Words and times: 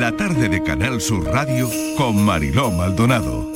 la 0.00 0.12
tarde 0.12 0.48
de 0.48 0.62
Canal 0.62 0.98
Sur 1.02 1.26
Radio 1.26 1.68
con 1.98 2.24
Mariló 2.24 2.70
Maldonado. 2.70 3.46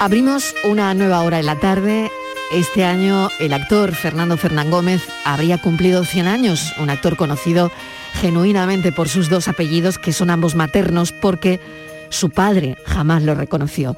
Abrimos 0.00 0.56
una 0.64 0.92
nueva 0.92 1.22
hora 1.22 1.38
en 1.38 1.46
la 1.46 1.54
tarde. 1.54 2.10
Este 2.52 2.84
año 2.84 3.28
el 3.38 3.52
actor 3.52 3.94
Fernando 3.94 4.36
Fernán 4.36 4.72
Gómez 4.72 5.02
habría 5.24 5.58
cumplido 5.58 6.04
100 6.04 6.26
años, 6.26 6.74
un 6.80 6.90
actor 6.90 7.16
conocido 7.16 7.70
genuinamente 8.14 8.90
por 8.90 9.08
sus 9.08 9.30
dos 9.30 9.46
apellidos, 9.46 9.98
que 9.98 10.12
son 10.12 10.30
ambos 10.30 10.56
maternos, 10.56 11.12
porque 11.12 11.60
su 12.08 12.30
padre 12.30 12.76
jamás 12.84 13.22
lo 13.22 13.36
reconoció. 13.36 13.96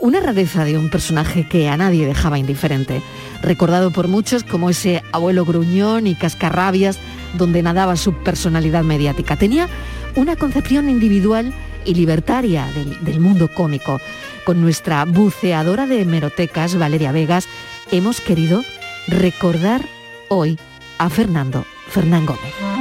Una 0.00 0.20
rareza 0.20 0.66
de 0.66 0.76
un 0.76 0.90
personaje 0.90 1.48
que 1.48 1.70
a 1.70 1.78
nadie 1.78 2.06
dejaba 2.06 2.38
indiferente, 2.38 3.00
recordado 3.40 3.90
por 3.90 4.06
muchos 4.06 4.44
como 4.44 4.68
ese 4.68 5.02
abuelo 5.12 5.46
gruñón 5.46 6.06
y 6.06 6.14
cascarrabias 6.14 6.98
donde 7.38 7.62
nadaba 7.62 7.96
su 7.96 8.12
personalidad 8.12 8.84
mediática. 8.84 9.36
Tenía 9.36 9.68
una 10.16 10.36
concepción 10.36 10.88
individual 10.88 11.52
y 11.84 11.94
libertaria 11.94 12.66
del, 12.74 13.04
del 13.04 13.20
mundo 13.20 13.48
cómico. 13.48 14.00
Con 14.44 14.60
nuestra 14.60 15.04
buceadora 15.04 15.86
de 15.86 16.00
hemerotecas, 16.00 16.76
Valeria 16.76 17.12
Vegas, 17.12 17.48
hemos 17.92 18.20
querido 18.20 18.62
recordar 19.06 19.82
hoy 20.28 20.58
a 20.98 21.08
Fernando 21.08 21.64
Fernán 21.88 22.26
Gómez. 22.26 22.75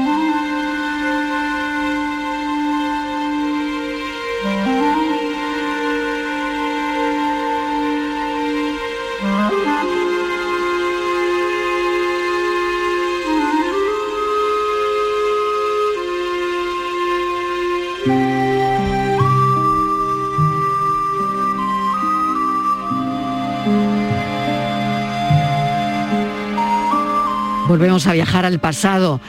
Volvemos 27.75 28.07
a 28.07 28.13
viajar 28.13 28.45
al 28.45 28.57
pasado, 28.59 29.19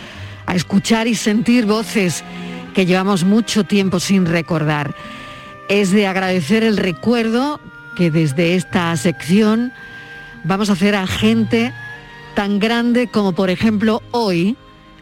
a 0.46 0.54
escuchar 0.54 1.08
y 1.08 1.16
sentir 1.16 1.66
voces 1.66 2.22
que 2.76 2.86
llevamos 2.86 3.24
mucho 3.24 3.64
tiempo 3.64 3.98
sin 3.98 4.24
recordar. 4.24 4.94
Es 5.68 5.90
de 5.90 6.06
agradecer 6.06 6.62
el 6.62 6.76
recuerdo 6.76 7.58
que 7.96 8.12
desde 8.12 8.54
esta 8.54 8.96
sección 8.96 9.72
vamos 10.44 10.70
a 10.70 10.74
hacer 10.74 10.94
a 10.94 11.08
gente 11.08 11.72
tan 12.36 12.60
grande 12.60 13.08
como 13.08 13.32
por 13.32 13.50
ejemplo 13.50 14.00
hoy 14.12 14.56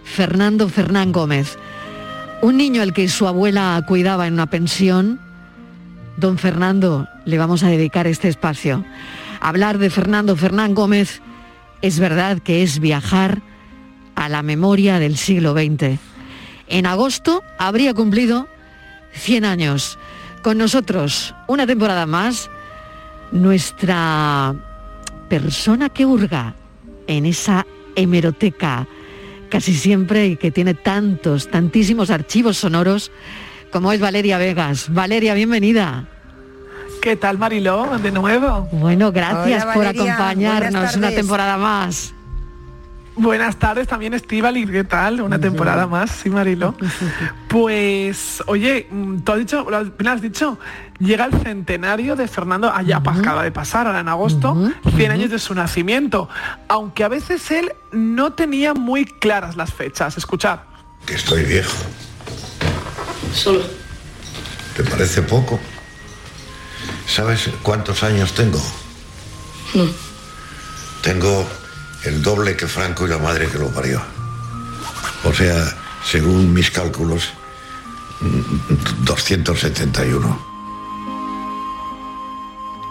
Fernando 0.05 0.71
Fernán 0.71 1.13
Gómez, 1.13 1.59
un 2.41 2.57
niño 2.57 2.81
al 2.81 2.95
que 2.95 3.11
su 3.11 3.27
abuela 3.27 3.85
cuidaba 3.87 4.27
en 4.27 4.33
una 4.33 4.47
pensión. 4.47 5.21
Don 6.17 6.39
Fernando, 6.39 7.07
le 7.27 7.37
vamos 7.37 7.63
a 7.63 7.69
dedicar 7.69 8.07
este 8.07 8.29
espacio. 8.29 8.83
Hablar 9.43 9.77
de 9.77 9.91
Fernando 9.91 10.35
Fernán 10.35 10.75
Gómez 10.75 11.21
es 11.85 11.99
verdad 11.99 12.39
que 12.39 12.63
es 12.63 12.81
viajar 12.81 13.43
a 14.15 14.31
la 14.31 14.43
memoria 14.43 14.99
del 14.99 15.19
siglo 15.19 15.53
XX. 15.53 15.99
En 16.67 16.87
agosto 16.87 17.45
habría 17.59 17.93
cumplido 17.93 18.49
100 19.13 19.45
años. 19.45 19.99
Con 20.43 20.57
nosotros, 20.57 21.35
una 21.47 21.67
temporada 21.67 22.07
más, 22.07 22.49
nuestra 23.33 24.55
persona 25.29 25.91
que 25.91 26.07
hurga 26.07 26.55
en 27.07 27.27
esa 27.27 27.67
hemeroteca 27.97 28.87
casi 29.51 29.75
siempre 29.75 30.29
y 30.29 30.37
que 30.37 30.51
tiene 30.51 30.73
tantos, 30.73 31.51
tantísimos 31.51 32.09
archivos 32.09 32.57
sonoros 32.57 33.13
como 33.71 33.93
es 33.93 34.01
Valeria 34.01 34.39
Vegas. 34.39 34.87
Valeria, 34.89 35.35
bienvenida. 35.35 36.09
¿Qué 37.05 37.17
tal, 37.17 37.37
Mariló? 37.37 37.99
De 37.99 38.11
nuevo. 38.11 38.67
Bueno, 38.73 39.13
gracias 39.13 39.67
por 39.67 39.87
acompañarnos 39.87 40.97
una 40.97 41.11
temporada 41.11 41.59
más. 41.59 42.15
Buenas 43.15 43.57
tardes 43.57 43.87
también, 43.87 44.15
Estivali. 44.15 44.67
¿Qué 44.67 44.85
tal? 44.85 45.21
Una 45.21 45.39
temporada 45.39 45.87
más, 45.87 46.11
sí, 46.11 46.31
Marilo. 46.31 46.75
Pues, 47.49 48.43
oye, 48.47 48.89
tú 49.23 49.33
has 49.33 49.39
dicho, 49.39 49.67
lo 49.69 50.11
has 50.11 50.23
dicho, 50.23 50.59
llega 50.99 51.27
el 51.27 51.35
centenario 51.43 52.17
de 52.17 52.27
Fernando 52.27 52.73
allá 52.73 53.03
acaba 53.05 53.43
de 53.45 53.53
pasar, 53.53 53.87
ahora 53.87 54.01
en 54.01 54.09
agosto, 54.09 54.57
100 54.97 55.13
años 55.13 55.31
de 55.31 55.39
su 55.39 55.55
nacimiento. 55.55 56.31
Aunque 56.69 57.05
a 57.05 57.09
veces 57.09 57.51
él 57.51 57.71
no 57.93 58.33
tenía 58.33 58.73
muy 58.73 59.05
claras 59.05 59.57
las 59.57 59.75
fechas. 59.75 60.17
Escuchad. 60.17 60.61
Que 61.05 61.17
estoy 61.17 61.45
viejo. 61.45 61.77
Solo. 63.35 63.63
¿Te 64.75 64.83
parece 64.85 65.21
poco? 65.21 65.61
¿Sabes 67.07 67.51
cuántos 67.63 68.03
años 68.03 68.33
tengo? 68.35 68.61
No. 69.75 69.87
Tengo 71.03 71.47
el 72.05 72.23
doble 72.23 72.57
que 72.57 72.67
Franco 72.67 73.07
y 73.07 73.11
la 73.11 73.19
madre 73.19 73.49
que 73.49 73.59
lo 73.59 73.69
parió. 73.69 74.03
O 75.25 75.33
sea, 75.33 75.65
según 76.05 76.53
mis 76.53 76.71
cálculos, 76.71 77.31
271. 79.05 80.55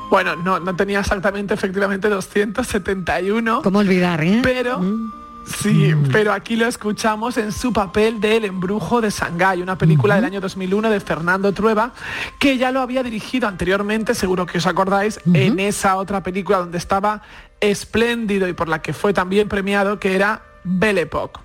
Bueno, 0.09 0.35
no, 0.35 0.59
no 0.59 0.75
tenía 0.75 0.99
exactamente, 0.99 1.53
efectivamente, 1.55 2.07
271. 2.07 3.61
¿Cómo 3.63 3.79
olvidar, 3.79 4.23
eh? 4.23 4.41
Pero... 4.43 4.79
Mm. 4.79 5.22
Sí, 5.45 5.93
pero 6.11 6.31
aquí 6.31 6.55
lo 6.55 6.67
escuchamos 6.67 7.37
en 7.37 7.51
su 7.51 7.73
papel 7.73 8.19
de 8.21 8.37
El 8.37 8.45
embrujo 8.45 9.01
de 9.01 9.09
Shanghái, 9.09 9.61
una 9.61 9.77
película 9.77 10.15
del 10.15 10.25
año 10.25 10.41
2001 10.41 10.89
de 10.89 10.99
Fernando 10.99 11.51
Trueba, 11.51 11.91
que 12.39 12.57
ya 12.57 12.71
lo 12.71 12.81
había 12.81 13.03
dirigido 13.03 13.47
anteriormente, 13.47 14.15
seguro 14.15 14.45
que 14.45 14.57
os 14.57 14.67
acordáis, 14.67 15.19
en 15.33 15.59
esa 15.59 15.97
otra 15.97 16.23
película 16.23 16.59
donde 16.59 16.77
estaba 16.77 17.21
espléndido 17.59 18.47
y 18.47 18.53
por 18.53 18.69
la 18.69 18.81
que 18.81 18.93
fue 18.93 19.13
también 19.13 19.49
premiado, 19.49 19.99
que 19.99 20.15
era 20.15 20.41
Belle 20.63 21.01
Époque. 21.01 21.39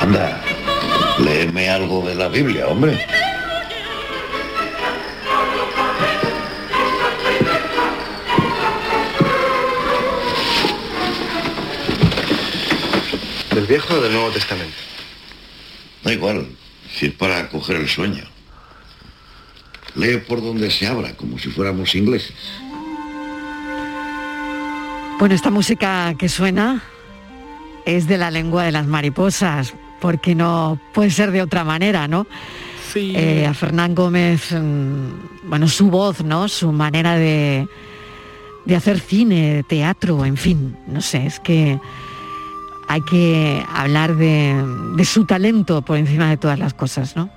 Anda, 0.00 0.40
léeme 1.18 1.68
algo 1.70 2.06
de 2.06 2.14
la 2.14 2.28
Biblia, 2.28 2.68
hombre. 2.68 2.98
¿Del 13.56 13.66
Viejo 13.66 13.94
o 13.94 14.00
del 14.02 14.12
Nuevo 14.12 14.28
Testamento? 14.32 14.76
Da 16.04 16.12
igual, 16.12 16.46
si 16.94 17.06
es 17.06 17.14
para 17.14 17.48
coger 17.48 17.76
el 17.76 17.88
sueño. 17.88 18.22
Lee 19.94 20.18
por 20.18 20.42
donde 20.42 20.70
se 20.70 20.86
abra, 20.86 21.16
como 21.16 21.38
si 21.38 21.48
fuéramos 21.48 21.94
ingleses. 21.94 22.36
Bueno, 25.18 25.34
esta 25.34 25.50
música 25.50 26.14
que 26.18 26.28
suena 26.28 26.82
es 27.86 28.06
de 28.06 28.18
la 28.18 28.30
lengua 28.30 28.64
de 28.64 28.72
las 28.72 28.86
mariposas, 28.86 29.72
porque 30.02 30.34
no 30.34 30.78
puede 30.92 31.10
ser 31.10 31.30
de 31.30 31.40
otra 31.40 31.64
manera, 31.64 32.06
¿no? 32.06 32.26
Sí. 32.92 33.14
Eh, 33.16 33.46
a 33.46 33.54
Fernán 33.54 33.94
Gómez, 33.94 34.52
mm, 34.52 35.48
bueno, 35.48 35.66
su 35.66 35.88
voz, 35.88 36.22
¿no? 36.22 36.46
Su 36.48 36.72
manera 36.72 37.16
de, 37.16 37.66
de 38.66 38.76
hacer 38.76 39.00
cine, 39.00 39.64
teatro, 39.66 40.26
en 40.26 40.36
fin, 40.36 40.76
no 40.86 41.00
sé, 41.00 41.24
es 41.24 41.40
que 41.40 41.80
hay 42.88 43.02
que 43.02 43.64
hablar 43.72 44.16
de, 44.16 44.64
de 44.96 45.04
su 45.04 45.24
talento 45.24 45.82
por 45.82 45.96
encima 45.96 46.28
de 46.28 46.36
todas 46.36 46.58
las 46.58 46.74
cosas, 46.74 47.16
¿no? 47.16 47.35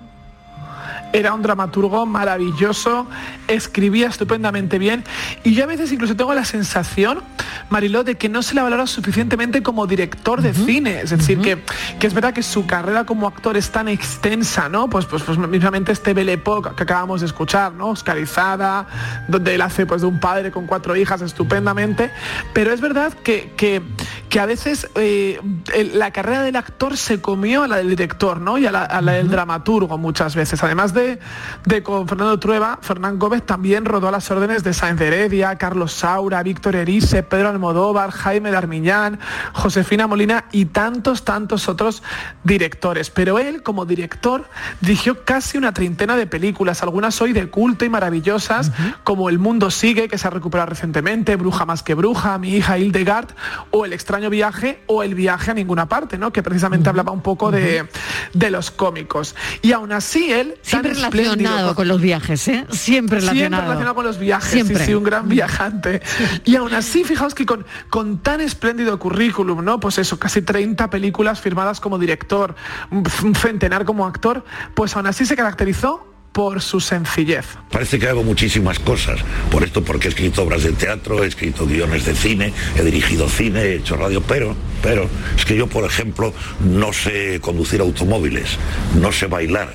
Era 1.11 1.33
un 1.33 1.41
dramaturgo 1.41 2.05
maravilloso, 2.05 3.07
escribía 3.47 4.07
estupendamente 4.07 4.77
bien 4.77 5.03
y 5.43 5.53
yo 5.53 5.63
a 5.63 5.67
veces 5.67 5.91
incluso 5.91 6.15
tengo 6.15 6.33
la 6.33 6.45
sensación, 6.45 7.21
Mariló, 7.69 8.03
de 8.03 8.15
que 8.15 8.29
no 8.29 8.41
se 8.41 8.55
le 8.55 8.61
valora 8.61 8.87
suficientemente 8.87 9.63
como 9.63 9.87
director 9.87 10.41
de 10.41 10.53
cine. 10.53 11.01
Es 11.01 11.11
decir, 11.11 11.39
que, 11.39 11.59
que, 11.99 12.07
es 12.07 12.13
verdad 12.13 12.33
que 12.33 12.43
su 12.43 12.65
carrera 12.65 13.05
como 13.05 13.27
actor 13.27 13.57
es 13.57 13.71
tan 13.71 13.87
extensa, 13.87 14.69
¿no? 14.69 14.89
Pues, 14.89 15.05
pues, 15.05 15.23
pues 15.23 15.37
mismamente 15.37 15.91
este 15.91 16.13
Belle 16.13 16.33
Époque 16.33 16.69
que 16.75 16.83
acabamos 16.83 17.21
de 17.21 17.27
escuchar, 17.27 17.73
¿no? 17.73 17.89
Oscarizada, 17.89 18.87
donde 19.27 19.55
él 19.55 19.61
hace 19.61 19.85
pues 19.85 20.01
de 20.01 20.07
un 20.07 20.19
padre 20.19 20.51
con 20.51 20.65
cuatro 20.67 20.95
hijas 20.95 21.21
estupendamente. 21.21 22.11
Pero 22.53 22.73
es 22.73 22.81
verdad 22.81 23.13
que, 23.13 23.53
que, 23.55 23.81
que 24.29 24.39
a 24.39 24.45
veces 24.45 24.89
eh, 24.95 25.39
el, 25.73 25.97
la 25.97 26.11
carrera 26.11 26.41
del 26.43 26.55
actor 26.55 26.97
se 26.97 27.21
comió 27.21 27.63
a 27.63 27.67
la 27.67 27.77
del 27.77 27.89
director, 27.89 28.39
¿no? 28.39 28.57
Y 28.57 28.65
a 28.65 28.71
la, 28.71 28.83
a 28.83 29.01
la 29.01 29.13
del 29.13 29.29
dramaturgo 29.29 29.97
muchas 29.97 30.35
veces. 30.35 30.63
Además 30.63 30.93
de 30.93 30.98
de, 30.99 31.19
de 31.65 31.83
con 31.83 32.07
Fernando 32.07 32.37
Trueba, 32.39 32.79
Fernán 32.81 33.17
Gómez 33.17 33.45
también 33.45 33.85
rodó 33.85 34.07
a 34.09 34.11
las 34.11 34.29
órdenes 34.31 34.63
de 34.63 34.73
Sáenz 34.73 35.01
Heredia, 35.01 35.57
Carlos 35.57 35.93
Saura, 35.93 36.43
Víctor 36.43 36.75
Erice, 36.75 37.23
Pedro 37.23 37.49
Almodóvar, 37.49 38.11
Jaime 38.11 38.51
Darmiñán, 38.51 39.19
Josefina 39.53 40.07
Molina 40.07 40.45
y 40.51 40.65
tantos, 40.65 41.23
tantos 41.23 41.69
otros 41.69 42.03
directores. 42.43 43.09
Pero 43.09 43.39
él, 43.39 43.63
como 43.63 43.85
director, 43.85 44.49
dirigió 44.81 45.23
casi 45.23 45.57
una 45.57 45.73
treintena 45.73 46.15
de 46.17 46.27
películas, 46.27 46.83
algunas 46.83 47.21
hoy 47.21 47.33
de 47.33 47.49
culto 47.49 47.85
y 47.85 47.89
maravillosas, 47.89 48.71
como 49.03 49.29
El 49.29 49.39
Mundo 49.39 49.71
Sigue, 49.71 50.07
que 50.07 50.17
se 50.17 50.27
ha 50.27 50.31
recuperado 50.31 50.69
recientemente, 50.69 51.35
Bruja 51.35 51.65
más 51.65 51.83
que 51.83 51.93
Bruja, 51.93 52.37
Mi 52.37 52.55
hija 52.55 52.77
Hildegard, 52.77 53.29
o 53.71 53.85
El 53.85 53.93
extraño 53.93 54.29
viaje, 54.29 54.83
o 54.87 55.03
El 55.03 55.15
viaje 55.15 55.51
a 55.51 55.53
ninguna 55.53 55.87
parte, 55.87 56.17
¿no? 56.17 56.31
que 56.31 56.43
precisamente 56.43 56.89
hablaba 56.89 57.11
un 57.11 57.21
poco 57.21 57.51
de, 57.51 57.87
de, 58.33 58.51
los 58.51 58.71
cómicos. 58.71 59.35
Y 59.61 59.71
aún 59.71 59.91
así 59.91 60.31
él... 60.31 60.55
Siempre 60.95 61.23
relacionado 61.23 61.75
con 61.75 61.87
los 61.87 62.01
viajes, 62.01 62.47
¿eh? 62.47 62.65
Siempre 62.71 63.19
relacionado. 63.19 63.33
Siempre 63.39 63.59
relacionado 63.61 63.95
con 63.95 64.05
los 64.05 64.19
viajes, 64.19 64.51
Siempre. 64.51 64.85
Sí, 64.85 64.93
un 64.93 65.03
gran 65.03 65.29
viajante. 65.29 66.01
Y 66.45 66.55
aún 66.55 66.73
así, 66.73 67.03
fijaos 67.03 67.33
que 67.33 67.45
con, 67.45 67.65
con 67.89 68.19
tan 68.19 68.41
espléndido 68.41 68.97
currículum, 68.99 69.63
¿no? 69.63 69.79
Pues 69.79 69.97
eso, 69.97 70.19
casi 70.19 70.41
30 70.41 70.89
películas 70.89 71.39
firmadas 71.41 71.79
como 71.79 71.97
director, 71.97 72.55
un 72.91 73.35
centenar 73.35 73.85
como 73.85 74.05
actor, 74.05 74.43
pues 74.73 74.95
aún 74.95 75.07
así 75.07 75.25
se 75.25 75.35
caracterizó 75.35 76.09
por 76.31 76.61
su 76.61 76.79
sencillez. 76.79 77.45
Parece 77.71 77.99
que 77.99 78.07
hago 78.07 78.23
muchísimas 78.23 78.79
cosas, 78.79 79.19
por 79.51 79.63
esto 79.63 79.83
porque 79.83 80.07
he 80.07 80.09
escrito 80.09 80.43
obras 80.43 80.63
de 80.63 80.71
teatro, 80.73 81.23
he 81.23 81.27
escrito 81.27 81.65
guiones 81.65 82.05
de 82.05 82.15
cine, 82.15 82.53
he 82.75 82.83
dirigido 82.83 83.27
cine, 83.27 83.61
he 83.61 83.75
hecho 83.75 83.95
radio, 83.95 84.21
pero, 84.21 84.55
pero, 84.81 85.09
es 85.35 85.45
que 85.45 85.55
yo, 85.55 85.67
por 85.67 85.85
ejemplo, 85.85 86.33
no 86.59 86.93
sé 86.93 87.39
conducir 87.41 87.81
automóviles, 87.81 88.57
no 88.99 89.11
sé 89.11 89.27
bailar, 89.27 89.73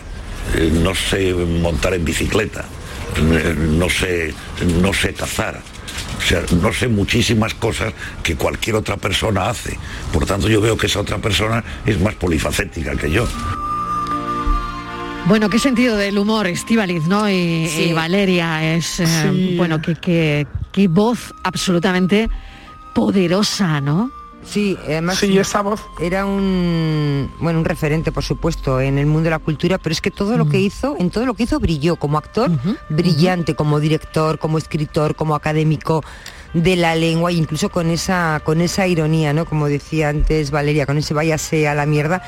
no 0.73 0.95
sé 0.95 1.35
montar 1.35 1.95
en 1.95 2.05
bicicleta, 2.05 2.65
eh, 3.17 3.55
no 3.57 3.89
sé, 3.89 4.35
no 4.81 4.93
sé 4.93 5.15
cazar. 5.15 5.61
O 6.19 6.27
sea, 6.27 6.43
no 6.61 6.73
sé 6.73 6.89
muchísimas 6.89 7.55
cosas 7.55 7.93
que 8.23 8.37
cualquier 8.37 8.77
otra 8.77 8.97
persona 8.97 9.49
hace. 9.51 9.77
Por 10.13 10.25
tanto, 10.27 10.49
yo 10.49 10.61
veo 10.61 10.77
que 10.77 10.87
esa 10.87 11.01
otra 11.01 11.19
persona 11.19 11.63
es 11.85 12.01
más 12.01 12.15
polifacética 12.15 12.97
que 12.97 13.11
yo. 13.11 13.27
Bueno, 15.27 15.49
qué 15.49 15.59
sentido 15.59 15.97
del 15.97 16.19
humor, 16.19 16.47
Estivaliz, 16.47 17.05
¿no? 17.07 17.29
Y, 17.29 17.67
sí. 17.69 17.83
y 17.85 17.93
Valeria 17.93 18.75
es, 18.75 19.01
eh, 19.01 19.55
bueno, 19.57 19.81
qué, 19.81 19.95
qué, 19.95 20.47
qué 20.71 20.89
voz 20.89 21.35
absolutamente 21.43 22.29
poderosa, 22.95 23.81
¿no? 23.81 24.11
Sí, 24.45 24.77
además 24.85 25.19
sí, 25.19 25.39
esa 25.39 25.63
voz. 25.63 25.81
era 26.01 26.27
un 26.27 27.31
bueno 27.41 27.59
un 27.59 27.65
referente, 27.65 28.13
por 28.13 28.23
supuesto, 28.23 28.81
en 28.81 28.99
el 28.99 29.07
mundo 29.07 29.25
de 29.25 29.31
la 29.31 29.39
cultura, 29.39 29.79
pero 29.79 29.93
es 29.93 30.01
que 30.01 30.11
todo 30.11 30.37
lo 30.37 30.49
que 30.49 30.61
hizo, 30.61 30.97
en 30.99 31.11
todo 31.11 31.27
lo 31.27 31.35
que 31.35 31.45
hizo 31.45 31.59
brilló 31.59 31.97
como 31.97 32.19
actor, 32.19 32.51
uh 32.51 32.55
-huh, 32.55 32.79
brillante, 32.91 33.53
uh 33.53 33.55
-huh. 33.55 33.59
como 33.59 33.81
director, 33.81 34.39
como 34.39 34.59
escritor, 34.59 35.15
como 35.17 35.35
académico 35.35 36.03
de 36.53 36.77
la 36.77 36.95
lengua, 36.95 37.33
incluso 37.33 37.69
con 37.69 37.91
esa 37.91 38.41
con 38.45 38.61
esa 38.61 38.87
ironía, 38.87 39.33
¿no? 39.33 39.45
Como 39.45 39.67
decía 39.67 40.11
antes 40.11 40.51
Valeria, 40.51 40.87
con 40.87 40.99
ese 40.99 41.15
váyase 41.15 41.67
a 41.67 41.75
la 41.75 41.87
mierda, 41.87 42.23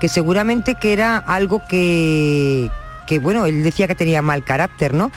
que 0.00 0.08
seguramente 0.08 0.76
que 0.76 0.92
era 0.92 1.16
algo 1.16 1.62
que 1.68 2.70
que 3.06 3.18
bueno, 3.18 3.46
él 3.46 3.62
decía 3.62 3.88
que 3.88 3.94
tenía 3.94 4.22
mal 4.22 4.44
carácter, 4.44 4.94
¿no? 4.94 5.10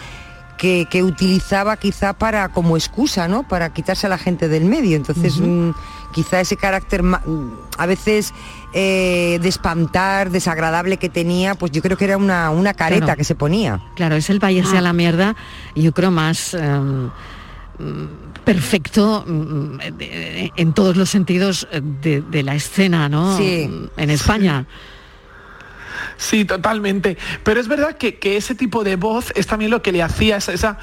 Que, 0.58 0.88
que, 0.90 1.04
utilizaba 1.04 1.76
quizá 1.76 2.14
para 2.14 2.48
como 2.48 2.78
excusa, 2.78 3.28
¿no? 3.28 3.46
Para 3.46 3.74
quitarse 3.74 4.08
a 4.08 4.10
la 4.10 4.18
gente 4.18 4.48
del 4.48 4.64
medio. 4.64 4.96
Entonces, 4.96 5.38
uh 5.38 5.44
-huh. 5.44 5.76
Quizá 6.16 6.40
ese 6.40 6.56
carácter 6.56 7.04
a 7.78 7.86
veces 7.86 8.34
eh, 8.74 9.38
de 9.42 9.50
espantar, 9.50 10.32
desagradable 10.32 10.96
que 10.96 11.10
tenía, 11.10 11.56
pues 11.56 11.74
yo 11.74 11.82
creo 11.82 11.98
que 11.98 12.06
era 12.06 12.16
una, 12.16 12.52
una 12.52 12.74
careta 12.74 13.08
claro. 13.08 13.18
que 13.18 13.26
se 13.26 13.36
ponía. 13.36 13.82
Claro, 13.98 14.16
es 14.16 14.30
el 14.30 14.40
váyase 14.40 14.78
ah. 14.78 14.80
a 14.80 14.82
la 14.82 14.94
mierda, 14.94 15.36
yo 15.76 15.92
creo 15.92 16.12
más 16.12 16.54
um, 16.54 17.10
perfecto 18.46 19.26
um, 19.28 19.78
en 19.82 20.74
todos 20.74 20.96
los 20.96 21.10
sentidos 21.10 21.68
de, 22.02 22.22
de, 22.22 22.44
la 22.44 22.56
escena, 22.56 23.10
¿no? 23.10 23.38
Sí. 23.38 23.70
En 23.98 24.10
España. 24.10 24.66
Sí, 26.18 26.46
totalmente. 26.46 27.18
Pero 27.44 27.60
es 27.60 27.68
verdad 27.68 27.98
que, 27.98 28.16
que, 28.16 28.38
ese 28.38 28.56
tipo 28.56 28.84
de 28.84 28.96
voz 28.96 29.32
es 29.36 29.48
también 29.48 29.72
lo 29.72 29.82
que 29.82 29.92
le 29.92 30.02
hacía, 30.02 30.38
esa, 30.38 30.54
esa 30.54 30.78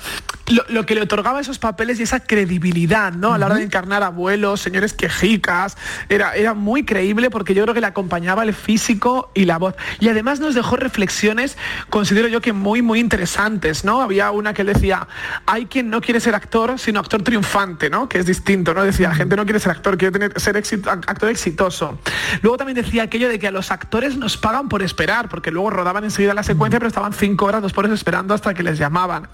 lo, 0.48 0.64
lo, 0.68 0.86
que 0.86 0.94
le 0.94 1.02
otorgaba 1.02 1.40
esos 1.40 1.58
papeles 1.58 2.00
y 2.00 2.02
esa 2.02 2.20
credibilidad, 2.20 3.12
¿no? 3.12 3.32
A 3.32 3.38
la 3.38 3.46
hora 3.46 3.56
de 3.56 3.62
encarnar 3.62 4.02
abuelos, 4.02 4.60
señores 4.60 4.92
quejicas, 4.92 5.76
era, 6.08 6.34
era 6.34 6.54
muy 6.54 6.84
creíble 6.84 7.30
porque 7.30 7.54
yo 7.54 7.62
creo 7.62 7.74
que 7.74 7.80
le 7.80 7.86
acompañaba 7.86 8.42
el 8.42 8.54
físico 8.54 9.30
y 9.34 9.44
la 9.44 9.58
voz. 9.58 9.74
Y 10.00 10.08
además 10.08 10.40
nos 10.40 10.54
dejó 10.54 10.76
reflexiones, 10.76 11.56
considero 11.90 12.28
yo 12.28 12.40
que 12.40 12.52
muy, 12.52 12.82
muy 12.82 13.00
interesantes, 13.00 13.84
¿no? 13.84 14.02
Había 14.02 14.30
una 14.30 14.52
que 14.54 14.64
decía, 14.64 15.06
hay 15.46 15.66
quien 15.66 15.90
no 15.90 16.00
quiere 16.00 16.20
ser 16.20 16.34
actor, 16.34 16.78
sino 16.78 17.00
actor 17.00 17.22
triunfante, 17.22 17.90
¿no? 17.90 18.08
Que 18.08 18.18
es 18.18 18.26
distinto, 18.26 18.74
¿no? 18.74 18.82
Decía, 18.82 19.08
la 19.08 19.14
gente 19.14 19.36
no 19.36 19.44
quiere 19.44 19.60
ser 19.60 19.72
actor, 19.72 19.96
quiere 19.96 20.12
tener, 20.12 20.40
ser 20.40 20.56
actor 20.56 21.28
exitoso. 21.28 21.98
Luego 22.42 22.56
también 22.56 22.76
decía 22.76 23.04
aquello 23.04 23.28
de 23.28 23.38
que 23.38 23.46
a 23.46 23.50
los 23.50 23.70
actores 23.70 24.16
nos 24.16 24.36
pagan 24.36 24.68
por 24.68 24.82
esperar, 24.82 25.21
porque 25.28 25.50
luego 25.50 25.70
rodaban 25.70 26.04
enseguida 26.04 26.34
la 26.34 26.42
secuencia, 26.42 26.78
pero 26.78 26.88
estaban 26.88 27.12
cinco 27.12 27.46
horas, 27.46 27.62
dos 27.62 27.72
pobres 27.72 27.92
esperando 27.92 28.34
hasta 28.34 28.54
que 28.54 28.62
les 28.62 28.78
llamaban. 28.78 29.28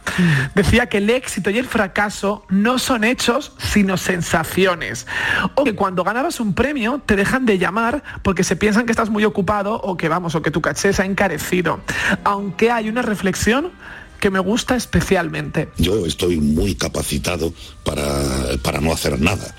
Decía 0.54 0.86
que 0.86 0.98
el 0.98 1.10
éxito 1.10 1.50
y 1.50 1.58
el 1.58 1.66
fracaso 1.66 2.44
no 2.48 2.78
son 2.78 3.04
hechos, 3.04 3.52
sino 3.58 3.96
sensaciones. 3.96 5.06
O 5.54 5.64
que 5.64 5.74
cuando 5.74 6.04
ganabas 6.04 6.40
un 6.40 6.54
premio 6.54 7.00
te 7.04 7.16
dejan 7.16 7.46
de 7.46 7.58
llamar 7.58 8.02
porque 8.22 8.44
se 8.44 8.56
piensan 8.56 8.86
que 8.86 8.92
estás 8.92 9.10
muy 9.10 9.24
ocupado 9.24 9.74
o 9.74 9.96
que 9.96 10.08
vamos, 10.08 10.34
o 10.34 10.42
que 10.42 10.50
tu 10.50 10.60
caché 10.60 10.92
se 10.92 11.02
ha 11.02 11.06
encarecido. 11.06 11.80
Aunque 12.24 12.70
hay 12.70 12.88
una 12.88 13.02
reflexión 13.02 13.72
que 14.20 14.30
me 14.30 14.40
gusta 14.40 14.76
especialmente. 14.76 15.68
Yo 15.76 16.04
estoy 16.06 16.40
muy 16.40 16.74
capacitado 16.74 17.52
para, 17.84 18.04
para 18.62 18.80
no 18.80 18.92
hacer 18.92 19.20
nada. 19.20 19.54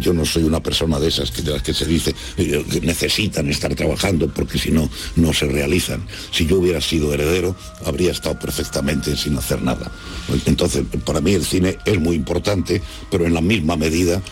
Yo 0.00 0.12
no 0.12 0.24
soy 0.24 0.44
una 0.44 0.62
persona 0.62 0.98
de 0.98 1.08
esas 1.08 1.30
que, 1.30 1.42
de 1.42 1.52
las 1.52 1.62
que 1.62 1.74
se 1.74 1.84
dice 1.86 2.14
eh, 2.36 2.64
que 2.70 2.80
necesitan 2.80 3.48
estar 3.50 3.74
trabajando 3.74 4.28
porque 4.28 4.58
si 4.58 4.70
no, 4.70 4.88
no 5.16 5.32
se 5.32 5.46
realizan. 5.46 6.06
Si 6.30 6.46
yo 6.46 6.58
hubiera 6.58 6.80
sido 6.80 7.12
heredero, 7.12 7.56
habría 7.84 8.12
estado 8.12 8.38
perfectamente 8.38 9.16
sin 9.16 9.36
hacer 9.36 9.62
nada. 9.62 9.90
Entonces, 10.46 10.84
para 11.04 11.20
mí 11.20 11.32
el 11.32 11.44
cine 11.44 11.78
es 11.84 11.98
muy 12.00 12.16
importante, 12.16 12.80
pero 13.10 13.26
en 13.26 13.34
la 13.34 13.40
misma 13.40 13.76
medida 13.76 14.22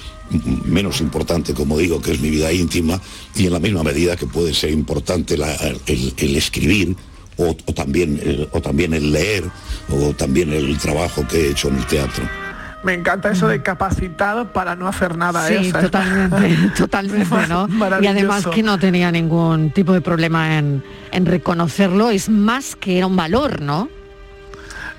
menos 0.64 1.00
importante, 1.00 1.52
como 1.52 1.76
digo, 1.76 2.00
que 2.00 2.12
es 2.12 2.20
mi 2.20 2.30
vida 2.30 2.52
íntima, 2.52 3.00
y 3.34 3.46
en 3.46 3.52
la 3.52 3.58
misma 3.58 3.82
medida 3.82 4.16
que 4.16 4.26
puede 4.26 4.54
ser 4.54 4.70
importante 4.70 5.34
el, 5.34 6.36
escribir, 6.36 6.96
o, 7.36 7.56
o, 7.66 7.74
también, 7.74 8.48
o 8.52 8.60
también 8.60 8.94
el 8.94 9.12
leer, 9.12 9.44
o 9.90 10.14
también 10.14 10.52
el 10.52 10.78
trabajo 10.78 11.26
que 11.28 11.36
he 11.36 11.50
hecho 11.50 11.68
en 11.68 11.76
el 11.76 11.86
teatro. 11.86 12.24
Me 12.82 12.94
encanta 12.94 13.30
eso 13.30 13.48
de 13.48 13.62
capacitado 13.62 14.52
para 14.52 14.74
no 14.74 14.88
hacer 14.88 15.16
nada. 15.16 15.46
Sí, 15.46 15.54
¿eh? 15.54 15.72
totalmente, 15.72 16.70
totalmente, 16.76 17.46
¿no? 17.48 17.68
Y 18.00 18.06
además 18.06 18.46
que 18.46 18.62
no 18.62 18.78
tenía 18.78 19.12
ningún 19.12 19.70
tipo 19.70 19.92
de 19.92 20.00
problema 20.00 20.58
en, 20.58 20.82
en 21.12 21.26
reconocerlo, 21.26 22.10
es 22.10 22.28
más 22.28 22.74
que 22.76 22.98
era 22.98 23.06
un 23.06 23.16
valor, 23.16 23.60
¿no? 23.60 23.88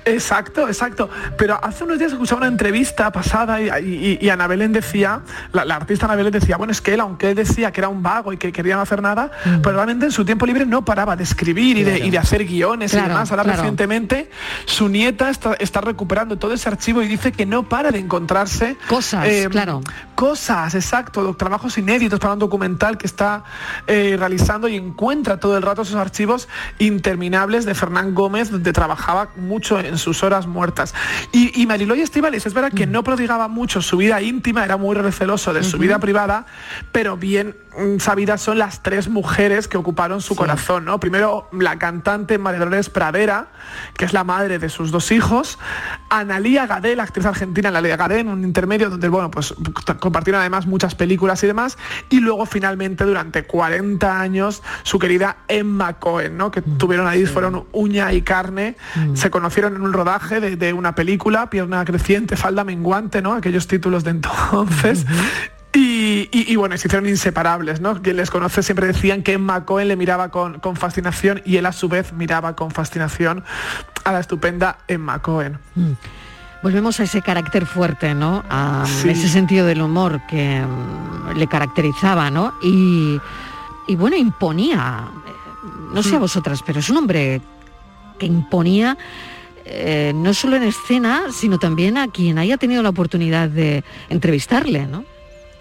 Exacto, 0.04 0.68
exacto. 0.68 1.08
Pero 1.38 1.58
hace 1.62 1.84
unos 1.84 1.98
días 1.98 2.12
escuchaba 2.12 2.40
una 2.40 2.48
entrevista 2.48 3.10
pasada 3.10 3.60
y, 3.60 3.68
y, 3.68 4.18
y 4.20 4.28
Ana 4.28 4.46
Belén 4.46 4.72
decía, 4.72 5.20
la, 5.52 5.64
la, 5.64 5.76
artista 5.76 6.06
Ana 6.06 6.16
Belén 6.16 6.32
decía, 6.32 6.56
bueno, 6.56 6.72
es 6.72 6.80
que 6.80 6.94
él, 6.94 7.00
aunque 7.00 7.30
él 7.30 7.34
decía 7.34 7.72
que 7.72 7.80
era 7.80 7.88
un 7.88 8.02
vago 8.02 8.32
y 8.32 8.36
que 8.36 8.52
quería 8.52 8.76
no 8.76 8.82
hacer 8.82 9.02
nada, 9.02 9.30
mm. 9.44 9.60
pero 9.62 9.76
realmente 9.76 10.06
en 10.06 10.12
su 10.12 10.24
tiempo 10.24 10.46
libre 10.46 10.66
no 10.66 10.84
paraba 10.84 11.16
de 11.16 11.24
escribir 11.24 11.76
claro. 11.76 11.96
y, 11.96 12.00
de, 12.00 12.06
y, 12.06 12.10
de, 12.10 12.18
hacer 12.18 12.44
guiones 12.44 12.90
claro, 12.90 13.06
y 13.06 13.08
demás. 13.10 13.30
Ahora 13.30 13.44
claro. 13.44 13.58
recientemente 13.58 14.30
su 14.66 14.88
nieta 14.88 15.30
está, 15.30 15.54
está, 15.54 15.80
recuperando 15.80 16.36
todo 16.38 16.52
ese 16.52 16.68
archivo 16.68 17.02
y 17.02 17.08
dice 17.08 17.32
que 17.32 17.46
no 17.46 17.68
para 17.68 17.90
de 17.90 17.98
encontrarse 17.98 18.76
cosas, 18.88 19.26
eh, 19.26 19.48
claro. 19.50 19.80
Cosas, 20.14 20.74
exacto, 20.74 21.34
trabajos 21.34 21.76
inéditos 21.78 22.20
para 22.20 22.34
un 22.34 22.38
documental 22.38 22.98
que 22.98 23.06
está 23.06 23.44
eh, 23.86 24.16
realizando 24.18 24.68
y 24.68 24.76
encuentra 24.76 25.38
todo 25.38 25.56
el 25.56 25.62
rato 25.62 25.82
esos 25.82 25.96
archivos 25.96 26.48
interminables 26.78 27.64
de 27.64 27.74
Fernán 27.74 28.14
Gómez, 28.14 28.50
donde 28.50 28.72
trabajaba 28.72 29.28
mucho 29.36 29.78
en 29.80 29.93
en 29.94 29.98
sus 29.98 30.22
horas 30.22 30.46
muertas. 30.46 30.94
Y, 31.32 31.60
y 31.60 31.66
Mariloy 31.66 32.00
Estivales, 32.00 32.46
es 32.46 32.54
verdad 32.54 32.72
que 32.72 32.86
no 32.86 33.02
prodigaba 33.02 33.48
mucho 33.48 33.80
su 33.80 33.96
vida 33.96 34.20
íntima, 34.20 34.64
era 34.64 34.76
muy 34.76 34.94
receloso 34.94 35.52
de 35.52 35.62
su 35.62 35.78
vida 35.78 35.98
privada, 35.98 36.46
pero 36.92 37.16
bien 37.16 37.56
mm, 37.63 37.63
sabidas 37.98 38.40
son 38.40 38.58
las 38.58 38.82
tres 38.82 39.08
mujeres 39.08 39.68
que 39.68 39.76
ocuparon 39.76 40.20
su 40.20 40.34
sí. 40.34 40.38
corazón, 40.38 40.84
¿no? 40.84 41.00
Primero 41.00 41.48
la 41.52 41.78
cantante 41.78 42.38
María 42.38 42.60
Dolores 42.60 42.90
Pradera, 42.90 43.48
que 43.96 44.04
es 44.04 44.12
la 44.12 44.24
madre 44.24 44.58
de 44.58 44.68
sus 44.68 44.90
dos 44.90 45.10
hijos, 45.12 45.58
Analía 46.10 46.66
Gadel, 46.66 47.00
actriz 47.00 47.26
argentina 47.26 47.68
Analía 47.68 47.96
Gadel, 47.96 48.20
en 48.20 48.28
un 48.28 48.44
intermedio 48.44 48.90
donde, 48.90 49.08
bueno, 49.08 49.30
pues 49.30 49.54
compartieron 50.00 50.40
además 50.40 50.66
muchas 50.66 50.94
películas 50.94 51.42
y 51.42 51.46
demás, 51.46 51.78
y 52.10 52.20
luego 52.20 52.46
finalmente 52.46 53.04
durante 53.04 53.44
40 53.44 54.20
años 54.20 54.62
su 54.82 54.98
querida 54.98 55.38
Emma 55.48 55.94
Cohen, 55.94 56.36
¿no? 56.36 56.50
Que 56.50 56.62
-huh. 56.62 56.78
tuvieron 56.78 57.06
ahí, 57.06 57.26
fueron 57.26 57.66
uña 57.72 58.12
y 58.12 58.22
carne, 58.22 58.76
-huh. 58.94 59.16
se 59.16 59.30
conocieron 59.30 59.74
en 59.76 59.82
un 59.82 59.92
rodaje 59.92 60.40
de, 60.40 60.56
de, 60.56 60.72
una 60.72 60.94
película, 60.94 61.50
Pierna 61.50 61.84
Creciente, 61.84 62.36
Falda 62.36 62.64
Menguante, 62.64 63.22
¿no? 63.22 63.34
Aquellos 63.34 63.66
títulos 63.66 64.04
de 64.04 64.10
entonces. 64.10 65.06
Y, 65.74 66.28
y, 66.30 66.54
bueno, 66.54 66.76
se 66.78 66.86
hicieron 66.86 67.08
inseparables, 67.08 67.80
¿no? 67.80 68.00
Quien 68.00 68.16
les 68.16 68.30
conoce 68.30 68.62
siempre 68.62 68.86
decían 68.86 69.24
que 69.24 69.32
Emma 69.32 69.64
Cohen 69.64 69.88
le 69.88 69.96
miraba 69.96 70.28
con, 70.28 70.60
fascinación 70.76 71.42
y 71.44 71.56
él 71.56 71.66
a 71.66 71.72
su 71.72 71.88
vez 71.88 72.12
miraba 72.12 72.54
con 72.54 72.70
fascinación 72.70 73.42
a 74.04 74.12
la 74.12 74.20
estupenda 74.20 74.78
Emma 74.86 75.20
Cohen. 75.20 75.58
Mm. 75.74 75.92
Volvemos 76.62 77.00
a 77.00 77.02
ese 77.02 77.22
carácter 77.22 77.66
fuerte, 77.66 78.14
¿no? 78.14 78.44
A 78.48 78.84
ese 79.04 79.28
sentido 79.28 79.66
del 79.66 79.82
humor 79.82 80.20
que 80.28 80.62
mm, 80.62 81.36
le 81.36 81.46
caracterizaba, 81.48 82.30
¿no? 82.30 82.54
Y, 82.62 83.18
bueno, 83.96 84.16
imponía, 84.16 85.08
no 85.92 86.02
sé 86.04 86.14
a 86.14 86.20
vosotras, 86.20 86.62
pero 86.64 86.78
es 86.78 86.88
un 86.88 86.98
hombre 86.98 87.42
que 88.16 88.26
imponía 88.26 88.96
eh, 89.64 90.12
no 90.14 90.32
solo 90.34 90.54
en 90.54 90.62
escena, 90.62 91.24
sino 91.32 91.58
también 91.58 91.98
a 91.98 92.06
quien 92.06 92.38
haya 92.38 92.58
tenido 92.58 92.80
la 92.80 92.90
oportunidad 92.90 93.48
de 93.48 93.82
entrevistarle, 94.08 94.86
¿no? 94.86 95.04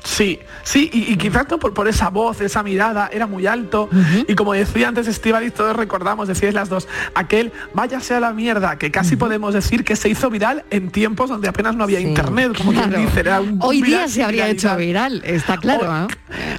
Sí, 0.03 0.39
sí, 0.63 0.89
y, 0.91 1.15
quizás 1.15 1.48
no 1.50 1.60
por, 1.60 1.74
por, 1.74 1.88
esa 1.88 2.10
voz, 2.10 2.41
esa 2.41 2.62
mirada, 2.62 3.10
era 3.12 3.25
muy 3.25 3.48
alto. 3.48 3.89
Y 4.27 4.36
como 4.36 4.53
decía 4.53 4.89
antes 4.89 5.07
y 5.07 5.51
todos 5.51 5.75
recordamos, 5.75 6.27
decíais 6.27 6.53
las 6.53 6.69
dos, 6.69 6.88
aquel 7.15 7.51
váyase 7.74 8.13
a 8.13 8.19
la 8.19 8.33
mierda, 8.33 8.77
que 8.77 8.91
casi 8.91 9.15
podemos 9.15 9.53
decir 9.53 9.83
que 9.83 9.95
se 9.95 10.10
hizo 10.10 10.29
viral 10.29 10.65
en 10.69 10.91
tiempos 10.91 11.29
donde 11.29 11.48
apenas 11.48 11.75
no 11.75 11.86
había 11.86 12.00
internet, 12.00 12.53
como 12.57 12.74
quien 12.74 12.91
dice. 12.91 13.24
Hoy 13.62 13.81
día 13.81 14.07
se 14.07 14.24
habría 14.24 14.50
hecho 14.50 14.75
viral, 14.75 15.22
está 15.25 15.57
claro. 15.57 16.07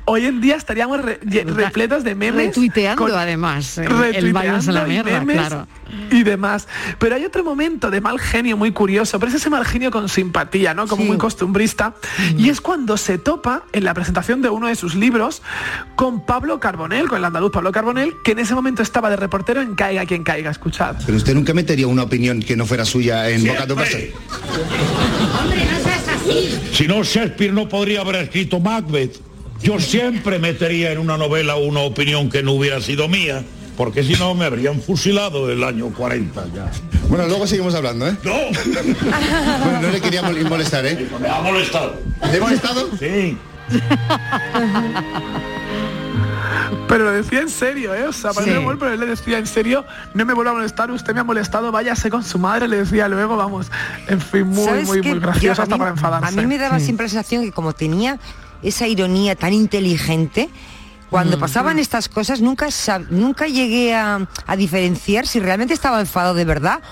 Hoy, 0.06 0.24
en 0.26 0.40
día 0.40 0.56
estaríamos 0.56 1.00
repletos 1.02 2.04
de 2.04 2.14
memes. 2.14 2.46
Retuiteando 2.46 3.16
además, 3.16 3.78
el 3.78 4.32
váyase 4.32 4.70
a 4.70 4.72
la 4.72 4.84
mierda, 4.84 5.22
claro 5.24 5.66
y 6.10 6.22
demás. 6.22 6.68
Pero 6.98 7.16
hay 7.16 7.24
otro 7.24 7.44
momento 7.44 7.90
de 7.90 8.00
mal 8.00 8.18
genio 8.18 8.56
muy 8.56 8.72
curioso, 8.72 9.18
pero 9.18 9.30
es 9.30 9.36
ese 9.36 9.50
mal 9.50 9.64
genio 9.64 9.90
con 9.90 10.08
simpatía, 10.08 10.74
¿no? 10.74 10.86
Como 10.86 11.04
muy 11.04 11.18
costumbrista. 11.18 11.94
Y 12.36 12.48
es 12.48 12.60
cuando 12.60 12.96
se 12.96 13.18
topa 13.34 13.64
en 13.72 13.82
la 13.82 13.94
presentación 13.94 14.42
de 14.42 14.48
uno 14.48 14.68
de 14.68 14.76
sus 14.76 14.94
libros 14.94 15.42
con 15.96 16.24
Pablo 16.24 16.60
Carbonell, 16.60 17.08
con 17.08 17.18
el 17.18 17.24
andaluz 17.24 17.50
Pablo 17.50 17.72
Carbonell, 17.72 18.12
que 18.24 18.32
en 18.32 18.38
ese 18.38 18.54
momento 18.54 18.80
estaba 18.80 19.10
de 19.10 19.16
reportero 19.16 19.60
en 19.60 19.74
Caiga 19.74 20.06
quien 20.06 20.22
caiga, 20.22 20.52
escuchad. 20.52 20.94
Pero 21.04 21.18
usted 21.18 21.34
nunca 21.34 21.52
metería 21.52 21.88
una 21.88 22.04
opinión 22.04 22.40
que 22.40 22.56
no 22.56 22.64
fuera 22.64 22.84
suya 22.84 23.28
en 23.28 23.44
Boca 23.44 23.66
de 23.66 23.72
Hombre, 23.72 24.12
no 25.72 25.82
seas 25.82 26.08
así. 26.08 26.60
Si 26.72 26.86
no, 26.86 27.02
Shakespeare 27.02 27.52
no 27.52 27.68
podría 27.68 28.02
haber 28.02 28.16
escrito 28.16 28.60
Macbeth. 28.60 29.20
Yo 29.60 29.80
siempre 29.80 30.38
metería 30.38 30.92
en 30.92 30.98
una 30.98 31.16
novela 31.16 31.56
una 31.56 31.80
opinión 31.80 32.30
que 32.30 32.42
no 32.44 32.52
hubiera 32.52 32.80
sido 32.80 33.08
mía 33.08 33.42
porque 33.76 34.02
si 34.02 34.14
no 34.14 34.34
me 34.34 34.44
habrían 34.44 34.80
fusilado 34.80 35.50
el 35.50 35.62
año 35.64 35.90
40 35.90 36.46
ya. 36.54 36.70
Bueno, 37.08 37.26
luego 37.26 37.46
seguimos 37.46 37.74
hablando, 37.74 38.08
¿eh? 38.08 38.16
No. 38.22 38.32
bueno, 39.64 39.82
no 39.82 39.90
le 39.90 40.00
quería 40.00 40.22
molestar, 40.22 40.86
¿eh? 40.86 41.08
Me 41.20 41.28
ha 41.28 41.40
molestado. 41.40 42.00
¿Le 42.30 42.36
he 42.36 42.40
molestado? 42.40 42.88
Sí. 42.98 43.36
Pero 46.88 47.04
lo 47.04 47.12
decía 47.12 47.40
en 47.40 47.48
serio, 47.48 47.94
¿eh? 47.94 48.04
O 48.04 48.12
sea, 48.12 48.32
sí. 48.32 48.50
pero 48.78 48.92
él 48.92 49.00
le 49.00 49.06
decía 49.06 49.38
en 49.38 49.46
serio, 49.46 49.84
no 50.12 50.24
me 50.24 50.34
vuelva 50.34 50.52
a 50.52 50.54
molestar, 50.54 50.90
usted 50.90 51.14
me 51.14 51.20
ha 51.20 51.24
molestado, 51.24 51.72
váyase 51.72 52.10
con 52.10 52.22
su 52.22 52.38
madre, 52.38 52.68
le 52.68 52.76
decía 52.78 53.08
luego, 53.08 53.36
vamos, 53.36 53.70
en 54.06 54.20
fin, 54.20 54.46
muy, 54.46 54.84
muy, 54.84 55.02
muy 55.02 55.18
gracioso 55.18 55.62
hasta 55.62 55.76
para 55.76 55.90
enfadarse. 55.90 56.38
A 56.38 56.42
mí 56.42 56.46
me 56.46 56.58
daba 56.58 56.78
siempre 56.78 57.06
la 57.06 57.10
sensación 57.10 57.42
que 57.42 57.52
como 57.52 57.72
tenía 57.72 58.18
esa 58.62 58.86
ironía 58.86 59.34
tan 59.34 59.52
inteligente, 59.52 60.48
cuando 61.14 61.36
mm. 61.36 61.40
pasaban 61.40 61.78
estas 61.78 62.08
cosas 62.08 62.40
nunca, 62.40 62.66
nunca 63.08 63.46
llegué 63.46 63.94
a, 63.94 64.26
diferenciar 64.58 65.28
si 65.28 65.38
realmente 65.38 65.72
estaba 65.72 66.00
enfadado 66.00 66.34
de 66.34 66.44
verdad 66.44 66.82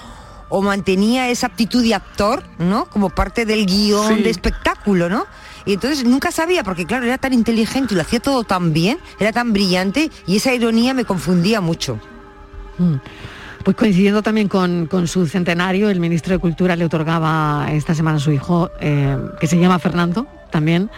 o 0.48 0.62
mantenía 0.62 1.28
esa 1.28 1.48
aptitud 1.48 1.82
de 1.82 1.92
actor, 1.92 2.44
¿no? 2.60 2.84
Como 2.84 3.10
parte 3.10 3.44
del 3.46 3.66
guion 3.66 4.22
de 4.22 4.30
espectáculo, 4.30 5.08
¿no? 5.08 5.26
Y 5.66 5.72
entonces 5.72 6.04
nunca 6.04 6.30
sabía, 6.30 6.62
porque 6.62 6.86
claro, 6.86 7.04
era 7.04 7.18
tan 7.18 7.32
inteligente 7.32 7.94
y 7.94 7.96
lo 7.96 8.02
hacía 8.02 8.20
todo 8.20 8.44
tan 8.44 8.72
bien, 8.72 8.98
era 9.18 9.32
tan 9.32 9.52
brillante 9.52 10.08
y 10.24 10.36
esa 10.36 10.54
ironía 10.54 10.94
me 10.94 11.04
confundía 11.04 11.60
mucho. 11.60 11.98
Mm. 12.78 12.94
Pues 13.64 13.76
coincidiendo 13.76 14.22
también 14.22 14.46
con, 14.46 14.88
su 15.08 15.26
centenario, 15.26 15.90
el 15.90 15.98
ministro 15.98 16.32
de 16.32 16.38
Cultura 16.38 16.76
le 16.76 16.84
otorgaba 16.84 17.66
esta 17.72 17.92
semana 17.92 18.18
a 18.18 18.20
su 18.20 18.30
hijo, 18.30 18.70
eh, 18.78 19.18
que 19.40 19.48
se 19.48 19.58
llama 19.58 19.80
Fernando, 19.80 20.28
también, 20.52 20.90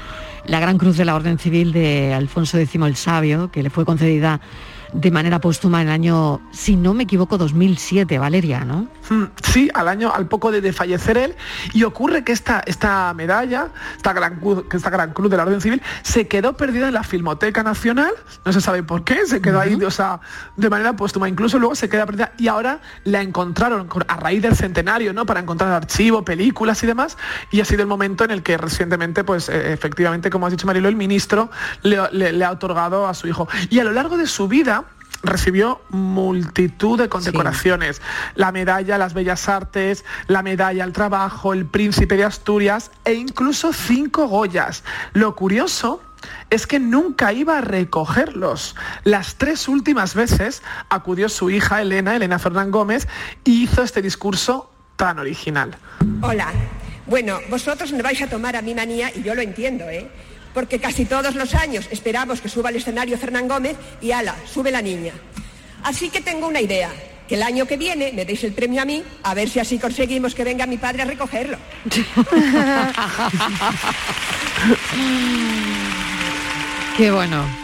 la 0.47 0.61
Gran 0.61 0.79
Cruz 0.79 0.97
de 0.97 1.05
la 1.05 1.15
Orden 1.15 1.39
Civil 1.39 1.73
de 1.73 2.13
Alfonso 2.13 2.59
X 2.59 2.75
el 2.75 2.97
Sabio, 2.97 3.51
que 3.51 3.63
le 3.63 3.71
fue 3.71 3.85
concedida 3.85 4.41
de 4.95 5.11
manera 5.11 5.41
póstuma 5.41 5.83
en 5.83 5.89
el 5.89 5.93
año, 5.93 6.41
si 6.53 6.77
no 6.77 6.95
me 6.95 7.03
equivoco, 7.03 7.37
2007, 7.37 8.19
Valeria, 8.19 8.65
¿no? 8.65 8.87
Hmm, 9.09 9.25
sí, 9.43 9.69
al 9.75 9.89
año, 9.89 10.13
al 10.15 10.29
poco 10.29 10.53
de, 10.53 10.73
fallecer 10.73 11.19
él, 11.19 11.35
y 11.73 11.83
ocurre 11.83 12.23
que 12.23 12.33
esta, 12.33 12.63
esta 12.65 13.13
medalla, 13.13 13.69
esta 13.97 14.13
gran, 14.13 14.41
esta 14.73 14.91
gran 14.91 15.13
cruz 15.13 15.31
de 15.31 15.37
la 15.37 15.43
Orden 15.43 15.61
Civil, 15.61 15.83
se 16.03 16.29
quedó 16.29 16.57
perdida 16.57 16.89
en 16.89 16.95
la 16.95 17.03
Filmoteca 17.03 17.63
Nacional, 17.65 18.13
no 18.45 18.53
se 18.53 18.61
sabe 18.61 18.83
por 18.85 19.03
qué, 19.03 19.27
se 19.27 19.43
quedó 19.43 19.59
ahí, 19.61 19.75
o 19.75 19.91
sea, 19.91 20.21
de 20.57 20.71
manera 20.71 20.95
póstuma, 20.95 21.29
incluso 21.29 21.59
luego 21.59 21.75
se 21.75 21.89
queda 21.89 22.07
perdida, 22.07 22.33
y 22.39 22.47
ahora 22.47 22.81
la 23.03 23.21
encontraron 23.21 23.89
a 24.07 24.17
raíz 24.17 24.43
del 24.43 24.55
centenario, 24.55 25.13
¿no? 25.13 25.27
Para 25.27 25.41
encontrar 25.41 25.73
archivo, 25.73 26.25
películas 26.25 26.83
y 26.85 26.87
demás, 26.87 27.19
y 27.51 27.61
ha 27.61 27.65
sido 27.65 27.83
el 27.83 27.89
momento 27.89 28.25
en 28.25 28.31
el 28.31 28.45
que 28.45 28.57
recientemente, 28.57 29.25
pues 29.25 29.49
eh, 29.49 29.73
efectivamente, 29.73 30.31
como 30.31 30.47
has 30.47 30.53
dicho 30.53 30.67
Marilo, 30.69 30.89
el 30.89 30.97
ministro 30.97 31.51
le 31.83 32.45
ha 32.45 32.51
otorgado 32.51 33.09
a 33.09 33.15
su 33.15 33.27
hijo. 33.27 33.49
Y 33.71 33.81
a 33.81 33.85
lo 33.85 33.93
largo 33.93 34.17
de 34.17 34.27
su 34.27 34.47
vida, 34.49 34.84
recibió 35.25 35.81
multitud 35.91 36.99
de 36.99 37.09
condecoraciones. 37.09 38.01
La 38.35 38.53
medalla 38.53 38.95
a 38.95 38.99
las 38.99 39.15
Bellas 39.15 39.49
Artes, 39.49 40.05
la 40.27 40.43
medalla 40.43 40.85
al 40.85 40.93
trabajo, 40.93 41.53
el 41.53 41.67
príncipe 41.67 42.17
de 42.17 42.25
Asturias 42.25 42.91
e 43.05 43.15
incluso 43.15 43.73
cinco 43.73 44.29
Goyas. 44.29 44.85
Lo 45.13 45.35
curioso 45.35 46.03
es 46.51 46.67
que 46.67 46.81
nunca 46.81 47.33
iba 47.33 47.59
a 47.59 47.61
recogerlos. 47.61 48.77
Las 49.05 49.37
tres 49.37 49.69
últimas 49.69 50.15
veces 50.15 50.63
acudió 50.89 51.29
su 51.29 51.51
hija 51.51 51.83
Elena, 51.83 52.17
Elena 52.17 52.39
Fernán 52.39 52.71
Gómez, 52.71 53.09
y 53.45 53.65
hizo 53.65 53.83
este 53.83 54.03
discurso 54.03 54.71
tan 54.97 55.19
original. 55.19 55.77
Hola. 56.23 56.53
Bueno, 57.07 57.39
vosotros 57.51 57.93
me 57.93 58.01
vais 58.01 58.23
a 58.23 58.29
tomar 58.29 58.57
a 58.57 58.63
mi 58.63 58.75
manía 58.75 59.11
y 59.15 59.23
yo 59.23 59.35
lo 59.35 59.43
entiendo, 59.43 59.85
¿eh? 59.91 60.11
Porque 60.55 60.79
casi 60.79 61.05
todos 61.05 61.35
los 61.35 61.53
años 61.55 61.87
esperamos 61.91 62.41
que 62.41 62.49
suba 62.49 62.71
al 62.71 62.77
escenario 62.77 63.19
Fernán 63.19 63.49
Gómez 63.49 63.77
y 64.01 64.13
ala, 64.13 64.37
sube 64.47 64.71
la 64.71 64.81
niña. 64.81 65.13
Así 65.83 66.09
que 66.09 66.23
tengo 66.23 66.47
una 66.47 66.61
idea, 66.61 66.91
que 67.29 67.35
el 67.35 67.43
año 67.43 67.67
que 67.67 67.77
viene 67.77 68.13
me 68.13 68.25
deis 68.25 68.45
el 68.45 68.53
premio 68.53 68.81
a 68.81 68.85
mí, 68.85 69.03
a 69.23 69.35
ver 69.35 69.51
si 69.51 69.59
así 69.61 69.79
conseguimos 69.79 70.35
que 70.35 70.45
venga 70.45 70.67
mi 70.67 70.79
padre 70.79 71.03
a 71.03 71.07
recogerlo. 71.07 71.59
Qué 76.97 77.11
bueno 77.11 77.64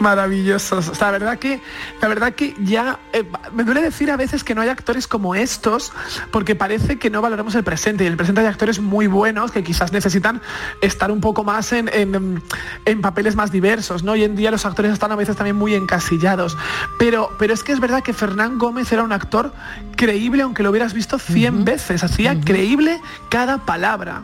maravillosos. 0.00 1.00
la 1.00 1.10
verdad 1.10 1.38
que, 1.38 1.60
la 2.00 2.08
verdad 2.08 2.34
que 2.34 2.54
ya 2.62 2.98
eh, 3.12 3.24
me 3.52 3.64
duele 3.64 3.82
decir 3.82 4.10
a 4.10 4.16
veces 4.16 4.44
que 4.44 4.54
no 4.54 4.62
hay 4.62 4.68
actores 4.68 5.06
como 5.06 5.34
estos, 5.34 5.92
porque 6.30 6.54
parece 6.54 6.98
que 6.98 7.10
no 7.10 7.22
valoramos 7.22 7.54
el 7.54 7.64
presente. 7.64 8.04
Y 8.04 8.06
en 8.06 8.12
el 8.12 8.16
presente 8.16 8.40
hay 8.40 8.46
actores 8.46 8.80
muy 8.80 9.06
buenos 9.06 9.52
que 9.52 9.62
quizás 9.62 9.92
necesitan 9.92 10.40
estar 10.80 11.10
un 11.10 11.20
poco 11.20 11.44
más 11.44 11.72
en, 11.72 11.90
en, 11.92 13.00
papeles 13.00 13.36
más 13.36 13.50
diversos. 13.50 14.02
¿no? 14.02 14.12
Hoy 14.12 14.24
en 14.24 14.36
día 14.36 14.50
los 14.50 14.66
actores 14.66 14.92
están 14.92 15.12
a 15.12 15.16
veces 15.16 15.36
también 15.36 15.56
muy 15.56 15.74
encasillados. 15.74 16.56
Pero, 16.98 17.30
pero 17.38 17.54
es 17.54 17.62
que 17.62 17.72
es 17.72 17.80
verdad 17.80 18.02
que 18.02 18.12
Fernán 18.12 18.58
Gómez 18.58 18.92
era 18.92 19.02
un 19.02 19.12
actor 19.12 19.52
creíble, 19.96 20.42
aunque 20.42 20.62
lo 20.62 20.70
hubieras 20.70 20.94
visto 20.94 21.18
100 21.18 21.64
veces. 21.64 22.02
Hacía 22.04 22.40
creíble 22.40 23.00
cada 23.28 23.58
palabra. 23.58 24.22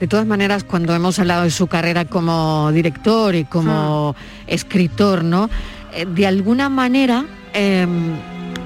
De 0.00 0.06
todas 0.06 0.26
maneras, 0.26 0.64
cuando 0.64 0.94
hemos 0.94 1.18
hablado 1.18 1.44
de 1.44 1.50
su 1.50 1.66
carrera 1.66 2.04
como 2.04 2.70
director 2.72 3.34
y 3.34 3.44
como 3.44 4.14
escritor, 4.46 5.24
¿no? 5.24 5.48
Eh, 5.92 6.06
de 6.06 6.26
alguna 6.26 6.68
manera, 6.68 7.24
em, 7.54 8.14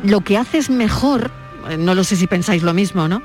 lo 0.03 0.23
que 0.23 0.37
haces 0.37 0.71
mejor, 0.71 1.31
eh, 1.69 1.77
no 1.77 1.95
lo 1.95 2.03
sé 2.03 2.17
si 2.17 2.27
pensáis 2.27 2.63
lo 2.63 2.75
mismo, 2.75 3.07
¿no? 3.07 3.23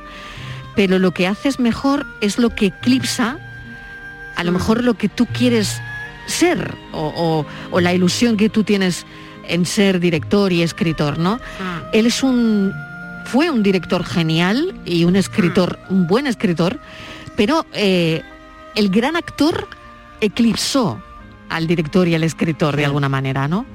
Pero 0.75 1.00
lo 1.00 1.12
que 1.12 1.25
haces 1.25 1.59
mejor 1.59 2.05
es 2.21 2.38
lo 2.38 2.50
que 2.50 2.67
eclipsa 2.67 3.39
a 4.35 4.43
lo 4.43 4.51
mejor 4.51 4.83
lo 4.83 4.95
que 4.95 5.07
tú 5.07 5.25
quieres 5.27 5.81
ser 6.27 6.75
o, 6.91 7.45
o 7.71 7.79
la 7.79 7.93
ilusión 7.93 8.35
que 8.35 8.50
tú 8.50 8.65
tienes 8.65 9.05
en 9.47 9.65
ser 9.65 10.00
director 10.00 10.51
y 10.51 10.62
escritor, 10.62 11.17
¿no? 11.17 11.39
Él 11.93 12.05
es 12.05 12.24
un 12.24 12.74
fue 13.25 13.50
un 13.50 13.63
director 13.63 14.03
genial 14.03 14.75
y 14.85 15.03
un 15.03 15.15
escritor, 15.15 15.79
mm. 15.89 15.93
un 15.93 16.07
buen 16.07 16.27
escritor, 16.27 16.79
pero 17.36 17.65
eh, 17.74 18.22
el 18.75 18.89
gran 18.89 19.15
actor 19.15 19.68
eclipsó 20.22 21.01
al 21.50 21.68
director 21.68 22.08
y 22.08 22.15
al 22.15 22.24
escritor 22.24 22.75
de 22.75 22.86
alguna 22.86 23.10
manera, 23.10 23.48
¿no? 23.48 23.65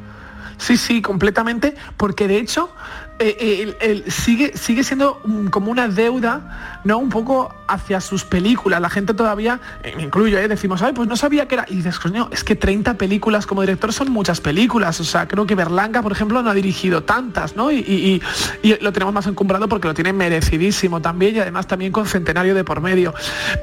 Sí, 0.61 0.76
sí, 0.76 1.00
completamente, 1.02 1.75
porque 1.97 2.29
de 2.29 2.38
hecho 2.38 2.71
eh, 3.19 3.75
eh, 3.81 4.05
sigue, 4.11 4.57
sigue 4.57 4.83
siendo 4.85 5.21
mm, 5.25 5.49
como 5.49 5.71
una 5.71 5.88
deuda, 5.88 6.81
¿no? 6.85 6.97
Un 6.99 7.11
poco 7.11 7.55
hacia 7.69 8.00
sus 8.00 8.25
películas. 8.25 8.81
La 8.81 8.88
gente 8.88 9.12
todavía, 9.12 9.61
eh, 9.83 9.93
me 9.97 10.05
incluyo, 10.05 10.38
¿eh? 10.38 10.49
decimos, 10.49 10.81
ay, 10.83 10.93
pues 10.95 11.07
no 11.07 11.17
sabía 11.17 11.47
que 11.47 11.57
era. 11.57 11.67
Y 11.69 11.76
dices, 11.76 11.99
coño, 11.99 12.29
es 12.33 12.45
que 12.45 12.57
30 12.57 12.95
películas 12.95 13.47
como 13.47 13.61
director 13.61 13.93
son 13.93 14.11
muchas 14.11 14.40
películas. 14.40 14.99
O 15.00 15.05
sea, 15.05 15.29
creo 15.29 15.47
que 15.47 15.55
Berlanga, 15.55 16.00
por 16.02 16.12
ejemplo, 16.12 16.43
no 16.43 16.49
ha 16.50 16.55
dirigido 16.55 17.02
tantas, 17.02 17.57
¿no? 17.57 17.71
Y, 17.71 17.76
y- 17.81 18.23
y- 18.62 18.73
y 18.73 18.79
lo 18.83 18.90
tenemos 18.93 19.12
más 19.12 19.26
encumbrado 19.26 19.69
porque 19.69 19.87
lo 19.88 19.93
tiene 19.95 20.12
merecidísimo 20.14 21.00
también 21.02 21.37
y 21.37 21.40
además 21.40 21.67
también 21.67 21.93
con 21.93 22.07
centenario 22.07 22.55
de 22.55 22.64
por 22.64 22.81
medio. 22.81 23.12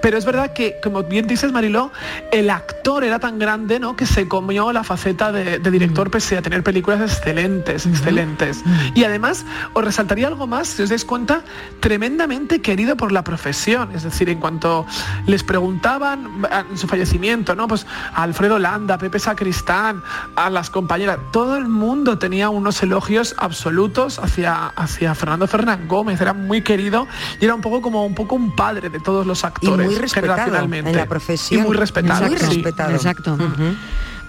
Pero 0.04 0.18
es 0.20 0.25
verdad 0.25 0.54
que, 0.54 0.75
como 0.84 1.01
bien 1.04 1.25
dices, 1.25 1.51
Mariló, 1.51 1.92
el 2.32 2.50
actor 2.51 3.04
era 3.04 3.18
tan 3.20 3.39
grande, 3.39 3.80
¿no? 3.80 3.96
Que 3.96 4.06
se 4.06 4.27
comió 4.27 4.72
la 4.72 4.84
faceta 4.84 5.32
de, 5.32 5.58
de 5.58 5.72
director 5.72 6.12
pese 6.12 6.38
a 6.38 6.44
tener 6.44 6.62
películas 6.63 6.87
excelentes, 6.94 7.86
excelentes. 7.86 8.63
Y 8.96 9.03
además, 9.03 9.46
os 9.74 9.84
resaltaría 9.84 10.27
algo 10.27 10.48
más, 10.48 10.67
si 10.70 10.84
os 10.84 10.89
dais 10.89 11.06
cuenta, 11.06 11.44
tremendamente 11.79 12.62
querido 12.62 12.96
por 12.98 13.12
la 13.12 13.24
profesión. 13.24 13.89
Es 13.94 14.03
decir, 14.03 14.29
en 14.29 14.39
cuanto 14.39 14.86
les 15.25 15.44
preguntaban 15.44 16.46
a- 16.51 16.62
en 16.70 16.77
su 16.77 16.88
fallecimiento, 16.88 17.56
¿no? 17.56 17.67
Pues 17.67 17.86
a 18.13 18.24
Alfredo 18.24 18.60
Landa, 18.60 18.96
a 18.96 18.98
Pepe 18.98 19.20
Sacristán, 19.20 20.01
a 20.36 20.50
las 20.50 20.70
compañeras, 20.70 21.17
todo 21.32 21.58
el 21.58 21.67
mundo 21.67 22.17
tenía 22.17 22.50
unos 22.50 22.82
elogios 22.84 23.36
absolutos 23.38 24.20
hacia, 24.20 24.67
hacia 24.67 25.15
Fernando 25.15 25.48
Fernán 25.48 25.88
Gómez. 25.88 26.20
Era 26.22 26.34
muy 26.34 26.62
querido 26.62 27.08
y 27.39 27.46
era 27.46 27.56
un 27.56 27.62
poco 27.62 27.82
como 27.82 28.06
un 28.06 28.15
poco 28.15 28.36
un 28.36 28.56
padre 28.56 28.89
de 28.89 29.00
todos 29.00 29.25
los 29.25 29.44
actores 29.44 29.86
muy 29.86 29.96
respetado 29.96 30.34
generacionalmente. 30.36 30.91
en 30.91 30.98
la 30.98 31.06
profesión. 31.06 31.62
Y 31.62 31.63
muy 31.63 31.75
respetado. 31.75 32.27
Muy 32.27 32.38
sí. 32.38 32.46
respetado. 32.46 32.91
Exacto. 32.91 33.38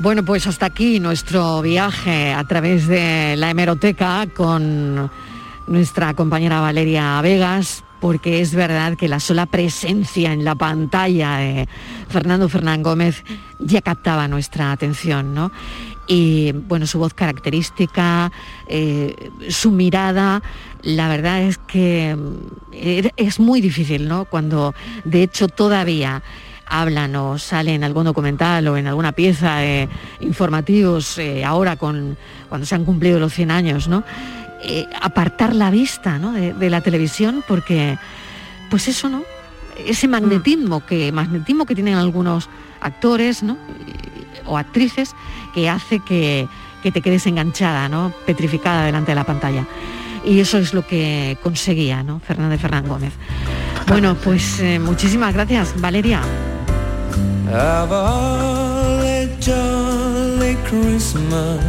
Bueno, 0.01 0.25
pues 0.25 0.47
hasta 0.47 0.67
aquí 0.67 1.01
nuestro 1.01 1.61
viaje 1.61 2.33
a 2.33 2.45
través 2.45 2.87
de 2.87 3.35
la 3.37 3.51
hemeroteca 3.51 4.27
con 4.35 5.11
nuestra 5.67 6.15
compañera 6.15 6.61
Valeria 6.61 7.21
Vegas, 7.21 7.83
porque 8.01 8.41
es 8.41 8.55
verdad 8.55 8.97
que 8.97 9.09
la 9.09 9.19
sola 9.19 9.47
presencia 9.47 10.33
en 10.33 10.45
la 10.45 10.55
pantalla 10.55 11.39
de 11.39 11.69
Fernando 12.09 12.49
Fernán 12.49 12.83
Gómez 12.85 13.25
ya 13.59 13.83
captaba 13.83 14.29
nuestra 14.29 14.71
atención, 14.71 15.35
¿no? 15.35 15.51
Y 16.07 16.53
bueno, 16.53 16.87
su 16.87 17.01
voz 17.01 17.13
característica, 17.13 18.31
eh, 18.69 19.31
su 19.49 19.73
mirada, 19.73 20.43
la 20.83 21.09
verdad 21.09 21.43
es 21.43 21.59
que 21.59 22.17
er- 22.73 23.13
es 23.17 23.41
muy 23.41 23.61
difícil, 23.61 24.07
¿no? 24.07 24.27
Cuando 24.27 24.75
de 25.05 25.25
hecho 25.25 25.49
todavía 25.49 26.23
hablan 26.69 27.17
o 27.17 27.39
sale 27.39 27.75
en 27.75 27.85
algún 27.85 28.05
documental 28.05 28.69
o 28.69 28.77
en 28.77 28.87
alguna 28.87 29.13
pieza 29.13 29.57
de 29.57 29.89
informativos 30.21 31.19
eh, 31.19 31.45
ahora 31.45 31.77
con 31.77 32.17
cuando 32.49 32.67
se 32.67 32.75
han 32.75 32.85
cumplido 32.85 33.19
los 33.19 33.33
100 33.33 33.51
años, 33.51 33.89
¿no? 33.89 34.05
Eh, 34.63 34.87
apartar 35.01 35.55
la 35.55 35.71
vista 35.71 36.19
¿no? 36.19 36.33
de, 36.33 36.53
de 36.53 36.71
la 36.71 36.81
televisión 36.81 37.45
porque 37.47 37.97
pues 38.71 38.89
eso 38.89 39.09
no 39.09 39.23
ese 39.87 40.09
magnetismo 40.09 40.85
que 40.85 41.13
magnetismo 41.13 41.65
que 41.65 41.77
tienen 41.77 41.95
algunos 41.95 42.49
actores 42.81 43.43
¿no? 43.45 43.57
o 44.47 44.59
actrices 44.59 45.15
que 45.55 45.69
hace 45.69 46.01
que, 46.01 46.49
que 46.83 46.91
te 46.91 47.01
quedes 47.01 47.27
enganchada 47.27 47.89
no 47.89 48.13
petrificada 48.27 48.85
delante 48.85 49.13
de 49.13 49.15
la 49.15 49.25
pantalla 49.25 49.65
y 50.25 50.41
eso 50.41 50.59
es 50.59 50.75
lo 50.75 50.87
que 50.87 51.39
conseguía 51.43 52.03
¿no? 52.03 52.21
Fernández 52.21 52.61
Fernán 52.61 52.89
Gómez 52.89 53.13
bueno 53.87 54.17
pues 54.17 54.59
eh, 54.61 54.79
muchísimas 54.79 55.35
gracias 55.35 55.81
Valeria 55.81 56.21
Have 57.51 57.91
a 57.93 58.07
holly 58.07 59.29
jolly 59.41 60.55
Christmas 60.67 61.65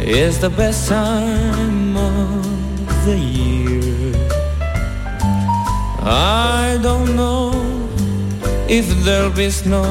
It's 0.00 0.38
the 0.38 0.50
best 0.50 0.88
time 0.88 1.96
of 1.96 3.04
the 3.04 3.18
year. 3.18 4.14
I 6.08 6.78
don't 6.82 7.16
know 7.16 7.50
if 8.68 8.86
there'll 9.04 9.30
be 9.30 9.50
snow, 9.50 9.86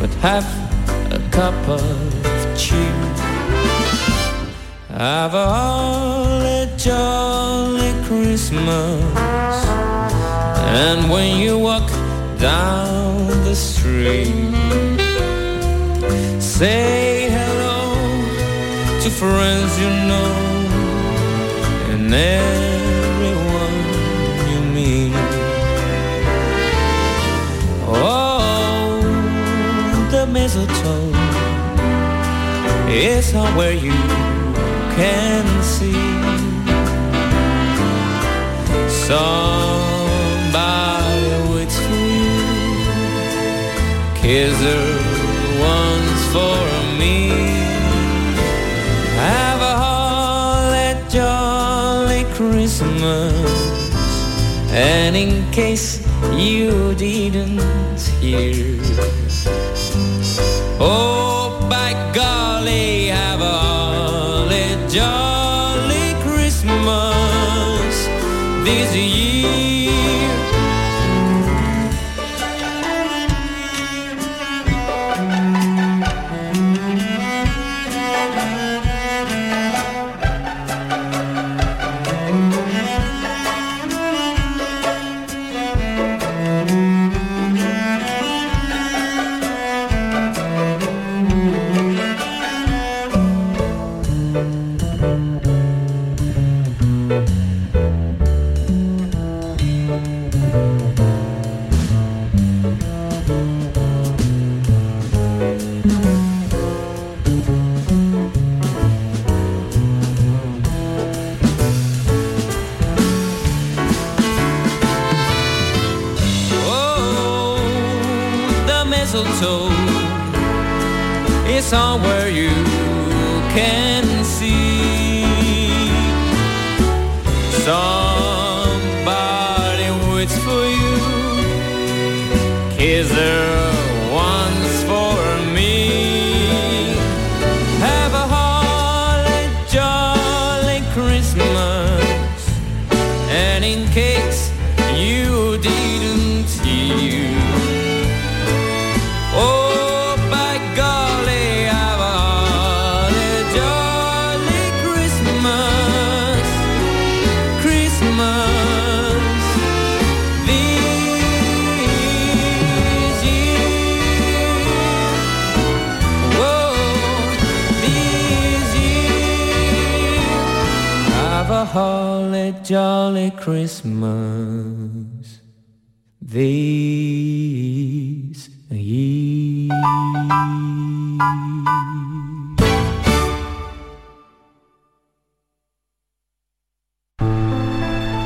but 0.00 0.10
have 0.22 0.46
a 1.12 1.20
cup 1.30 1.54
of 1.68 1.80
cheer. 2.56 2.94
Have 4.88 5.34
a 5.34 5.46
holly 5.46 6.68
jolly 6.76 7.92
Christmas, 8.04 9.04
and 10.82 11.10
when 11.10 11.38
you 11.38 11.58
walk 11.58 11.88
down 12.44 13.26
the 13.44 13.56
street. 13.56 14.52
Say 16.38 17.30
hello 17.36 17.80
to 19.02 19.08
friends 19.08 19.72
you 19.82 19.90
know 20.10 20.32
and 21.92 22.12
everyone 22.12 23.76
you 24.50 24.60
meet. 24.76 25.14
Oh, 27.88 29.00
the 30.10 30.26
mistletoe 30.26 31.12
is 32.90 33.24
somewhere 33.24 33.72
you 33.72 33.96
can 34.98 35.44
see. 35.62 35.96
Somebody 39.06 39.83
Kiss 44.34 44.60
her 44.62 44.94
once 45.60 46.22
for 46.34 46.58
me. 46.98 47.28
Have 49.14 49.60
a 49.60 49.74
holly 49.84 50.90
jolly 51.08 52.24
Christmas. 52.34 53.92
And 54.72 55.14
in 55.14 55.48
case 55.52 56.04
you 56.32 56.96
didn't 56.96 58.00
hear, 58.20 58.82
oh 60.80 61.23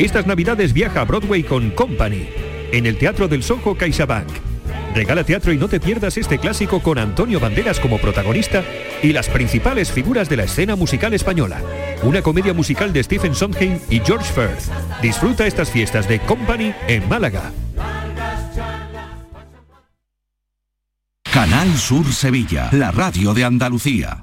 Estas 0.00 0.26
navidades 0.26 0.72
viaja 0.72 1.02
a 1.02 1.04
Broadway 1.04 1.42
con 1.42 1.72
Company, 1.72 2.26
en 2.72 2.86
el 2.86 2.96
Teatro 2.96 3.28
del 3.28 3.42
Soho 3.42 3.76
CaixaBank. 3.76 4.28
Regala 4.94 5.24
teatro 5.24 5.52
y 5.52 5.58
no 5.58 5.68
te 5.68 5.78
pierdas 5.78 6.16
este 6.16 6.38
clásico 6.38 6.80
con 6.80 6.96
Antonio 6.96 7.38
Banderas 7.38 7.78
como 7.78 7.98
protagonista 7.98 8.64
y 9.02 9.12
las 9.12 9.28
principales 9.28 9.92
figuras 9.92 10.30
de 10.30 10.38
la 10.38 10.44
escena 10.44 10.74
musical 10.74 11.12
española. 11.12 11.60
Una 12.02 12.22
comedia 12.22 12.54
musical 12.54 12.94
de 12.94 13.02
Stephen 13.02 13.34
Sondheim 13.34 13.78
y 13.90 14.00
George 14.00 14.32
Firth. 14.32 14.72
Disfruta 15.02 15.46
estas 15.46 15.70
fiestas 15.70 16.08
de 16.08 16.18
Company 16.20 16.72
en 16.88 17.06
Málaga. 17.06 17.52
Canal 21.30 21.76
Sur 21.76 22.10
Sevilla, 22.10 22.70
la 22.72 22.90
radio 22.90 23.34
de 23.34 23.44
Andalucía. 23.44 24.22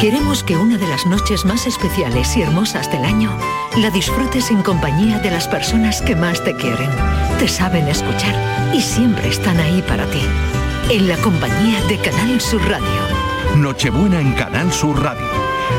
Queremos 0.00 0.42
que 0.42 0.56
una 0.56 0.78
de 0.78 0.88
las 0.88 1.06
noches 1.06 1.44
más 1.44 1.64
especiales 1.64 2.36
y 2.36 2.42
hermosas 2.42 2.90
del 2.90 3.04
año 3.04 3.30
la 3.76 3.90
disfrutes 3.90 4.50
en 4.50 4.62
compañía 4.62 5.20
de 5.20 5.30
las 5.30 5.46
personas 5.46 6.02
que 6.02 6.16
más 6.16 6.42
te 6.42 6.56
quieren, 6.56 6.90
te 7.38 7.46
saben 7.46 7.86
escuchar 7.86 8.34
y 8.74 8.80
siempre 8.80 9.28
están 9.28 9.60
ahí 9.60 9.80
para 9.82 10.06
ti. 10.06 10.22
En 10.90 11.06
la 11.06 11.16
compañía 11.18 11.80
de 11.84 11.98
Canal 11.98 12.40
Sur 12.40 12.60
Radio. 12.68 12.88
Nochebuena 13.58 14.20
en 14.20 14.32
Canal 14.32 14.72
Sur 14.72 15.00
Radio. 15.00 15.28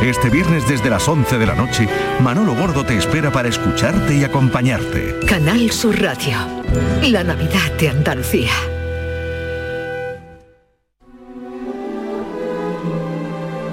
Este 0.01 0.29
viernes 0.29 0.65
desde 0.69 0.89
las 0.89 1.05
11 1.05 1.37
de 1.37 1.45
la 1.45 1.55
noche, 1.55 1.89
Manolo 2.21 2.55
Gordo 2.55 2.85
te 2.85 2.95
espera 2.95 3.29
para 3.29 3.49
escucharte 3.49 4.15
y 4.15 4.23
acompañarte. 4.23 5.19
Canal 5.27 5.69
Sur 5.69 6.01
Radio. 6.01 6.37
La 7.01 7.25
Navidad 7.25 7.73
de 7.77 7.89
Andalucía. 7.89 8.51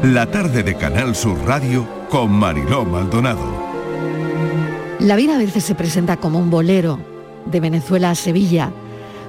La 0.09 0.25
tarde 0.31 0.63
de 0.63 0.75
Canal 0.75 1.15
Sur 1.15 1.37
Radio 1.45 1.87
con 2.09 2.33
Mariló 2.33 2.83
Maldonado. 2.87 3.45
La 5.01 5.17
vida 5.17 5.35
a 5.35 5.39
veces 5.39 5.65
se 5.65 5.75
presenta 5.75 6.17
como 6.17 6.39
un 6.39 6.49
bolero 6.49 6.99
de 7.45 7.61
Venezuela 7.61 8.13
a 8.13 8.15
Sevilla. 8.15 8.73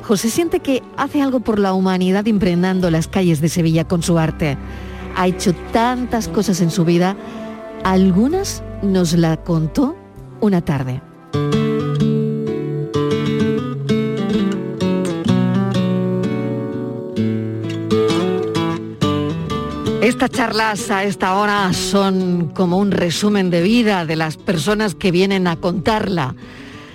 José 0.04 0.30
siente 0.30 0.62
que 0.62 0.82
hace 0.96 1.22
algo 1.22 1.42
por 1.42 1.60
la 1.60 1.74
humanidad 1.74 2.28
impregnando 2.28 2.90
las 2.92 3.10
calles 3.10 3.42
de 3.42 3.50
Sevilla 3.50 3.90
con 3.90 4.04
su 4.04 4.18
arte. 4.18 4.58
Ha 5.18 5.28
hecho 5.28 5.54
tantas 5.74 6.30
cosas 6.30 6.62
en 6.62 6.72
su 6.72 6.86
vida, 6.86 7.18
algunas 7.84 8.64
nos 8.82 9.12
la 9.12 9.36
contó 9.36 9.98
una 10.40 10.62
tarde. 10.62 11.02
Estas 20.20 20.38
charlas 20.38 20.92
a 20.92 21.06
esta 21.06 21.36
hora 21.36 21.72
son 21.72 22.50
como 22.54 22.78
un 22.78 22.92
resumen 22.92 23.50
de 23.50 23.62
vida 23.62 24.06
de 24.06 24.18
las 24.18 24.36
personas 24.36 24.94
que 24.94 25.12
vienen 25.12 25.48
a 25.48 25.56
contarla. 25.56 26.36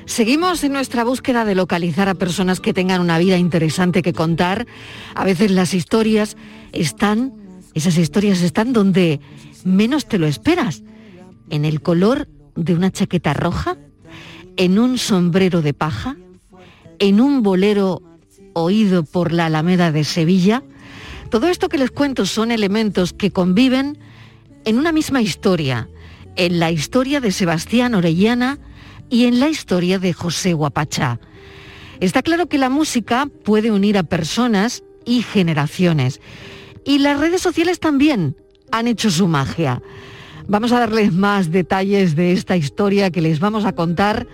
Seguimos 0.05 0.63
en 0.63 0.75
nuestra 0.75 1.05
búsqueda 1.05 1.47
de 1.47 1.55
localizar 1.55 2.11
a 2.11 2.17
personas 2.17 2.61
que 2.61 2.75
tengan 2.75 3.01
una 3.01 3.17
vida 3.17 3.39
interesante 3.39 4.03
que 4.03 4.13
contar. 4.13 4.67
A 5.15 5.25
veces 5.25 5.53
las 5.53 5.73
historias 5.73 6.37
están, 6.73 7.33
esas 7.73 7.97
historias 7.97 8.43
están 8.43 8.75
donde 8.75 9.21
menos 9.65 10.07
te 10.07 10.19
lo 10.19 10.27
esperas. 10.27 10.83
En 11.49 11.65
el 11.65 11.81
color 11.81 12.29
de 12.57 12.75
una 12.75 12.91
chaqueta 12.91 13.33
roja, 13.33 13.79
en 14.59 14.79
un 14.79 14.99
sombrero 14.99 15.63
de 15.63 15.73
paja, 15.73 16.19
en 16.99 17.23
un 17.23 17.43
bolero 17.43 18.03
oído 18.53 19.03
por 19.03 19.33
la 19.33 19.47
Alameda 19.47 19.93
de 19.93 20.05
Sevilla. 20.05 20.63
Todo 21.35 21.49
esto 21.49 21.69
que 21.69 21.79
les 21.79 21.91
cuento 21.91 22.27
son 22.27 22.53
elementos 22.53 23.13
que 23.13 23.33
conviven 23.33 23.99
en 24.65 24.79
una 24.79 24.93
misma 24.93 25.21
historia, 25.21 25.89
en 26.37 26.61
la 26.61 26.71
historia 26.71 27.21
de 27.21 27.33
Sebastián 27.33 27.97
Orellana 27.97 28.61
y 29.11 29.25
en 29.25 29.41
la 29.41 29.49
historia 29.49 29.99
de 29.99 30.13
José 30.13 30.53
Guapachá. 30.53 31.19
Está 31.99 32.23
claro 32.23 32.47
que 32.47 32.57
la 32.57 32.71
música 32.71 33.29
puede 33.45 33.73
unir 33.73 33.99
a 33.99 34.05
personas 34.05 34.85
y 35.05 35.23
generaciones. 35.23 36.21
Y 36.85 37.01
las 37.01 37.19
redes 37.19 37.43
sociales 37.43 37.81
también 37.81 38.37
han 38.71 38.87
hecho 38.87 39.11
su 39.11 39.27
magia. 39.27 39.83
Vamos 40.47 40.71
a 40.71 40.79
darles 40.79 41.13
más 41.13 41.51
detalles 41.51 42.15
de 42.15 42.31
esta 42.31 42.57
historia 42.57 43.11
que 43.11 43.23
les 43.23 43.41
vamos 43.41 43.65
a 43.65 43.73
contar 43.73 44.29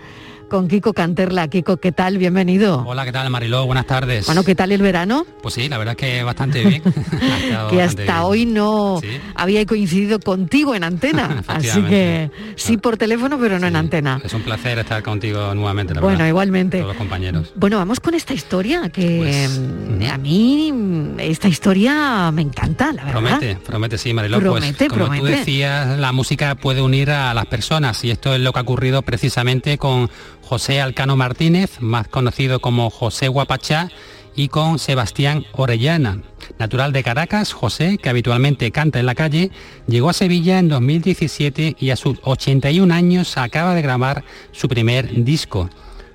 con 0.51 0.67
Kiko 0.67 0.91
Canterla. 0.91 1.47
Kiko, 1.47 1.77
¿qué 1.77 1.93
tal? 1.93 2.17
Bienvenido. 2.17 2.83
Hola, 2.85 3.05
¿qué 3.05 3.13
tal 3.13 3.29
Mariló? 3.29 3.65
Buenas 3.65 3.85
tardes. 3.87 4.25
Bueno, 4.25 4.43
¿qué 4.43 4.53
tal 4.53 4.73
el 4.73 4.81
verano? 4.81 5.25
Pues 5.41 5.53
sí, 5.53 5.69
la 5.69 5.77
verdad 5.77 5.95
es 5.97 5.97
que 5.97 6.23
bastante 6.23 6.65
bien. 6.65 6.83
que 7.69 7.81
hasta 7.81 8.25
hoy 8.25 8.45
no 8.45 8.99
¿Sí? 9.01 9.07
había 9.33 9.65
coincidido 9.65 10.19
contigo 10.19 10.75
en 10.75 10.83
antena. 10.83 11.41
Así 11.47 11.81
que 11.83 12.31
sí 12.57 12.75
por 12.75 12.97
teléfono, 12.97 13.39
pero 13.39 13.59
no 13.59 13.61
sí. 13.61 13.67
en 13.67 13.75
antena. 13.77 14.19
Es 14.25 14.33
un 14.33 14.41
placer 14.41 14.77
estar 14.77 15.01
contigo 15.03 15.55
nuevamente, 15.55 15.93
la 15.93 16.01
Bueno, 16.01 16.17
verdad. 16.17 16.27
igualmente. 16.27 16.79
Todos 16.79 16.89
los 16.89 16.97
compañeros. 16.97 17.53
Bueno, 17.55 17.77
vamos 17.77 18.01
con 18.01 18.13
esta 18.13 18.33
historia 18.33 18.89
que 18.89 19.19
Pues, 19.19 20.11
a 20.11 20.17
mí 20.17 20.73
esta 21.19 21.47
historia 21.47 22.29
me 22.33 22.41
encanta, 22.41 22.91
la 22.91 23.05
verdad. 23.05 23.21
Promete, 23.21 23.55
promete, 23.65 23.97
sí, 23.97 24.13
Mariló. 24.13 24.41
Promete, 24.41 24.89
pues 24.89 24.99
como 24.99 25.17
tú 25.17 25.23
decías, 25.23 25.97
la 25.97 26.11
música 26.11 26.55
puede 26.55 26.81
unir 26.81 27.09
a 27.09 27.33
las 27.33 27.45
personas 27.45 28.03
y 28.03 28.11
esto 28.11 28.35
es 28.35 28.41
lo 28.41 28.51
que 28.51 28.59
ha 28.59 28.63
ocurrido 28.63 29.01
precisamente 29.01 29.77
con 29.77 30.09
José 30.51 30.81
Alcano 30.81 31.15
Martínez, 31.15 31.79
más 31.79 32.09
conocido 32.09 32.59
como 32.59 32.89
José 32.89 33.29
Guapachá, 33.29 33.87
y 34.35 34.49
con 34.49 34.79
Sebastián 34.79 35.45
Orellana. 35.53 36.23
Natural 36.59 36.91
de 36.91 37.03
Caracas, 37.03 37.53
José, 37.53 37.97
que 37.97 38.09
habitualmente 38.09 38.69
canta 38.71 38.99
en 38.99 39.05
la 39.05 39.15
calle, 39.15 39.49
llegó 39.87 40.09
a 40.09 40.13
Sevilla 40.13 40.59
en 40.59 40.67
2017 40.67 41.77
y 41.79 41.91
a 41.91 41.95
sus 41.95 42.19
81 42.23 42.93
años 42.93 43.37
acaba 43.37 43.73
de 43.73 43.81
grabar 43.81 44.25
su 44.51 44.67
primer 44.67 45.23
disco. 45.23 45.69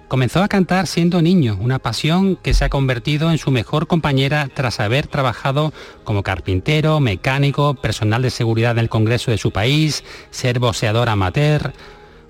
Comenzó 0.06 0.42
a 0.42 0.48
cantar 0.48 0.86
siendo 0.86 1.22
niño, 1.22 1.56
una 1.58 1.78
pasión 1.78 2.36
que 2.36 2.52
se 2.52 2.66
ha 2.66 2.68
convertido 2.68 3.30
en 3.30 3.38
su 3.38 3.50
mejor 3.50 3.86
compañera 3.86 4.50
tras 4.52 4.80
haber 4.80 5.06
trabajado 5.06 5.72
como 6.04 6.22
carpintero, 6.22 7.00
mecánico, 7.00 7.72
personal 7.72 8.20
de 8.20 8.30
seguridad 8.30 8.74
del 8.74 8.90
Congreso 8.90 9.30
de 9.30 9.38
su 9.38 9.50
país, 9.50 10.04
ser 10.30 10.58
boxeador 10.58 11.08
amateur. 11.08 11.72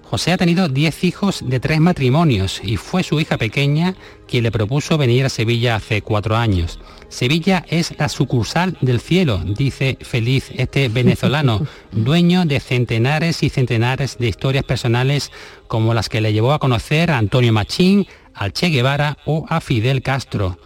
José 0.09 0.33
ha 0.33 0.37
tenido 0.37 0.69
10 0.69 1.03
hijos 1.03 1.40
de 1.45 1.59
tres 1.59 1.81
matrimonios 1.81 2.61
y 2.62 2.77
fue 2.77 3.03
su 3.03 3.19
hija 3.19 3.38
pequeña 3.38 3.97
quien 4.29 4.45
le 4.45 4.53
propuso 4.53 4.97
venir 4.99 5.25
a 5.25 5.29
Sevilla 5.29 5.75
hace 5.75 6.01
cuatro 6.01 6.37
años. 6.37 6.79
Sevilla 7.09 7.64
es 7.69 7.92
la 7.99 8.09
sucursal 8.09 8.77
del 8.81 9.01
cielo, 9.01 9.40
dice 9.45 9.99
feliz 10.01 10.51
este 10.55 10.88
venezolano, 10.88 11.66
dueño 11.90 12.45
de 12.45 12.61
centenares 12.61 13.42
y 13.42 13.49
centenares 13.49 14.16
de 14.19 14.29
historias 14.29 14.64
personales 14.64 15.33
como 15.66 15.92
las 15.92 16.09
que 16.09 16.21
le 16.21 16.33
llevó 16.33 16.53
a 16.53 16.61
conocer 16.61 17.11
a 17.11 17.19
Antonio 17.19 17.53
Machín, 17.53 18.07
al 18.33 18.53
Che 18.53 18.69
Guevara 18.69 19.19
o 19.25 19.45
a 19.49 19.61
Fidel 19.61 20.03
Castro. 20.03 20.57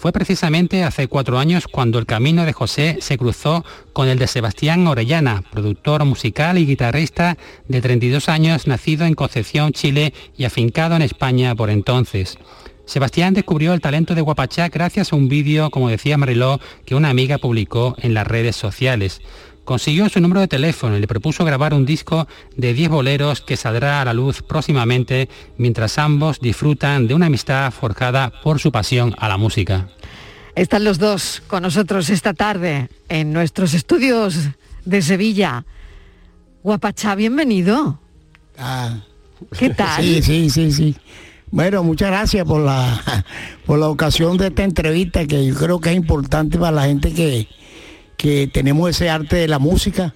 Fue 0.00 0.12
precisamente 0.12 0.82
hace 0.82 1.08
cuatro 1.08 1.38
años 1.38 1.66
cuando 1.66 1.98
el 1.98 2.06
camino 2.06 2.46
de 2.46 2.54
José 2.54 2.96
se 3.02 3.18
cruzó 3.18 3.66
con 3.92 4.08
el 4.08 4.18
de 4.18 4.28
Sebastián 4.28 4.86
Orellana, 4.86 5.42
productor 5.52 6.06
musical 6.06 6.56
y 6.56 6.64
guitarrista 6.64 7.36
de 7.68 7.82
32 7.82 8.30
años, 8.30 8.66
nacido 8.66 9.04
en 9.04 9.12
Concepción, 9.12 9.72
Chile 9.72 10.14
y 10.38 10.44
afincado 10.44 10.96
en 10.96 11.02
España 11.02 11.54
por 11.54 11.68
entonces. 11.68 12.38
Sebastián 12.86 13.34
descubrió 13.34 13.74
el 13.74 13.82
talento 13.82 14.14
de 14.14 14.22
Guapachá 14.22 14.70
gracias 14.70 15.12
a 15.12 15.16
un 15.16 15.28
vídeo, 15.28 15.68
como 15.68 15.90
decía 15.90 16.16
Mariló, 16.16 16.60
que 16.86 16.94
una 16.94 17.10
amiga 17.10 17.36
publicó 17.36 17.94
en 17.98 18.14
las 18.14 18.26
redes 18.26 18.56
sociales. 18.56 19.20
Consiguió 19.70 20.08
su 20.08 20.18
número 20.20 20.40
de 20.40 20.48
teléfono 20.48 20.96
y 20.96 21.00
le 21.00 21.06
propuso 21.06 21.44
grabar 21.44 21.74
un 21.74 21.86
disco 21.86 22.26
de 22.56 22.74
10 22.74 22.88
boleros 22.88 23.40
que 23.40 23.56
saldrá 23.56 24.00
a 24.00 24.04
la 24.04 24.12
luz 24.12 24.42
próximamente 24.42 25.28
mientras 25.58 25.96
ambos 25.96 26.40
disfrutan 26.40 27.06
de 27.06 27.14
una 27.14 27.26
amistad 27.26 27.70
forjada 27.70 28.32
por 28.42 28.58
su 28.58 28.72
pasión 28.72 29.14
a 29.16 29.28
la 29.28 29.36
música. 29.36 29.86
Están 30.56 30.82
los 30.82 30.98
dos 30.98 31.44
con 31.46 31.62
nosotros 31.62 32.10
esta 32.10 32.34
tarde 32.34 32.88
en 33.08 33.32
nuestros 33.32 33.72
estudios 33.72 34.48
de 34.84 35.02
Sevilla. 35.02 35.64
Guapachá, 36.64 37.14
bienvenido. 37.14 38.00
¿Qué 39.56 39.70
tal? 39.70 39.86
Ah. 39.88 40.02
Sí, 40.02 40.20
sí, 40.20 40.50
sí, 40.50 40.72
sí. 40.72 40.96
Bueno, 41.52 41.84
muchas 41.84 42.10
gracias 42.10 42.44
por 42.44 42.60
la, 42.60 43.24
por 43.66 43.78
la 43.78 43.88
ocasión 43.88 44.36
de 44.36 44.48
esta 44.48 44.64
entrevista 44.64 45.24
que 45.28 45.46
yo 45.46 45.54
creo 45.54 45.80
que 45.80 45.90
es 45.90 45.96
importante 45.96 46.58
para 46.58 46.72
la 46.72 46.86
gente 46.86 47.12
que, 47.14 47.46
que 48.20 48.46
tenemos 48.52 48.90
ese 48.90 49.08
arte 49.08 49.36
de 49.36 49.48
la 49.48 49.58
música. 49.58 50.14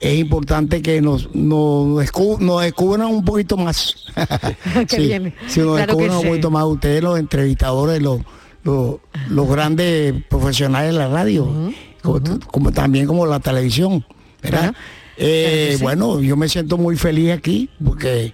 Es 0.00 0.18
importante 0.18 0.82
que 0.82 1.00
nos, 1.00 1.32
nos, 1.32 1.86
descu- 2.04 2.38
nos 2.40 2.62
descubran 2.62 3.06
un 3.06 3.24
poquito 3.24 3.56
más. 3.56 3.94
Qué 4.88 4.96
Sí, 4.96 5.02
bien. 5.06 5.32
Si 5.46 5.60
nos 5.60 5.76
Claro 5.76 5.92
descubran 5.94 6.16
un 6.16 6.22
sí. 6.22 6.28
poquito 6.28 6.50
más 6.50 6.64
ustedes, 6.64 7.02
los 7.04 7.18
entrevistadores, 7.20 8.02
los, 8.02 8.20
los, 8.64 8.96
los 9.28 9.48
grandes 9.48 10.14
profesionales 10.28 10.92
de 10.92 10.98
la 10.98 11.06
radio, 11.08 11.48
como, 12.02 12.20
como 12.48 12.72
también 12.72 13.06
como 13.06 13.26
la 13.26 13.38
televisión. 13.38 14.04
¿verdad? 14.42 14.74
Eh, 15.16 15.78
Bueno, 15.82 16.18
yo 16.20 16.36
me 16.36 16.48
siento 16.48 16.78
muy 16.78 16.96
feliz 16.96 17.30
aquí 17.30 17.68
porque 17.84 18.32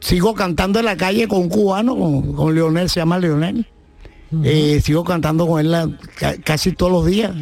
sigo 0.00 0.32
cantando 0.34 0.78
en 0.78 0.86
la 0.86 0.96
calle 0.96 1.28
con 1.28 1.40
un 1.40 1.48
cubano, 1.50 1.96
con, 1.98 2.32
con 2.32 2.54
Leonel, 2.54 2.88
se 2.88 3.00
llama 3.00 3.18
Leonel. 3.18 3.66
Eh, 4.44 4.80
sigo 4.82 5.04
cantando 5.04 5.46
con 5.46 5.60
él 5.60 5.70
la- 5.70 5.90
ca- 6.16 6.36
casi 6.42 6.72
todos 6.72 6.90
los 6.92 7.04
días. 7.04 7.32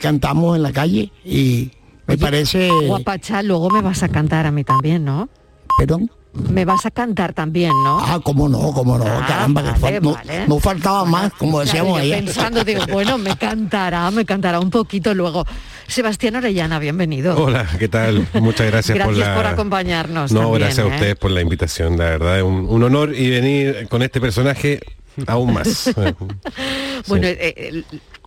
Cantamos 0.00 0.56
en 0.56 0.62
la 0.62 0.72
calle 0.72 1.10
y 1.24 1.70
me 2.06 2.16
parece... 2.18 2.68
Guapachá, 2.86 3.42
luego 3.42 3.70
me 3.70 3.80
vas 3.82 4.02
a 4.02 4.08
cantar 4.08 4.46
a 4.46 4.50
mí 4.50 4.64
también, 4.64 5.04
¿no? 5.04 5.28
Perdón. 5.78 6.10
Me 6.50 6.66
vas 6.66 6.84
a 6.84 6.90
cantar 6.90 7.32
también, 7.32 7.70
¿no? 7.82 7.98
Ah, 7.98 8.20
cómo 8.22 8.46
no, 8.46 8.70
cómo 8.72 8.98
no, 8.98 9.04
caramba, 9.04 9.62
que 9.74 9.80
vale, 9.80 10.00
fal- 10.00 10.02
no, 10.02 10.12
vale. 10.12 10.46
no 10.46 10.58
faltaba 10.60 11.04
más, 11.06 11.32
como 11.32 11.60
decíamos 11.60 11.94
Claro, 11.94 12.04
ayer. 12.04 12.24
pensando, 12.26 12.62
digo, 12.62 12.82
bueno, 12.92 13.16
me 13.16 13.34
cantará, 13.38 14.10
me 14.10 14.26
cantará 14.26 14.60
un 14.60 14.68
poquito 14.68 15.14
luego. 15.14 15.46
Sebastián 15.86 16.36
Orellana, 16.36 16.78
bienvenido. 16.78 17.42
Hola, 17.42 17.66
¿qué 17.78 17.88
tal? 17.88 18.26
Muchas 18.34 18.66
gracias, 18.66 18.98
Gracias 18.98 19.06
por 19.06 19.16
la... 19.16 19.34
por 19.34 19.46
acompañarnos 19.46 20.30
No, 20.30 20.40
también, 20.40 20.60
gracias 20.60 20.86
a 20.86 20.90
¿eh? 20.90 20.94
ustedes 20.94 21.16
por 21.16 21.30
la 21.30 21.40
invitación, 21.40 21.96
la 21.96 22.04
verdad, 22.04 22.36
es 22.36 22.42
un, 22.44 22.66
un 22.68 22.82
honor 22.82 23.14
y 23.16 23.30
venir 23.30 23.88
con 23.88 24.02
este 24.02 24.20
personaje 24.20 24.80
aún 25.26 25.54
más. 25.54 25.90
Bueno, 27.08 27.26
eh, 27.28 27.36
eh, 27.56 27.82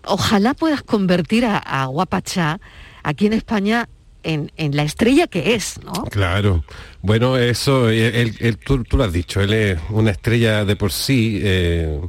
ojalá 0.09 0.53
puedas 0.53 0.81
convertir 0.83 1.45
a, 1.45 1.57
a 1.57 1.85
Guapachá 1.85 2.59
aquí 3.03 3.27
en 3.27 3.33
España 3.33 3.87
en, 4.21 4.51
en 4.57 4.75
la 4.75 4.83
estrella 4.83 5.27
que 5.27 5.55
es, 5.55 5.79
¿no? 5.85 5.93
Claro. 6.11 6.65
Bueno, 7.01 7.37
eso, 7.37 7.89
él, 7.89 8.13
él- 8.13 8.35
él- 8.39 8.57
tú, 8.57 8.83
tú 8.83 8.97
lo 8.97 9.05
has 9.05 9.13
dicho, 9.13 9.39
él 9.39 9.53
es 9.53 9.79
una 9.89 10.11
estrella 10.11 10.65
de 10.65 10.75
por 10.75 10.91
sí. 10.91 11.39
eh, 11.41 12.01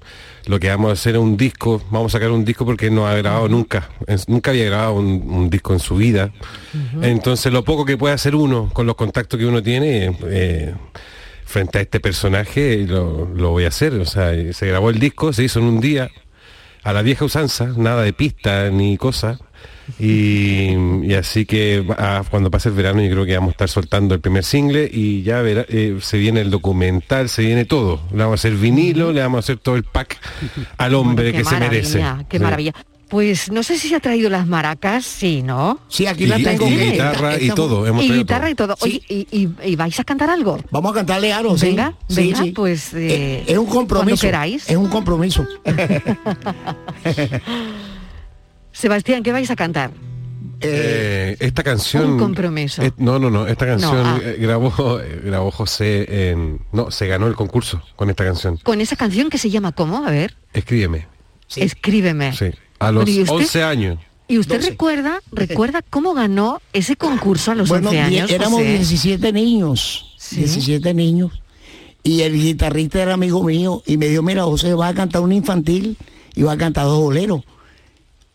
lo 0.47 0.59
que 0.59 0.69
vamos 0.69 0.91
a 0.91 0.93
hacer 0.95 1.15
es 1.15 1.21
un 1.21 1.37
disco, 1.37 1.81
vamos 1.93 2.13
a 2.13 2.19
sacar 2.19 2.33
un 2.33 2.45
disco 2.45 2.65
porque 2.67 2.91
no 2.91 3.07
ha 3.07 3.15
grabado 3.15 3.49
nunca, 3.49 3.91
es- 4.09 4.29
nunca 4.29 4.51
había 4.51 4.65
grabado 4.65 4.95
un, 4.95 5.07
un 5.31 5.49
disco 5.51 5.73
en 5.73 5.79
su 5.79 5.95
vida. 5.97 6.33
Entonces, 7.01 7.53
lo 7.53 7.63
poco 7.63 7.85
que 7.85 7.97
puede 7.97 8.15
hacer 8.15 8.35
uno 8.35 8.71
con 8.73 8.87
los 8.87 8.97
contactos 8.97 9.39
que 9.39 9.47
uno 9.47 9.63
tiene, 9.63 10.17
eh, 10.25 10.75
frente 11.45 11.79
a 11.79 11.83
este 11.83 12.01
personaje, 12.01 12.85
lo, 12.89 13.27
lo 13.35 13.51
voy 13.51 13.65
a 13.65 13.69
hacer. 13.69 13.93
O 13.95 14.05
sea, 14.05 14.33
se 14.53 14.67
grabó 14.67 14.91
el 14.91 14.99
disco, 14.99 15.33
se 15.33 15.45
hizo 15.45 15.61
en 15.61 15.67
un 15.67 15.81
día, 15.81 16.11
a 16.83 16.93
la 16.93 17.03
vieja 17.03 17.25
usanza, 17.25 17.73
nada 17.77 18.03
de 18.03 18.12
pista 18.12 18.71
ni 18.71 18.97
cosa. 18.97 19.38
Y, 19.99 20.71
y 21.03 21.14
así 21.14 21.47
que 21.47 21.85
ah, 21.99 22.23
cuando 22.31 22.51
pase 22.51 22.69
el 22.69 22.77
verano 22.77 23.03
yo 23.03 23.11
creo 23.11 23.27
que 23.27 23.35
vamos 23.35 23.49
a 23.49 23.53
estar 23.53 23.69
soltando 23.69 24.14
el 24.14 24.21
primer 24.21 24.45
single 24.45 24.88
y 24.90 25.23
ya 25.23 25.43
verá, 25.43 25.66
eh, 25.69 25.99
se 26.01 26.16
viene 26.16 26.40
el 26.43 26.51
documental, 26.51 27.29
se 27.29 27.43
viene 27.43 27.64
todo. 27.64 28.01
Le 28.12 28.19
vamos 28.19 28.33
a 28.33 28.40
hacer 28.40 28.55
vinilo, 28.55 29.12
le 29.12 29.21
vamos 29.21 29.38
a 29.38 29.40
hacer 29.40 29.57
todo 29.59 29.77
el 29.77 29.83
pack 29.85 30.19
al 30.79 30.95
hombre 30.95 31.33
Qué 31.33 31.38
que 31.38 31.45
se 31.45 31.59
merece. 31.59 31.99
maravilla, 31.99 32.27
Qué 32.29 32.38
Sí. 32.38 32.73
Pues 33.11 33.51
no 33.51 33.62
sé 33.64 33.77
si 33.77 33.88
se 33.88 33.96
ha 33.96 34.01
traído 34.01 34.31
las 34.31 34.46
maracas, 34.46 35.05
sí, 35.05 35.42
¿no? 35.42 35.81
Sí, 35.88 36.07
aquí 36.07 36.27
la 36.27 36.37
tengo. 36.38 36.66
y 36.68 36.77
guitarra 36.77 37.40
y 37.40 37.51
todo, 37.51 37.85
hemos 37.87 38.05
y 38.05 38.12
guitarra 38.12 38.42
todo. 38.42 38.51
y 38.51 38.55
todo. 38.55 38.77
Oye, 38.81 39.03
y, 39.09 39.27
y- 39.33 39.49
y 39.70 39.77
vais 39.77 39.99
a 39.99 40.05
cantar 40.05 40.31
algo? 40.31 40.59
Vamos 40.70 40.92
a 40.92 40.94
cantarle 40.94 41.33
algo, 41.33 41.59
sí. 41.59 41.66
Venga, 41.66 41.94
Sí, 42.09 42.14
venga, 42.29 42.42
sí. 42.44 42.53
pues... 42.53 42.94
eh, 42.94 43.42
es 43.46 43.59
un 43.59 43.66
compromiso. 43.66 44.05
Cuando 44.07 44.20
queráis. 44.20 44.70
Es 44.70 44.77
un 44.77 44.88
compromiso. 44.88 45.44
Sebastián, 48.73 49.23
¿qué 49.23 49.33
vais 49.33 49.51
a 49.51 49.57
cantar? 49.57 49.90
Eh, 50.62 51.37
esta 51.40 51.62
canción 51.62 52.12
Un 52.12 52.18
compromiso. 52.18 52.83
eh, 52.83 52.92
no 52.99 53.18
no 53.18 53.31
no 53.31 53.46
esta 53.46 53.64
canción 53.66 53.96
ah. 54.07 54.18
eh, 54.23 54.37
grabó 54.38 55.01
eh, 55.01 55.20
grabó 55.25 55.51
José 55.51 56.31
en 56.31 56.61
no 56.73 56.90
se 56.90 57.07
ganó 57.07 57.27
el 57.29 57.35
concurso 57.35 57.83
con 57.96 58.11
esta 58.11 58.25
canción 58.27 58.59
Con 58.59 58.83
esa 58.83 58.94
canción 58.94 59.31
que 59.31 59.38
se 59.38 59.49
llama 59.49 59.73
¿cómo? 59.73 60.07
A 60.07 60.11
ver, 60.11 60.37
escríbeme 60.53 61.07
escríbeme. 61.57 62.35
sí 62.35 62.51
a 62.81 62.90
los 62.90 63.05
Pero, 63.05 63.16
¿y 63.16 63.21
usted? 63.23 63.35
11 63.37 63.62
años 63.62 63.99
¿Y 64.27 64.38
usted 64.38 64.62
recuerda, 64.62 65.21
recuerda 65.33 65.83
cómo 65.88 66.14
ganó 66.14 66.61
ese 66.73 66.95
concurso 66.97 67.51
a 67.53 67.55
los 67.57 67.69
bueno, 67.69 67.90
11 67.90 67.97
die- 68.11 68.21
años? 68.21 68.31
éramos 68.31 68.61
José? 68.61 68.73
17 68.75 69.33
niños. 69.33 70.14
17 70.31 70.95
niños. 70.95 71.33
Y 72.05 72.21
el 72.23 72.35
guitarrista 72.35 73.03
era 73.03 73.14
amigo 73.14 73.43
mío 73.43 73.83
y 73.87 73.97
me 73.97 74.07
dijo, 74.09 74.23
mira, 74.23 74.45
José, 74.45 74.73
va 74.75 74.87
a 74.88 74.95
cantar 74.95 75.23
un 75.23 75.33
infantil 75.33 75.97
y 76.37 76.43
va 76.43 76.53
a 76.53 76.57
cantar 76.57 76.85
dos 76.85 77.01
boleros. 77.01 77.43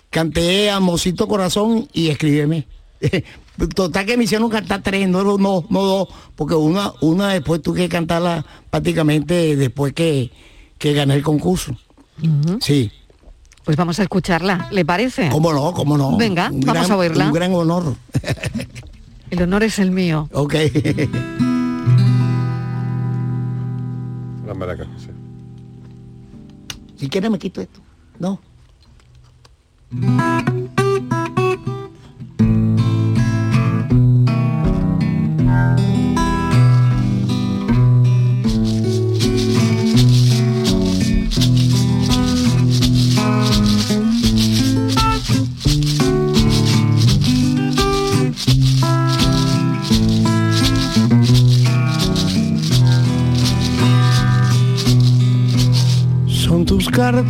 Canté 0.10 0.70
Amosito 0.70 1.28
Corazón 1.28 1.88
y 1.94 2.10
escríbeme. 2.10 2.68
Total 3.74 4.06
que 4.06 4.18
me 4.18 4.26
hicieron 4.26 4.50
cantar 4.50 4.82
tres, 4.84 5.08
no, 5.08 5.24
no, 5.38 5.66
no 5.70 5.82
dos, 5.84 6.10
porque 6.36 6.56
una, 6.56 6.92
una 7.02 7.30
después 7.30 7.62
tuve 7.62 7.80
que 7.84 7.90
cantarla 7.90 8.46
prácticamente 8.70 9.56
después 9.56 9.94
que, 9.94 10.30
que 10.78 10.92
gané 10.94 11.16
el 11.16 11.24
concurso. 11.24 11.76
Sí. 12.60 12.92
Pues 13.66 13.78
vamos 13.78 14.00
a 14.00 14.04
escucharla, 14.04 14.68
¿le 14.72 14.86
parece? 14.86 15.30
¿Cómo 15.30 15.52
no? 15.52 15.74
¿Cómo 15.74 15.98
no? 15.98 16.16
Venga, 16.18 16.50
Un 16.52 16.60
vamos 16.62 16.84
gran- 16.88 16.92
a 16.92 16.98
oírla. 16.98 17.26
Un 17.28 17.34
gran 17.34 17.54
honor. 17.56 17.96
El 19.32 19.42
honor 19.42 19.64
es 19.64 19.80
el 19.80 19.90
mío. 19.92 20.30
Ok. 20.34 20.54
las 24.46 24.56
maracas 24.56 24.88
José. 24.94 25.10
Si 26.96 27.10
quieres 27.10 27.32
me 27.32 27.40
quito 27.40 27.60
esto. 27.62 27.80
No. 28.20 28.40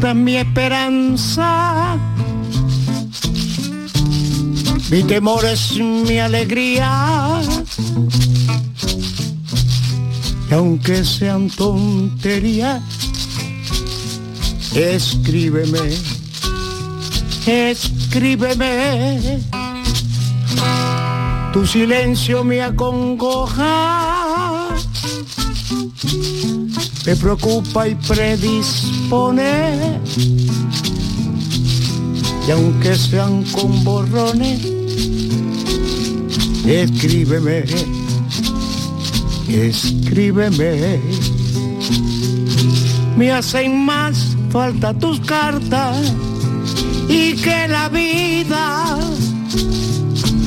Cartas 0.06 0.24
mi 0.24 0.38
esperanza. 0.38 1.98
Mi 4.92 5.04
temor 5.04 5.44
es 5.46 5.80
mi 5.80 6.20
alegría. 6.20 7.42
Y 10.50 10.54
aunque 10.54 11.04
sean 11.04 11.50
tonterías, 11.50 12.84
escríbeme, 14.76 15.98
escríbeme. 17.48 19.42
Tu 21.52 21.66
silencio 21.66 22.44
me 22.44 22.62
acongoja, 22.62 24.68
me 27.06 27.16
preocupa 27.16 27.88
y 27.88 27.96
predispone. 27.96 28.95
Y 32.48 32.52
aunque 32.52 32.96
sean 32.96 33.44
con 33.52 33.84
borrones, 33.84 34.62
escríbeme, 36.66 37.66
escríbeme. 39.48 41.00
Me 43.16 43.32
hacen 43.32 43.86
más 43.86 44.36
falta 44.50 44.94
tus 44.94 45.20
cartas 45.20 45.98
y 47.08 47.36
que 47.36 47.68
la 47.68 47.90
vida, 47.90 48.98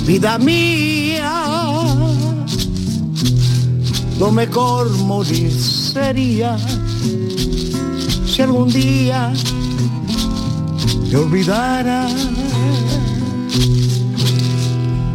vida 0.05 0.39
mía, 0.39 1.45
lo 4.19 4.33
mejor 4.33 4.91
morir 4.99 5.53
sería 5.53 6.57
algún 8.59 8.73
día 8.73 9.33
te 11.11 11.17
olvidara. 11.17 12.09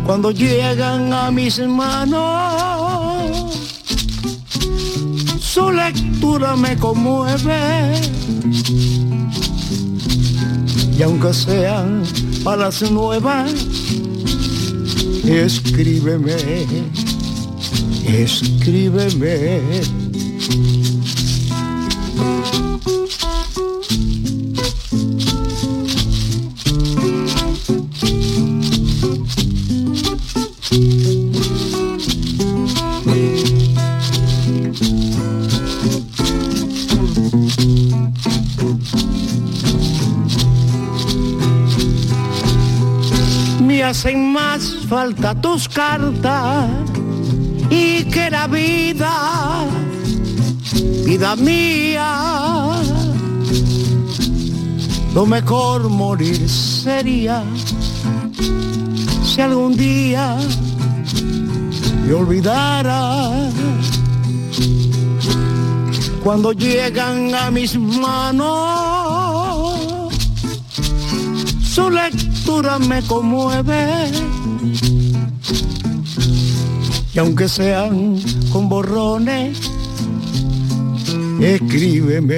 Cuando 0.06 0.32
llegan 0.32 1.12
a 1.12 1.30
mis 1.32 1.60
manos, 1.60 3.54
su 5.40 5.72
lectura 5.72 6.56
me 6.56 6.78
conmueve. 6.78 7.94
Y 10.98 11.02
aunque 11.04 11.34
sean 11.34 12.04
palas 12.44 12.82
nuevas, 12.92 13.52
escríbeme, 15.26 16.38
escríbeme. 18.08 20.03
Falta 44.88 45.34
tus 45.36 45.67
cartas 45.67 46.69
y 47.69 48.04
que 48.06 48.30
la 48.30 48.48
vida, 48.48 49.65
vida 51.06 51.36
mía, 51.36 52.82
lo 55.13 55.26
mejor 55.26 55.89
morir 55.89 56.50
sería 56.50 57.43
si 59.24 59.41
algún 59.41 59.76
día 59.76 60.38
me 62.06 62.13
olvidara. 62.13 63.32
Cuando 66.24 66.54
llegan 66.54 67.36
a 67.36 67.52
mis 67.52 67.78
manos, 67.78 68.43
su 71.63 71.89
lectura 71.89 72.80
me 72.80 73.02
conmueve. 73.04 74.33
Y 77.13 77.19
aunque 77.19 77.47
sean 77.47 78.17
con 78.52 78.67
borrones, 78.69 79.60
escríbeme. 81.39 82.34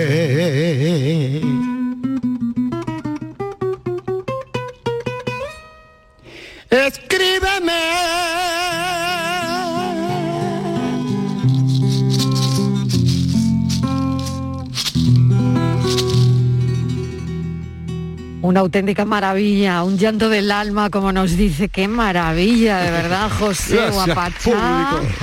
Una 18.46 18.60
auténtica 18.60 19.06
maravilla, 19.06 19.82
un 19.84 19.98
llanto 19.98 20.30
del 20.30 20.52
alma, 20.52 20.92
como 20.92 21.12
nos 21.12 21.36
dice. 21.36 21.68
Qué 21.68 21.88
maravilla, 21.88 22.78
de 22.78 22.92
verdad, 22.92 23.28
José 23.32 23.76
Gracias, 23.76 23.96
Guapachá. 24.06 24.40
público. 24.44 25.16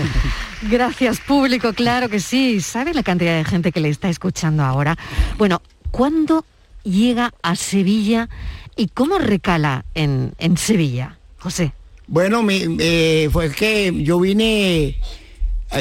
Gracias, 0.62 1.20
público, 1.20 1.72
claro 1.72 2.08
que 2.08 2.18
sí. 2.18 2.61
¿Sabe 2.61 2.92
la 2.92 3.04
cantidad 3.04 3.37
de 3.37 3.44
gente 3.44 3.70
que 3.70 3.78
le 3.78 3.90
está 3.90 4.08
escuchando 4.08 4.64
ahora? 4.64 4.98
Bueno, 5.38 5.62
¿cuándo 5.92 6.44
llega 6.82 7.32
a 7.42 7.54
Sevilla 7.54 8.28
y 8.76 8.88
cómo 8.88 9.18
recala 9.18 9.85
en, 9.94 10.32
en 10.38 10.56
Sevilla, 10.56 11.16
José? 11.38 11.72
Bueno, 12.08 12.42
mi- 12.42 12.76
eh, 12.80 13.28
fue 13.32 13.52
que 13.52 14.02
yo 14.02 14.18
vine, 14.18 14.82
eh, 14.87 14.96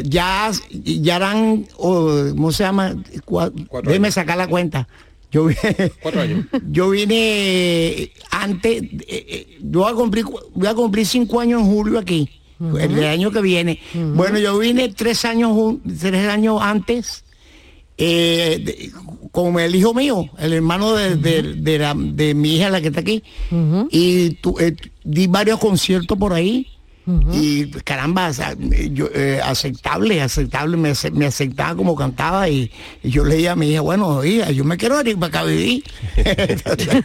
ya, 0.04 0.52
ya 0.70 1.16
eran, 1.16 1.66
oh, 1.78 2.24
¿cómo 2.36 2.52
se 2.52 2.64
llama? 2.66 2.92
Cua- 3.26 3.52
Déjeme 3.84 4.12
sacar 4.12 4.38
la 4.38 4.46
cuenta. 4.48 4.88
Yo 5.32 5.46
vine, 5.46 5.92
yo 6.72 6.90
vine 6.90 8.12
antes, 8.32 8.82
eh, 8.84 8.90
eh, 9.08 9.58
yo 9.62 9.80
voy 9.82 9.92
a 9.92 9.96
cumplir, 9.96 10.26
cu- 10.26 10.40
voy 10.54 10.68
a 10.68 10.74
cumplir 10.74 11.06
cinco 11.06 11.40
años 11.40 11.62
en 11.62 11.68
julio 11.68 12.00
aquí, 12.00 12.28
el 12.60 13.04
año 13.06 13.32
que 13.32 13.42
viene. 13.42 13.80
Bueno, 14.16 14.38
yo 14.40 14.60
vine 14.60 14.90
tres 14.90 15.24
años, 15.26 15.58
tres 16.00 16.28
años 16.28 16.60
antes, 16.62 17.24
eh, 17.98 18.62
de- 18.64 18.92
con 19.32 19.58
el 19.60 19.74
hijo 19.76 19.94
mío, 19.94 20.26
el 20.38 20.54
hermano 20.54 20.94
de, 20.94 21.16
de- 21.16 21.42
de 21.56 21.80
la- 21.80 21.96
de 21.96 22.34
mi 22.34 22.56
hija, 22.58 22.70
la 22.70 22.82
que 22.82 22.88
está 22.90 23.00
aquí, 23.00 23.24
y 23.90 24.32
tu- 24.42 24.58
eh, 24.60 24.76
di 25.04 25.28
varios 25.28 25.60
conciertos 25.60 26.18
por 26.18 26.34
ahí. 26.34 26.68
Y 27.34 27.68
caramba, 27.84 28.32
yo, 28.92 29.08
eh, 29.14 29.40
aceptable, 29.44 30.22
aceptable, 30.22 30.78
me, 30.78 30.94
me 31.14 31.26
aceptaba 31.26 31.76
como 31.76 31.96
cantaba 31.96 32.48
y, 32.50 32.72
y 33.04 33.10
yo 33.10 33.24
le 33.24 33.36
dije 33.36 33.50
a 33.50 33.56
mi 33.56 33.72
hija, 33.72 33.82
bueno, 33.82 34.24
hija, 34.24 34.52
yo 34.52 34.64
me 34.64 34.78
quiero 34.78 35.00
ir 35.02 35.16
para 35.18 35.28
acá 35.28 35.40
a 35.42 35.44
vivir. 35.46 35.84
entonces, 36.16 37.04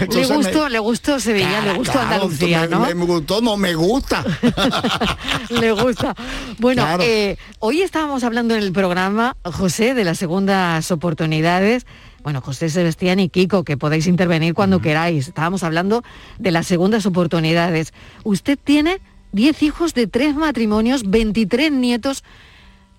entonces, 0.00 0.28
Le 0.28 0.28
me- 0.28 0.36
gustó, 0.36 0.68
le 0.68 0.78
gustó 0.78 1.20
Sevilla, 1.20 1.48
le 1.48 1.62
Claro, 1.62 1.78
gustó 1.78 1.92
claro, 1.92 2.08
Andalucía, 2.14 2.60
me- 2.62 2.68
¿no? 2.68 2.80
Me, 2.80 2.94
me 2.94 3.04
gustó, 3.04 3.40
no 3.40 3.56
me 3.56 3.74
gusta. 3.74 4.24
Le 5.50 5.72
gusta. 5.72 6.14
Bueno, 6.58 6.82
Claro. 6.82 7.02
eh, 7.04 7.36
hoy 7.58 7.82
estábamos 7.82 8.24
hablando 8.24 8.54
en 8.54 8.62
el 8.62 8.72
programa, 8.72 9.36
José, 9.44 9.94
de 9.94 10.04
las 10.04 10.18
segundas 10.18 10.90
oportunidades. 10.90 11.86
Bueno, 12.22 12.40
José 12.40 12.68
Sebastián 12.68 13.18
y 13.18 13.28
Kiko, 13.28 13.64
que 13.64 13.76
podéis 13.76 14.06
intervenir 14.06 14.54
cuando 14.54 14.80
queráis. 14.80 15.28
Estábamos 15.28 15.64
hablando 15.64 16.02
de 16.38 16.52
las 16.52 16.66
segundas 16.66 17.04
oportunidades. 17.06 17.92
Usted 18.22 18.58
tiene 18.62 19.00
10 19.32 19.62
hijos 19.62 19.94
de 19.94 20.06
tres 20.06 20.36
matrimonios, 20.36 21.08
23 21.10 21.72
nietos. 21.72 22.22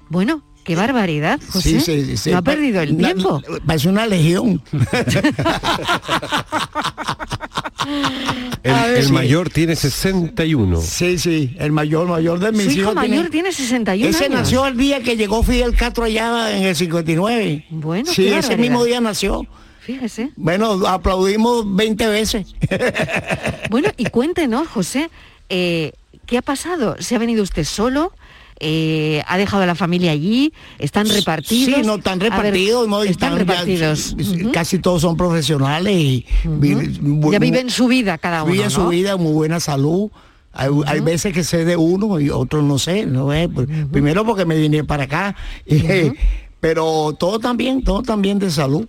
Bueno, 0.09 0.43
qué 0.63 0.76
barbaridad, 0.76 1.39
José. 1.49 1.80
Sí, 1.80 2.06
sí, 2.06 2.17
sí. 2.17 2.32
No 2.32 2.38
ha 2.38 2.41
perdido 2.41 2.82
el 2.82 2.95
tiempo. 2.97 3.41
Parece 3.65 3.89
una 3.89 4.06
legión. 4.08 4.62
El, 8.63 8.71
A 8.73 8.86
ver, 8.88 8.97
el 8.99 9.06
sí. 9.08 9.12
mayor 9.12 9.49
tiene 9.49 9.76
61. 9.76 10.80
Sí, 10.82 11.17
sí, 11.19 11.54
el 11.60 11.71
mayor, 11.73 12.08
mayor 12.08 12.39
de 12.39 12.52
mis 12.54 12.63
Su 12.65 12.71
hijo 12.71 12.80
hijos. 12.82 12.95
mayor 12.95 13.30
tiene 13.30 13.52
61 13.52 14.10
Ese 14.10 14.26
años. 14.26 14.39
nació 14.39 14.65
el 14.67 14.78
día 14.78 15.02
que 15.04 15.17
llegó 15.17 15.43
Fidel 15.43 15.76
Castro 15.76 16.06
allá 16.06 16.56
en 16.56 16.63
el 16.63 16.76
59. 16.76 17.65
Bueno, 17.71 18.10
Sí, 18.10 18.23
qué 18.23 18.38
ese 18.38 18.56
mismo 18.56 18.86
día 18.86 19.02
nació. 19.02 19.45
Fíjese. 19.82 20.30
Bueno, 20.38 20.88
aplaudimos 20.88 21.76
20 21.76 22.08
veces. 22.08 22.56
Bueno, 23.69 23.89
y 23.97 24.06
cuéntenos, 24.06 24.67
José, 24.69 25.10
eh, 25.49 25.91
¿qué 26.26 26.38
ha 26.38 26.41
pasado? 26.41 26.95
¿Se 26.99 27.15
ha 27.15 27.19
venido 27.19 27.43
usted 27.43 27.65
solo? 27.65 28.13
Eh, 28.59 29.23
¿Ha 29.27 29.37
dejado 29.37 29.63
a 29.63 29.65
la 29.65 29.75
familia 29.75 30.11
allí? 30.11 30.53
¿Están 30.79 31.07
repartidos? 31.09 31.75
Sí, 31.75 31.81
no 31.85 31.95
están 31.95 32.19
ver, 32.19 32.31
repartidos, 32.31 32.87
no, 32.87 33.03
están, 33.03 33.37
ya-. 33.45 34.51
Casi 34.51 34.79
todos 34.79 35.01
son 35.01 35.17
profesionales 35.17 35.93
y 35.95 36.25
vi- 36.45 36.73
bu- 36.75 37.31
Ya 37.31 37.39
viven 37.39 37.69
su 37.69 37.87
vida 37.87 38.17
cada 38.17 38.43
uno, 38.43 38.51
viven 38.53 38.69
su 38.69 38.87
vida, 38.87 39.17
muy 39.17 39.33
buena 39.33 39.59
salud. 39.59 40.09
Hay, 40.55 40.69
hay 40.85 40.99
veces 40.99 41.33
que 41.33 41.43
sé 41.43 41.65
de 41.65 41.75
uno 41.75 42.19
y 42.19 42.29
otros 42.29 42.63
no 42.63 42.77
sé, 42.77 43.05
¿no 43.07 43.33
es? 43.33 43.49
Pues, 43.49 43.67
Primero 43.91 44.23
porque 44.23 44.45
me 44.45 44.55
vine 44.55 44.83
para 44.83 45.03
acá, 45.05 45.35
y- 45.65 46.11
pero 46.59 47.15
todo 47.19 47.39
también, 47.39 47.83
todo 47.83 48.03
también 48.03 48.39
de 48.39 48.49
salud. 48.51 48.85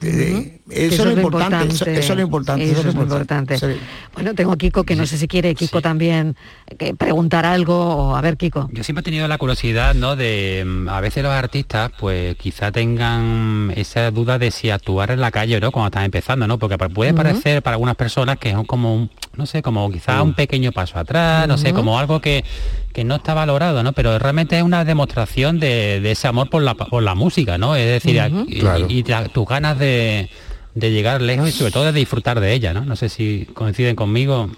Eh, 0.00 0.60
Que 0.68 0.86
Eso, 0.86 1.02
es 1.02 1.14
lo 1.14 1.22
importante, 1.22 1.74
eso, 1.74 1.84
eso 1.84 2.12
es 2.12 2.16
lo 2.16 2.22
importante. 2.22 2.70
Eso 2.70 2.88
es 2.88 2.94
lo 2.94 3.02
importante. 3.02 3.58
Sí. 3.58 3.66
Bueno, 4.14 4.34
tengo 4.34 4.52
a 4.52 4.56
Kiko, 4.56 4.84
que 4.84 4.96
no 4.96 5.06
sé 5.06 5.18
si 5.18 5.28
quiere 5.28 5.54
Kiko 5.54 5.82
también 5.82 6.36
que 6.78 6.94
preguntar 6.94 7.44
algo. 7.44 7.74
O, 7.74 8.16
a 8.16 8.20
ver, 8.20 8.36
Kiko. 8.36 8.70
Yo 8.72 8.82
siempre 8.82 9.00
he 9.00 9.04
tenido 9.04 9.28
la 9.28 9.38
curiosidad, 9.38 9.94
¿no? 9.94 10.16
De 10.16 10.64
mm, 10.66 10.88
a 10.88 11.00
veces 11.00 11.22
los 11.22 11.32
artistas, 11.32 11.92
pues 11.98 12.36
quizá 12.36 12.72
tengan 12.72 13.72
esa 13.76 14.10
duda 14.10 14.38
de 14.38 14.50
si 14.50 14.70
actuar 14.70 15.10
en 15.10 15.20
la 15.20 15.30
calle, 15.30 15.60
¿no? 15.60 15.70
Cuando 15.72 15.88
están 15.88 16.04
empezando, 16.04 16.46
¿no? 16.46 16.58
Porque 16.58 16.78
puede 16.78 17.14
parecer 17.14 17.62
para 17.62 17.74
algunas 17.74 17.96
personas 17.96 18.38
que 18.38 18.52
son 18.52 18.64
como 18.64 18.94
un, 18.94 19.10
no 19.36 19.46
sé, 19.46 19.62
como 19.62 19.90
quizá 19.90 20.22
un 20.22 20.34
pequeño 20.34 20.72
paso 20.72 20.98
atrás, 20.98 21.46
no 21.48 21.58
sé, 21.58 21.72
como 21.72 21.98
algo 21.98 22.20
que, 22.20 22.44
que 22.92 23.04
no 23.04 23.16
está 23.16 23.34
valorado, 23.34 23.82
¿no? 23.82 23.92
Pero 23.92 24.18
realmente 24.18 24.56
es 24.56 24.62
una 24.62 24.84
demostración 24.84 25.58
de, 25.60 26.00
de 26.00 26.12
ese 26.12 26.28
amor 26.28 26.50
por 26.50 26.62
la, 26.62 26.74
por 26.74 27.02
la 27.02 27.14
música, 27.14 27.58
¿no? 27.58 27.74
Es 27.76 27.86
decir, 27.86 28.20
y, 28.48 28.58
Claro. 28.60 28.86
y 28.88 29.02
la- 29.04 29.28
tus 29.28 29.46
ganas 29.46 29.78
de, 29.78 30.28
de 30.74 30.90
llegar 30.90 31.22
lejos 31.22 31.48
y 31.48 31.52
sobre 31.52 31.72
todo 31.72 31.84
de 31.84 31.92
disfrutar 31.92 32.40
de 32.40 32.52
ella, 32.52 32.72
¿no? 32.74 32.84
No 32.84 32.96
sé 32.96 33.08
si 33.08 33.46
coinciden 33.54 33.96
conmigo. 33.96 34.50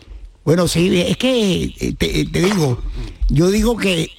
Bueno, 0.44 0.68
sí, 0.68 1.00
es 1.00 1.16
que 1.16 1.64
eh, 1.80 1.94
te, 1.96 2.24
te 2.26 2.40
digo, 2.42 2.82
yo 3.28 3.50
digo 3.50 3.76
que, 3.76 4.10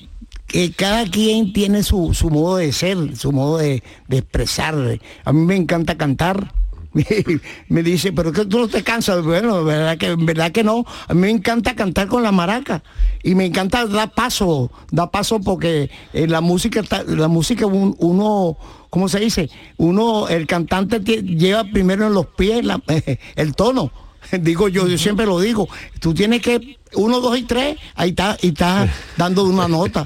que 0.47 0.71
cada 0.71 1.05
quien 1.05 1.53
tiene 1.53 1.83
su, 1.83 2.13
su 2.13 2.29
modo 2.29 2.57
de 2.57 2.71
ser, 2.71 3.15
su 3.15 3.31
modo 3.31 3.57
de, 3.57 3.83
de 4.07 4.17
expresar. 4.17 4.75
A 5.23 5.33
mí 5.33 5.41
me 5.45 5.55
encanta 5.55 5.97
cantar. 5.97 6.51
me 7.69 7.83
dice, 7.83 8.13
pero 8.13 8.31
que 8.31 8.45
tú 8.45 8.59
no 8.59 8.67
te 8.67 8.83
cansas. 8.83 9.23
Bueno, 9.23 9.63
verdad 9.63 9.97
que, 9.97 10.15
verdad 10.15 10.51
que 10.51 10.63
no. 10.63 10.85
A 11.07 11.13
mí 11.13 11.21
me 11.21 11.29
encanta 11.29 11.75
cantar 11.75 12.07
con 12.07 12.23
la 12.23 12.31
maraca 12.31 12.83
y 13.23 13.35
me 13.35 13.45
encanta 13.45 13.85
dar 13.85 14.13
paso, 14.13 14.71
dar 14.91 15.11
paso 15.11 15.39
porque 15.41 15.89
eh, 16.13 16.27
la 16.27 16.41
música, 16.41 16.79
está- 16.79 17.03
la 17.03 17.27
música 17.27 17.65
un- 17.65 17.95
uno, 17.99 18.57
¿cómo 18.89 19.09
se 19.09 19.19
dice? 19.19 19.49
Uno, 19.77 20.27
el 20.29 20.47
cantante 20.47 20.99
lleva 21.01 21.63
primero 21.65 22.07
en 22.07 22.13
los 22.13 22.27
pies 22.27 22.63
la- 22.65 22.81
el 23.35 23.55
tono. 23.55 23.91
Digo 24.31 24.69
yo, 24.69 24.87
yo 24.87 24.97
siempre 24.97 25.25
lo 25.27 25.39
digo, 25.39 25.67
tú 25.99 26.13
tienes 26.15 26.41
que, 26.41 26.77
uno, 26.95 27.19
dos 27.19 27.37
y 27.37 27.43
tres, 27.43 27.77
ahí 27.93 28.09
está, 28.09 28.37
y 28.41 28.47
está 28.47 28.91
dando 29.17 29.43
una 29.43 29.67
nota. 29.67 30.05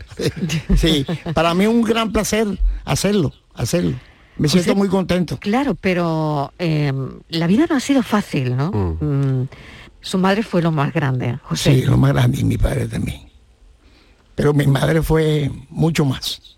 Sí, 0.76 1.06
para 1.34 1.54
mí 1.54 1.64
es 1.64 1.70
un 1.70 1.84
gran 1.84 2.12
placer 2.12 2.46
hacerlo, 2.84 3.32
hacerlo. 3.54 3.96
Me 4.40 4.48
José, 4.48 4.64
siento 4.64 4.78
muy 4.78 4.88
contento. 4.88 5.38
Claro, 5.38 5.76
pero 5.76 6.54
eh, 6.58 6.92
la 7.30 7.46
vida 7.46 7.66
no 7.70 7.76
ha 7.76 7.80
sido 7.80 8.02
fácil, 8.02 8.56
¿no? 8.56 8.72
Mm, 8.72 9.48
Su 10.00 10.18
madre 10.18 10.44
fue 10.44 10.62
lo 10.62 10.72
más 10.72 10.94
grande, 10.94 11.38
José. 11.44 11.76
Sí, 11.76 11.82
lo 11.82 11.98
más 11.98 12.14
grande 12.14 12.40
y 12.40 12.44
mi 12.46 12.58
padre 12.58 12.88
también. 12.88 13.30
Pero 14.36 14.54
mi 14.54 14.66
madre 14.66 15.02
fue 15.02 15.52
mucho 15.70 16.06
más. 16.06 16.58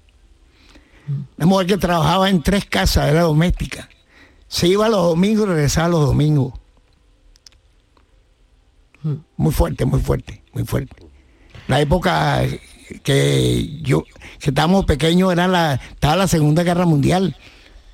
Una 1.38 1.48
mujer 1.48 1.66
que 1.66 1.78
trabajaba 1.78 2.30
en 2.30 2.44
tres 2.44 2.66
casas, 2.66 3.10
era 3.10 3.22
doméstica. 3.22 3.90
Se 4.48 4.68
iba 4.68 4.88
los 4.88 5.02
domingos 5.02 5.46
y 5.46 5.50
regresaba 5.50 5.88
los 5.90 6.06
domingos. 6.06 6.54
Muy 9.36 9.52
fuerte, 9.52 9.86
muy 9.86 10.00
fuerte, 10.00 10.44
muy 10.54 10.64
fuerte. 10.64 10.96
La 11.68 11.82
época 11.82 12.44
que 13.04 13.80
yo, 13.82 14.04
que 14.40 14.50
estábamos 14.52 14.86
pequeños, 14.86 15.32
era 15.32 15.48
la, 15.48 15.74
estaba 15.76 16.16
la 16.16 16.28
Segunda 16.28 16.62
Guerra 16.62 16.86
Mundial, 16.86 17.36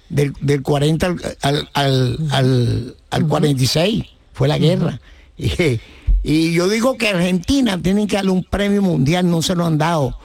del, 0.09 0.33
del 0.41 0.61
40 0.61 1.05
al, 1.07 1.17
al, 1.41 1.69
al, 1.73 2.17
al- 2.31 2.95
al 3.09 3.27
46, 3.27 4.03
fue 4.33 4.47
la 4.47 4.57
guerra. 4.57 4.99
Y, 5.39 5.79
y 6.23 6.51
yo 6.53 6.67
digo 6.67 6.97
que 6.97 7.09
Argentina 7.09 7.79
tiene 7.79 8.07
que 8.07 8.15
darle 8.15 8.31
un 8.31 8.43
premio 8.43 8.81
mundial, 8.81 9.29
no 9.29 9.43
se 9.43 9.53
lo 9.53 9.67
han 9.67 9.77
dado, 9.77 10.17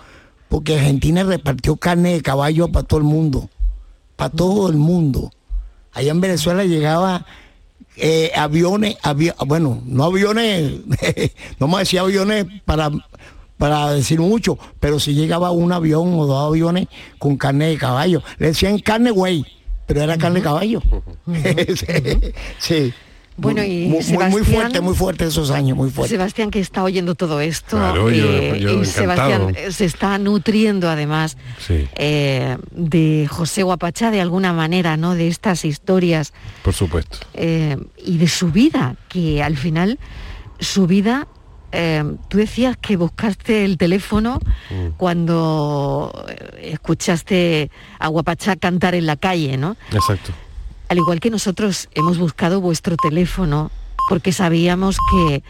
porque 0.48 0.76
Argentina 0.78 1.22
repartió 1.22 1.76
carne 1.76 2.14
de 2.14 2.22
caballo 2.22 2.68
para 2.68 2.86
todo 2.86 2.98
el 2.98 3.04
mundo, 3.04 3.50
para 4.16 4.30
todo 4.30 4.70
el 4.70 4.76
mundo. 4.76 5.30
Allá 5.92 6.12
en 6.12 6.20
Venezuela 6.22 6.64
llegaba 6.64 7.26
eh, 7.98 8.32
aviones, 8.34 8.96
avi- 9.02 9.34
bueno, 9.46 9.82
no 9.84 10.04
aviones, 10.04 10.72
no 11.60 11.68
me 11.68 11.80
decía 11.80 12.00
aviones 12.00 12.46
para, 12.64 12.90
para 13.58 13.90
decir 13.92 14.18
mucho, 14.18 14.58
pero 14.80 14.98
si 14.98 15.12
llegaba 15.12 15.50
un 15.50 15.72
avión 15.72 16.14
o 16.18 16.24
dos 16.26 16.48
aviones 16.48 16.88
con 17.18 17.36
carne 17.36 17.66
de 17.68 17.76
caballo. 17.76 18.22
Le 18.38 18.46
decían 18.46 18.78
carne 18.78 19.10
güey, 19.10 19.44
pero 19.86 20.02
era 20.02 20.16
carne 20.18 20.40
de 20.40 20.44
caballo. 20.44 20.82
sí, 21.74 21.86
sí. 22.58 22.94
Bueno, 23.34 23.62
Muy- 23.62 23.70
y 23.70 23.88
muy, 23.88 24.28
muy, 24.30 24.42
fuerte, 24.44 24.80
muy 24.82 24.94
fuerte 24.94 25.24
esos 25.24 25.50
años, 25.50 25.74
muy 25.76 25.90
fuerte. 25.90 26.14
Sebastián 26.14 26.50
que 26.50 26.60
está 26.60 26.82
oyendo 26.84 27.14
todo 27.14 27.40
esto 27.40 27.78
Claro, 27.78 28.10
eh, 28.10 28.16
yo 28.60 28.68
y 28.70 28.72
encantado. 28.74 28.84
Sebastián 28.84 29.54
eh, 29.56 29.72
se 29.72 29.86
está 29.86 30.18
nutriendo 30.18 30.90
además 30.90 31.38
Sí, 31.58 31.88
eh, 31.96 32.58
de 32.72 33.26
José 33.30 33.62
Guapachá 33.62 34.10
de 34.10 34.20
alguna 34.20 34.52
manera, 34.52 34.98
¿no? 34.98 35.14
De 35.14 35.28
estas 35.28 35.64
historias 35.64 36.34
por 36.62 36.74
supuesto. 36.74 37.18
eh, 37.32 37.78
y 38.04 38.18
de 38.18 38.28
su 38.28 38.50
vida, 38.52 38.96
que 39.08 39.42
al 39.42 39.56
final 39.56 39.98
su 40.60 40.86
vida, 40.86 41.26
eh, 41.72 42.04
tú 42.28 42.38
decías 42.38 42.76
que 42.76 42.96
buscaste 42.96 43.64
el 43.64 43.78
teléfono 43.78 44.38
cuando 44.96 46.26
eh, 46.28 46.70
escuchaste 46.72 47.70
a 47.98 48.08
Guapachá 48.08 48.56
cantar 48.56 48.94
en 48.94 49.06
la 49.06 49.16
calle, 49.16 49.56
¿no? 49.56 49.76
Exacto. 49.92 50.32
Al 50.88 50.98
igual 50.98 51.20
que 51.20 51.30
nosotros 51.30 51.88
hemos 51.94 52.18
buscado 52.18 52.60
vuestro 52.60 52.96
teléfono 52.96 53.70
porque 54.08 54.32
sabíamos 54.32 54.98
que 55.10 55.42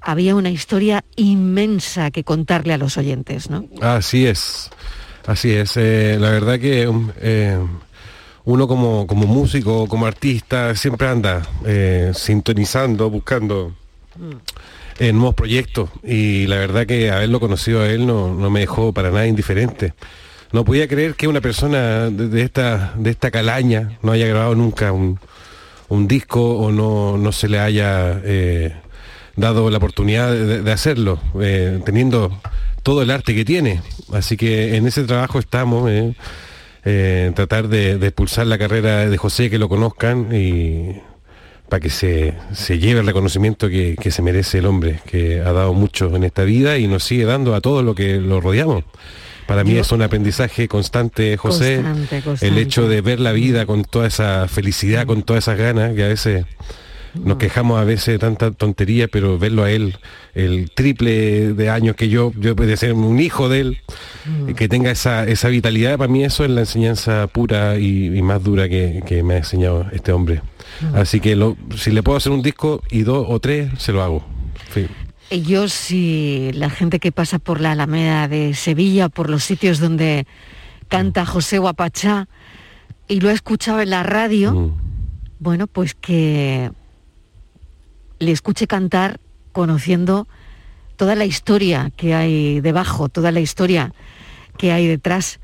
había 0.00 0.34
una 0.34 0.50
historia 0.50 1.04
inmensa 1.16 2.10
que 2.10 2.24
contarle 2.24 2.72
a 2.72 2.78
los 2.78 2.96
oyentes, 2.96 3.50
¿no? 3.50 3.66
Así 3.80 4.26
es, 4.26 4.70
así 5.26 5.52
es. 5.52 5.76
Eh, 5.76 6.16
la 6.18 6.30
verdad 6.30 6.58
que 6.58 6.88
um, 6.88 7.10
eh, 7.20 7.58
uno 8.44 8.66
como, 8.66 9.06
como 9.06 9.26
músico, 9.26 9.86
como 9.86 10.06
artista, 10.06 10.74
siempre 10.74 11.08
anda 11.08 11.42
eh, 11.64 12.12
sintonizando, 12.14 13.10
buscando 13.10 13.74
eh, 15.00 15.14
nuevos 15.14 15.34
proyectos 15.34 15.88
y 16.04 16.46
la 16.46 16.56
verdad 16.56 16.86
que 16.86 17.10
haberlo 17.10 17.40
conocido 17.40 17.80
a 17.80 17.88
él 17.88 18.06
no, 18.06 18.34
no 18.34 18.50
me 18.50 18.60
dejó 18.60 18.92
para 18.92 19.10
nada 19.10 19.26
indiferente. 19.26 19.94
No 20.52 20.62
podía 20.64 20.86
creer 20.88 21.14
que 21.14 21.26
una 21.26 21.40
persona 21.40 22.10
de, 22.10 22.42
esta, 22.42 22.92
de 22.96 23.08
esta 23.08 23.30
calaña 23.30 23.98
no 24.02 24.12
haya 24.12 24.26
grabado 24.26 24.54
nunca 24.54 24.92
un, 24.92 25.18
un 25.88 26.06
disco 26.06 26.58
o 26.58 26.70
no, 26.70 27.16
no 27.16 27.32
se 27.32 27.48
le 27.48 27.60
haya 27.60 28.20
eh, 28.24 28.74
dado 29.36 29.70
la 29.70 29.78
oportunidad 29.78 30.34
de, 30.34 30.70
hacerlo, 30.72 31.18
eh, 31.40 31.80
teniendo 31.86 32.38
todo 32.82 33.00
el 33.00 33.10
arte 33.10 33.34
que 33.34 33.46
tiene. 33.46 33.80
Así 34.12 34.36
que 34.36 34.76
en 34.76 34.86
ese 34.86 35.04
trabajo 35.04 35.38
estamos, 35.38 35.90
eh, 36.84 37.32
tratar 37.34 37.68
de, 37.68 37.96
de 37.96 38.06
impulsar 38.08 38.46
la 38.46 38.58
carrera 38.58 39.08
de 39.08 39.16
José, 39.16 39.48
que 39.48 39.58
lo 39.58 39.70
conozcan 39.70 40.34
y 40.34 41.00
para 41.70 41.80
que 41.80 41.88
se, 41.88 42.34
se 42.52 42.78
lleve 42.78 43.00
el 43.00 43.06
reconocimiento 43.06 43.70
que, 43.70 43.96
que 43.98 44.10
se 44.10 44.20
merece 44.20 44.58
el 44.58 44.66
hombre, 44.66 45.00
que 45.10 45.40
ha 45.40 45.52
dado 45.52 45.72
mucho 45.72 46.14
en 46.14 46.24
esta 46.24 46.44
vida 46.44 46.76
y 46.76 46.86
nos 46.86 47.04
sigue 47.04 47.24
dando 47.24 47.54
a 47.54 47.60
todos 47.62 47.82
lo 47.82 47.94
que 47.94 48.16
lo 48.18 48.40
rodeamos. 48.42 48.84
Para 49.46 49.64
mí 49.64 49.74
Yo- 49.74 49.80
es 49.80 49.90
un 49.90 50.02
aprendizaje 50.02 50.68
constante, 50.68 51.36
José, 51.36 51.80
Constante, 51.82 52.46
el 52.46 52.58
hecho 52.58 52.86
de 52.88 53.00
ver 53.00 53.18
la 53.20 53.32
vida 53.32 53.64
con 53.66 53.84
toda 53.84 54.06
esa 54.06 54.46
felicidad, 54.48 55.06
con 55.06 55.22
todas 55.22 55.44
esas 55.44 55.58
ganas, 55.58 55.94
que 55.94 56.04
a 56.04 56.08
veces 56.08 56.44
nos 57.24 57.38
quejamos 57.38 57.80
a 57.80 57.84
veces 57.84 58.06
de 58.14 58.18
tanta 58.20 58.52
tontería, 58.52 59.08
pero 59.08 59.36
verlo 59.38 59.64
a 59.64 59.70
él, 59.72 59.96
el 60.34 60.70
triple 60.70 61.52
de 61.54 61.68
años 61.68 61.96
que 61.96 62.08
yo, 62.08 62.30
yo 62.38 62.54
puede 62.54 62.76
ser 62.76 62.92
un 62.92 63.18
hijo 63.18 63.48
de 63.48 63.60
él, 63.60 63.78
que 64.54 64.68
tenga 64.68 64.92
esa, 64.92 65.24
esa 65.24 65.48
vitalidad, 65.48 65.98
para 65.98 66.12
mí 66.12 66.22
eso 66.22 66.44
es 66.44 66.50
la 66.50 66.60
enseñanza 66.60 67.26
pura 67.26 67.76
y, 67.78 68.06
y 68.16 68.22
más 68.22 68.44
dura 68.44 68.68
que, 68.68 69.02
que 69.04 69.24
me 69.24 69.34
ha 69.34 69.38
enseñado 69.38 69.86
este 69.92 70.12
hombre. 70.12 70.42
Así 70.94 71.20
que 71.20 71.36
lo- 71.36 71.56
si 71.76 71.90
le 71.90 72.02
puedo 72.02 72.16
hacer 72.18 72.32
un 72.32 72.42
disco 72.42 72.82
y 72.90 73.02
dos 73.02 73.26
o 73.28 73.38
tres, 73.40 73.70
se 73.78 73.92
lo 73.92 74.02
hago. 74.02 74.24
Sí. 74.74 74.86
Y 75.30 75.42
Yo 75.42 75.68
si 75.68 76.50
la 76.54 76.70
gente 76.70 76.98
que 76.98 77.12
pasa 77.12 77.38
por 77.38 77.60
la 77.60 77.72
Alameda 77.72 78.26
de 78.28 78.54
Sevilla, 78.54 79.08
por 79.08 79.30
los 79.30 79.44
sitios 79.44 79.78
donde 79.78 80.26
canta 80.88 81.24
José 81.26 81.58
Guapachá 81.58 82.28
y 83.06 83.20
lo 83.20 83.30
he 83.30 83.32
escuchado 83.32 83.80
en 83.80 83.90
la 83.90 84.02
radio, 84.02 84.74
bueno, 85.38 85.66
pues 85.68 85.94
que 85.94 86.70
le 88.18 88.32
escuche 88.32 88.66
cantar 88.66 89.20
conociendo 89.52 90.26
toda 90.96 91.14
la 91.14 91.24
historia 91.24 91.90
que 91.96 92.14
hay 92.14 92.60
debajo, 92.60 93.08
toda 93.08 93.30
la 93.32 93.40
historia 93.40 93.92
que 94.60 94.72
hay 94.72 94.86
detrás. 94.86 95.40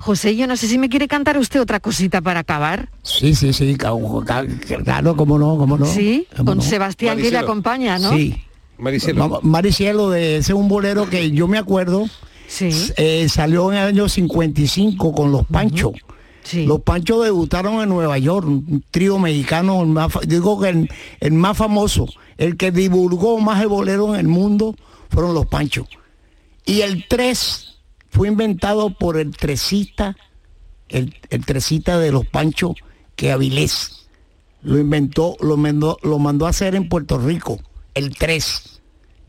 José, 0.00 0.36
yo 0.36 0.46
no 0.46 0.56
sé 0.56 0.66
si 0.68 0.76
me 0.78 0.88
quiere 0.88 1.06
cantar 1.08 1.38
usted 1.38 1.60
otra 1.60 1.78
cosita 1.80 2.20
para 2.20 2.40
acabar. 2.40 2.88
Sí, 3.02 3.34
sí, 3.34 3.52
sí, 3.52 3.76
claro, 3.76 5.16
cómo 5.16 5.38
no, 5.38 5.56
cómo 5.56 5.78
no. 5.78 5.86
Sí, 5.86 6.26
cómo 6.36 6.46
con 6.50 6.58
no. 6.58 6.62
Sebastián 6.64 7.18
que 7.18 7.30
le 7.30 7.38
acompaña, 7.38 7.98
¿no? 7.98 8.12
Sí. 8.12 8.36
Maricielo. 8.78 9.40
Maricielo, 9.42 10.10
de 10.10 10.36
ese 10.38 10.52
es 10.52 10.58
un 10.58 10.68
bolero 10.68 11.08
que 11.08 11.30
yo 11.30 11.48
me 11.48 11.58
acuerdo. 11.58 12.06
eh, 12.60 13.28
salió 13.28 13.72
en 13.72 13.78
el 13.78 13.86
año 13.88 14.08
55 14.08 15.12
con 15.12 15.32
Los 15.32 15.46
Panchos. 15.46 15.92
Los 16.52 16.80
Panchos 16.82 17.24
debutaron 17.24 17.82
en 17.82 17.88
Nueva 17.88 18.18
York, 18.18 18.46
un 18.46 18.84
trío 18.92 19.18
mexicano, 19.18 19.80
el 19.82 19.88
más, 19.88 20.12
fa- 20.12 20.20
digo 20.26 20.60
que 20.60 20.68
el, 20.68 20.90
el 21.20 21.32
más 21.32 21.56
famoso, 21.56 22.06
el 22.36 22.56
que 22.56 22.70
divulgó 22.70 23.38
más 23.40 23.60
el 23.62 23.68
bolero 23.68 24.14
en 24.14 24.20
el 24.20 24.28
mundo, 24.28 24.76
fueron 25.08 25.34
Los 25.34 25.46
Panchos. 25.46 25.88
Y 26.64 26.82
el 26.82 27.06
3 27.08 27.75
fue 28.16 28.28
inventado 28.28 28.88
por 28.90 29.18
el 29.18 29.36
tresista, 29.36 30.16
el, 30.88 31.14
el 31.28 31.44
tresista 31.44 31.98
de 31.98 32.10
Los 32.10 32.26
Panchos, 32.26 32.72
que 33.14 33.30
Avilés. 33.30 34.06
lo 34.62 34.78
inventó, 34.78 35.36
lo 35.42 35.58
mandó, 35.58 35.98
lo 36.02 36.18
mandó 36.18 36.46
a 36.46 36.48
hacer 36.48 36.74
en 36.74 36.88
Puerto 36.88 37.18
Rico, 37.18 37.60
el 37.92 38.16
3. 38.16 38.80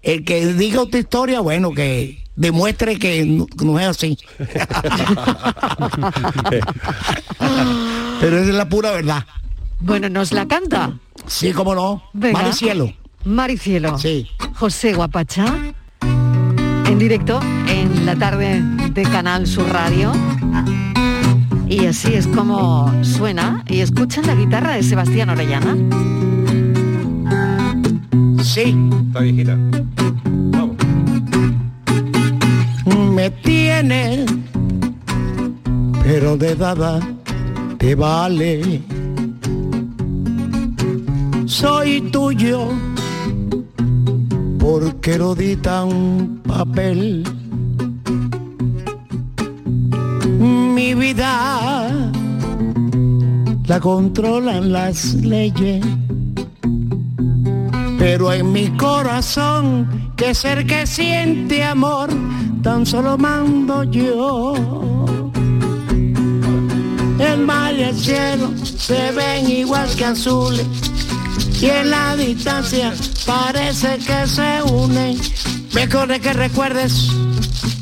El 0.03 0.23
que 0.23 0.53
diga 0.53 0.81
otra 0.83 1.01
historia, 1.01 1.41
bueno, 1.41 1.73
que 1.73 2.23
demuestre 2.38 2.97
que 2.97 3.25
no, 3.25 3.45
que 3.45 3.65
no 3.65 3.77
es 3.77 3.88
así. 3.88 4.17
Pero 8.21 8.38
esa 8.39 8.49
es 8.49 8.55
la 8.55 8.69
pura 8.69 8.91
verdad. 8.91 9.25
Bueno, 9.81 10.07
¿nos 10.07 10.31
la 10.31 10.47
canta? 10.47 10.97
Sí, 11.27 11.51
cómo 11.51 11.75
no. 11.75 12.03
Venga. 12.13 12.39
Mar 12.41 12.51
y 12.51 12.53
cielo. 12.53 12.93
Mar 13.25 13.51
y 13.51 13.57
cielo. 13.57 13.97
Sí. 13.97 14.27
José 14.55 14.93
Guapachá, 14.93 15.73
en 16.88 16.99
directo 16.99 17.39
en 17.67 18.05
la 18.05 18.15
tarde 18.15 18.61
de 18.93 19.03
Canal 19.03 19.45
Sur 19.45 19.69
Radio. 19.69 20.11
Y 21.67 21.85
así 21.85 22.13
es 22.13 22.27
como 22.27 22.91
suena. 23.03 23.63
Y 23.67 23.81
escuchan 23.81 24.25
la 24.25 24.35
guitarra 24.35 24.73
de 24.75 24.83
Sebastián 24.83 25.29
Orellana. 25.29 25.75
Sí. 28.41 28.75
Está 29.07 29.19
viejita. 29.19 29.57
Me 33.13 33.29
tiene, 33.31 34.25
pero 36.03 36.38
de 36.38 36.55
dada 36.55 36.99
te 37.77 37.95
vale. 37.95 38.81
Soy 41.45 42.01
tuyo, 42.11 42.69
porque 44.70 45.18
lo 45.18 45.34
dita 45.34 45.86
un 45.86 46.41
papel. 46.45 47.24
Mi 50.76 50.93
vida 50.93 51.89
la 53.65 53.80
controlan 53.80 54.74
las 54.74 55.13
leyes 55.15 55.86
pero 57.97 58.32
en 58.32 58.51
mi 58.51 58.70
corazón, 58.78 60.13
que 60.15 60.34
ser 60.34 60.65
que 60.65 60.86
siente 60.86 61.63
amor, 61.63 62.09
tan 62.61 62.86
solo 62.86 63.18
mando 63.18 63.84
yo. 63.84 64.53
El 67.20 67.39
mar 67.45 67.74
y 67.74 67.84
el 67.84 67.95
cielo 67.95 68.51
se 68.63 69.11
ven 69.11 69.49
igual 69.49 69.89
que 69.95 70.05
azules, 70.05 70.68
y 71.61 71.65
en 71.65 71.89
la 71.89 72.15
distancia 72.15 72.93
parece 73.25 73.97
que 73.99 74.27
se 74.27 74.61
unen. 74.63 75.19
Mejor 75.73 76.07
de 76.07 76.19
que 76.19 76.33
recuerdes 76.33 77.09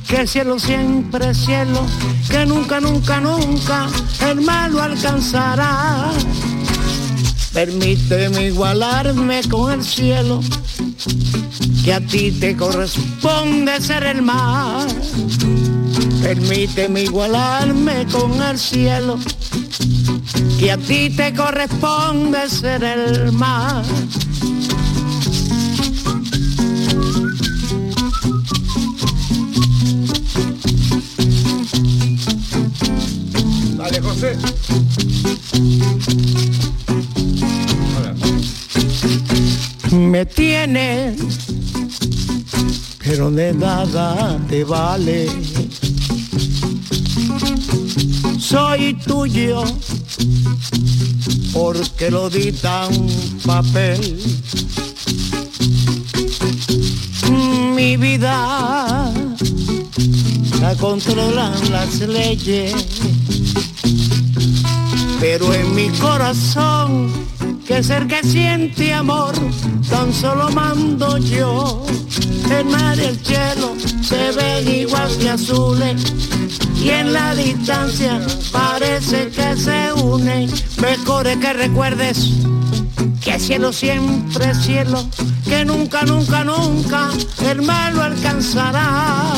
que 0.08 0.22
el 0.22 0.28
cielo 0.28 0.60
siempre 0.60 1.32
es 1.32 1.38
cielo, 1.38 1.86
que 2.30 2.46
nunca, 2.46 2.80
nunca, 2.80 3.20
nunca 3.20 3.88
el 4.30 4.42
mal 4.42 4.72
lo 4.72 4.82
alcanzará. 4.82 6.12
Permíteme 7.54 8.48
igualarme 8.48 9.42
con 9.50 9.72
el 9.72 9.84
cielo, 9.84 10.42
que 11.84 11.94
a 11.94 12.02
ti 12.02 12.32
te 12.32 12.56
corresponde 12.56 13.80
ser 13.82 14.04
el 14.04 14.22
mar. 14.22 14.88
Permíteme 16.22 17.04
igualarme 17.04 18.06
con 18.12 18.42
el 18.42 18.58
cielo, 18.58 19.18
que 20.60 20.72
a 20.72 20.78
ti 20.78 21.10
te 21.10 21.34
corresponde 21.34 22.50
ser 22.50 22.84
el 22.84 23.32
mar. 23.32 23.84
Dale, 33.78 34.02
José. 34.02 34.38
me 40.16 40.26
tienes, 40.26 41.20
pero 43.04 43.30
de 43.32 43.54
nada 43.54 44.40
te 44.48 44.64
vale. 44.64 45.28
Soy 48.40 48.94
tuyo, 49.06 49.64
porque 51.56 52.12
lo 52.12 52.30
dita 52.30 52.88
un 52.88 53.40
papel. 53.46 54.20
Mi 57.74 57.96
vida 57.96 59.12
la 60.60 60.76
controlan 60.76 61.54
las 61.72 62.00
leyes, 62.02 62.74
pero 65.22 65.54
en 65.54 65.74
mi 65.74 65.88
corazón 65.92 67.10
que 67.66 67.82
ser 67.82 68.06
que 68.08 68.22
siente 68.22 68.94
amor, 68.94 69.34
tan 69.90 70.14
solo 70.14 70.50
mando 70.52 71.18
yo. 71.20 71.86
El 72.52 72.66
mar 72.66 72.98
y 73.00 73.06
el 73.06 73.18
cielo 73.26 73.76
se 74.02 74.32
ven 74.34 74.82
igual 74.82 75.10
que 75.18 75.30
azules, 75.30 76.04
y 76.84 76.90
en 76.90 77.14
la 77.14 77.34
distancia 77.34 78.22
parece 78.86 79.30
que 79.30 79.58
se 79.58 79.94
unen. 79.94 80.50
Mejor 80.82 81.28
es 81.28 81.38
que 81.38 81.54
recuerdes 81.54 82.30
que 83.24 83.34
el 83.34 83.42
cielo 83.42 83.74
siempre 83.74 84.54
cielo, 84.54 85.04
que 85.46 85.66
nunca, 85.66 86.04
nunca, 86.04 86.44
nunca 86.44 87.10
el 87.50 87.62
mal 87.64 87.96
lo 87.96 88.04
alcanzará. 88.04 89.34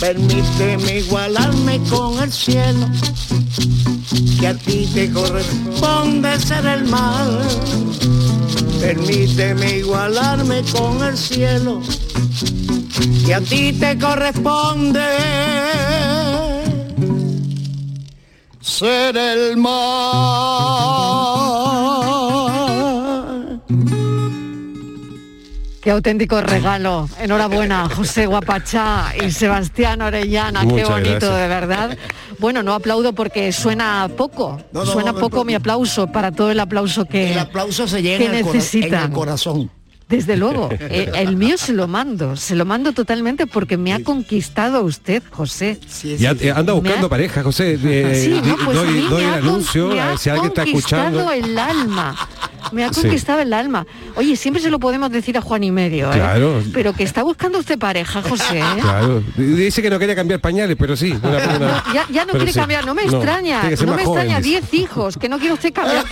Permíteme 0.00 1.00
igualarme 1.00 1.80
con 1.90 2.22
el 2.22 2.32
cielo, 2.32 2.88
que 4.40 4.48
a 4.48 4.54
ti 4.54 4.88
te 4.94 5.10
corresponde 5.10 6.40
ser 6.40 6.66
el 6.66 6.84
mal. 6.86 7.40
Permíteme 8.80 9.78
igualarme 9.78 10.62
con 10.72 11.02
el 11.02 11.16
cielo, 11.18 11.82
que 13.26 13.34
a 13.34 13.40
ti 13.40 13.72
te 13.72 13.98
corresponde 13.98 15.04
ser 18.66 19.16
el 19.16 19.56
mal. 19.56 19.72
Qué 25.80 25.92
auténtico 25.92 26.40
regalo. 26.40 27.08
Enhorabuena, 27.20 27.88
José 27.88 28.26
Guapachá 28.26 29.12
y 29.24 29.30
Sebastián 29.30 30.02
Orellana. 30.02 30.62
Qué 30.62 30.66
Muchas 30.66 30.88
bonito, 30.90 31.10
gracias. 31.28 31.38
de 31.38 31.46
verdad. 31.48 31.96
Bueno, 32.40 32.64
no 32.64 32.74
aplaudo 32.74 33.12
porque 33.12 33.52
suena 33.52 34.10
poco. 34.16 34.60
No, 34.72 34.84
no, 34.84 34.86
suena 34.86 35.12
no, 35.12 35.20
poco 35.20 35.44
mi 35.44 35.54
aplauso 35.54 36.08
para 36.08 36.32
todo 36.32 36.50
el 36.50 36.58
aplauso 36.58 37.04
que, 37.04 37.32
El 37.32 37.38
aplauso 37.38 37.86
se 37.86 38.02
llena 38.02 38.18
que 38.18 38.26
en 38.26 38.94
el 38.94 39.12
corazón. 39.12 39.70
Desde 40.08 40.36
luego, 40.42 40.68
eh, 40.72 41.10
el 41.16 41.36
mío 41.36 41.56
se 41.58 41.72
lo 41.72 41.88
mando, 41.88 42.36
se 42.36 42.54
lo 42.54 42.64
mando 42.64 42.92
totalmente 42.92 43.46
porque 43.46 43.76
me 43.76 43.92
ha 43.92 44.02
conquistado 44.02 44.82
usted, 44.82 45.22
José. 45.30 45.78
Ya 46.18 46.32
eh, 46.40 46.52
anda 46.54 46.72
buscando 46.74 47.08
pareja, 47.08 47.42
José. 47.42 47.78
eh, 47.84 48.22
Sí, 48.24 48.40
no, 48.48 48.56
pues 48.64 48.68
a 48.78 48.82
doy 48.82 48.88
mí 48.92 49.06
doy 49.08 49.22
me 49.24 49.28
el 49.28 49.34
anuncio, 49.34 49.88
me 49.88 50.00
ha 50.00 50.16
si 50.16 50.30
alguien 50.30 50.48
está 50.48 50.62
escuchando. 50.62 51.24
conquistado 51.24 51.32
el 51.32 51.58
alma. 51.58 52.28
Me 52.72 52.84
ha 52.84 52.92
Sí. 52.92 53.02
conquistado 53.02 53.40
el 53.42 53.52
alma. 53.52 53.86
Oye, 54.16 54.34
siempre 54.36 54.60
se 54.60 54.70
lo 54.70 54.80
podemos 54.80 55.10
decir 55.12 55.38
a 55.38 55.40
Juan 55.40 55.62
y 55.62 55.70
medio, 55.70 56.10
¿eh? 56.10 56.16
Claro. 56.16 56.62
Pero 56.72 56.92
que 56.94 57.04
está 57.04 57.22
buscando 57.22 57.58
usted 57.60 57.78
pareja, 57.78 58.22
José. 58.22 58.58
¿eh? 58.58 58.80
Claro. 58.80 59.22
Dice 59.36 59.82
que 59.82 59.90
no 59.90 60.00
quería 60.00 60.16
cambiar 60.16 60.40
pañales, 60.40 60.76
pero 60.78 60.96
sí. 60.96 61.12
una- 61.22 61.36
una- 61.56 61.84
Ya, 61.94 62.06
ya 62.10 62.20
no 62.24 62.32
pero 62.32 62.38
quiere 62.38 62.52
sí. 62.52 62.58
cambiar, 62.58 62.84
no 62.84 62.94
me 62.94 63.04
No, 63.06 63.12
extraña, 63.12 63.62
no 63.62 63.68
me 63.70 63.76
joven, 63.76 63.98
extraña, 64.00 64.36
dice. 64.40 64.60
10 64.62 64.74
hijos, 64.74 65.16
que 65.16 65.28
no 65.28 65.38
quiere 65.38 65.54
usted 65.54 65.72
cambiar. 65.72 66.04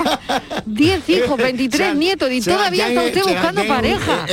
10 0.67 1.09
hijos, 1.11 1.37
23 1.37 1.89
Se- 1.89 1.95
nietos 1.97 2.31
y 2.31 2.41
todavía 2.41 2.89
está 2.89 3.03
usted 3.03 3.23
buscando 3.23 3.63
Sebastián 3.63 3.67
pareja. 3.85 4.27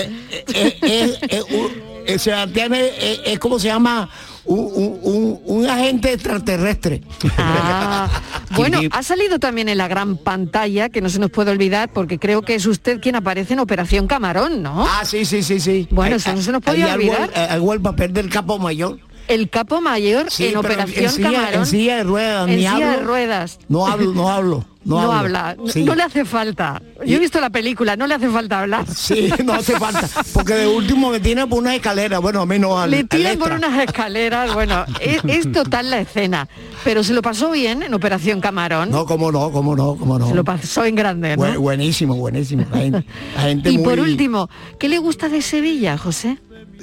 eh, 0.83 2.17
Sebastián 2.17 2.73
es, 2.73 3.39
como 3.39 3.59
se 3.59 3.67
llama 3.67 4.09
un, 4.45 4.59
un- 4.59 4.99
un- 5.03 5.39
un 5.45 5.69
agente 5.69 6.13
extraterrestre. 6.13 7.01
Ah, 7.37 8.09
bueno, 8.55 8.79
ha 8.91 9.03
salido 9.03 9.37
también 9.39 9.69
en 9.69 9.77
la 9.77 9.87
gran 9.87 10.17
pantalla, 10.17 10.89
que 10.89 10.99
no 11.01 11.09
se 11.09 11.19
nos 11.19 11.29
puede 11.29 11.51
olvidar, 11.51 11.89
porque 11.93 12.17
creo 12.17 12.41
que 12.41 12.55
es 12.55 12.65
usted 12.65 12.99
quien 12.99 13.15
aparece 13.15 13.53
en 13.53 13.59
Operación 13.59 14.07
Camarón, 14.07 14.63
¿no? 14.63 14.85
Ah, 14.87 15.03
sí, 15.05 15.25
sí, 15.25 15.43
sí, 15.43 15.59
sí. 15.59 15.87
Bueno, 15.91 16.15
eso 16.15 16.33
no 16.33 16.41
se 16.41 16.51
nos 16.51 16.61
podía 16.61 16.93
olvidar. 16.95 17.29
el- 17.35 17.41
hago 17.51 17.73
el 17.73 17.81
papel 17.81 18.13
del 18.13 18.29
capo 18.29 18.57
mayor. 18.57 18.99
El 19.27 19.49
capo 19.49 19.79
mayor 19.79 20.29
Sí, 20.31 20.47
en 20.47 20.57
Operación 20.57 21.05
en 21.05 21.11
silla- 21.11 21.31
Camarón. 21.31 21.59
en 21.61 21.65
silla 21.67 21.97
de 21.97 22.03
ruedas, 22.03 22.49
En 22.49 22.55
ni 22.55 22.61
silla 22.63 22.91
de 22.91 22.97
ruedas. 22.97 23.59
No 23.69 23.87
hablo, 23.87 24.11
no 24.13 24.29
hablo. 24.29 24.65
No, 24.83 24.99
habla, 25.11 25.55
no- 25.57 25.67
Sí. 25.67 25.83
no 25.83 25.93
le 25.93 26.01
hace 26.03 26.25
falta. 26.25 26.81
Yo 27.05 27.17
he 27.17 27.19
visto 27.19 27.39
la 27.39 27.51
película, 27.51 27.95
no 27.95 28.07
le 28.07 28.15
hace 28.15 28.29
falta 28.29 28.61
hablar. 28.61 28.85
Sí, 28.87 29.29
no 29.45 29.53
hace 29.53 29.77
falta. 29.77 30.07
Porque 30.33 30.53
de 30.55 30.67
último 30.67 31.11
me 31.11 31.19
tiene 31.19 31.45
por 31.45 31.59
una 31.59 31.75
escalera. 31.75 32.17
Bueno, 32.19 32.45
no 32.47 32.79
al, 32.79 32.89
Le 32.89 33.03
tiran 33.03 33.37
por 33.37 33.51
unas 33.51 33.77
escaleras, 33.83 34.53
bueno, 34.55 34.83
es, 34.99 35.21
es 35.25 35.51
total 35.51 35.89
la 35.91 35.99
escena. 35.99 36.47
Pero 36.83 37.03
se 37.03 37.13
lo 37.13 37.21
pasó 37.21 37.51
bien 37.51 37.83
en 37.83 37.93
Operación 37.93 38.41
Camarón. 38.41 38.89
No, 38.89 39.05
cómo 39.05 39.31
no, 39.31 39.51
cómo 39.51 39.75
no, 39.75 39.95
cómo 39.95 40.17
no. 40.17 40.27
Se 40.27 40.33
lo 40.33 40.43
pasó 40.43 40.83
en 40.83 40.95
grande, 40.95 41.37
¿no? 41.37 41.43
Bu- 41.45 41.57
buenísimo, 41.59 42.15
buenísimo. 42.15 42.65
La 42.71 42.77
gente, 42.79 43.05
la 43.35 43.41
gente 43.43 43.69
y 43.71 43.77
muy- 43.77 43.83
por 43.85 43.99
último, 43.99 44.49
¿qué 44.79 44.89
le 44.89 44.97
gusta 44.97 45.29
de 45.29 45.41
Sevilla, 45.43 45.97
José? 45.99 46.39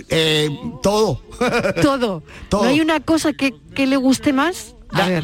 eh, 0.09 0.49
todo. 0.83 1.21
Todo. 1.83 2.23
Todo. 2.49 2.63
¿No 2.63 2.69
hay 2.69 2.81
una 2.81 3.01
cosa 3.01 3.33
que, 3.33 3.55
que 3.75 3.87
le 3.89 3.97
guste 3.97 4.33
más? 4.33 4.75
Da- 4.93 5.23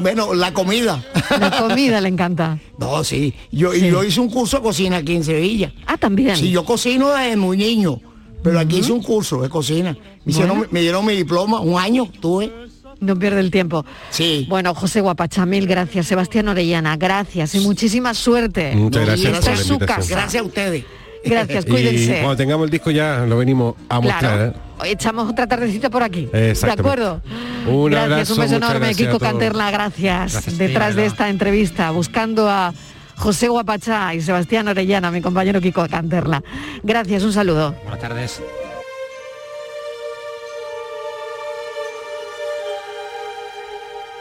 Bueno, 0.00 0.34
la 0.34 0.52
comida. 0.54 1.02
La 1.38 1.50
comida 1.50 2.00
le 2.00 2.08
encanta. 2.08 2.58
No, 2.78 3.04
sí. 3.04 3.34
Yo, 3.50 3.72
y 3.74 3.80
Sí. 3.80 3.88
yo 3.88 4.02
hice 4.02 4.20
un 4.20 4.28
curso 4.30 4.56
de 4.58 4.62
cocina 4.64 4.96
aquí 4.98 5.14
en 5.14 5.22
Sevilla. 5.24 5.72
Ah, 5.86 5.96
también. 5.96 6.36
Sí, 6.36 6.50
yo 6.50 6.64
cocino 6.64 7.10
desde 7.10 7.36
muy 7.36 7.56
niño. 7.56 8.00
Pero 8.42 8.58
aquí 8.58 8.78
hice 8.78 8.90
un 8.92 9.02
curso 9.02 9.40
de 9.42 9.48
cocina. 9.48 9.96
Me, 10.24 10.32
hicieron- 10.32 10.56
Bueno. 10.58 10.72
me 10.72 10.80
dieron 10.80 11.04
mi 11.06 11.14
diploma, 11.14 11.60
un 11.60 11.78
año 11.78 12.08
tuve. 12.20 12.52
No 13.00 13.16
pierde 13.18 13.40
el 13.40 13.50
tiempo. 13.50 13.84
Sí. 14.10 14.46
Bueno, 14.48 14.74
José 14.74 15.00
Guapacha, 15.00 15.44
mil 15.46 15.66
gracias. 15.66 16.06
Sebastián 16.06 16.48
Orellana, 16.48 16.96
gracias 16.96 17.54
y 17.54 17.60
muchísima 17.60 18.14
suerte. 18.14 18.74
Muchas 18.76 19.04
gracias 19.06 19.32
Y 19.32 19.34
esta 19.34 19.40
por 19.40 19.52
es 19.52 19.58
la 19.58 19.64
su 19.64 19.72
invitación. 19.74 20.02
casa. 20.02 20.14
Gracias 20.14 20.42
a 20.42 20.46
ustedes. 20.46 20.84
Gracias, 21.24 21.64
Y 21.66 21.68
cuídense. 21.70 22.18
cuando 22.20 22.36
tengamos 22.36 22.64
el 22.64 22.70
disco 22.70 22.90
ya 22.90 23.24
lo 23.26 23.36
venimos 23.38 23.74
a 23.88 24.00
mostrar. 24.00 24.20
Claro. 24.20 24.54
¿eh? 24.84 24.90
Echamos 24.90 25.30
otra 25.30 25.46
tardecita 25.46 25.90
por 25.90 26.02
aquí. 26.02 26.28
¿De 26.32 26.54
acuerdo? 26.70 27.20
Un 27.66 27.90
gracias, 27.90 28.12
abrazo, 28.12 28.34
un 28.34 28.40
beso 28.40 28.56
enorme, 28.56 28.94
Kiko. 28.94 29.18
Canterla, 29.18 29.70
gracias. 29.70 30.32
Gracias, 30.32 30.58
Detrás 30.58 30.96
de 30.96 31.06
esta 31.06 31.28
entrevista, 31.28 31.90
buscando 31.92 32.48
a 32.50 32.74
José 33.16 33.48
Guapachá 33.48 34.14
y 34.14 34.20
Sebastián 34.20 34.66
Orellana, 34.68 35.10
mi 35.10 35.20
compañero 35.20 35.60
Kiko 35.60 35.86
Canterla. 35.88 36.42
Gracias, 36.82 37.22
un 37.22 37.32
saludo. 37.32 37.74
Buenas 37.84 38.00
tardes. 38.00 38.42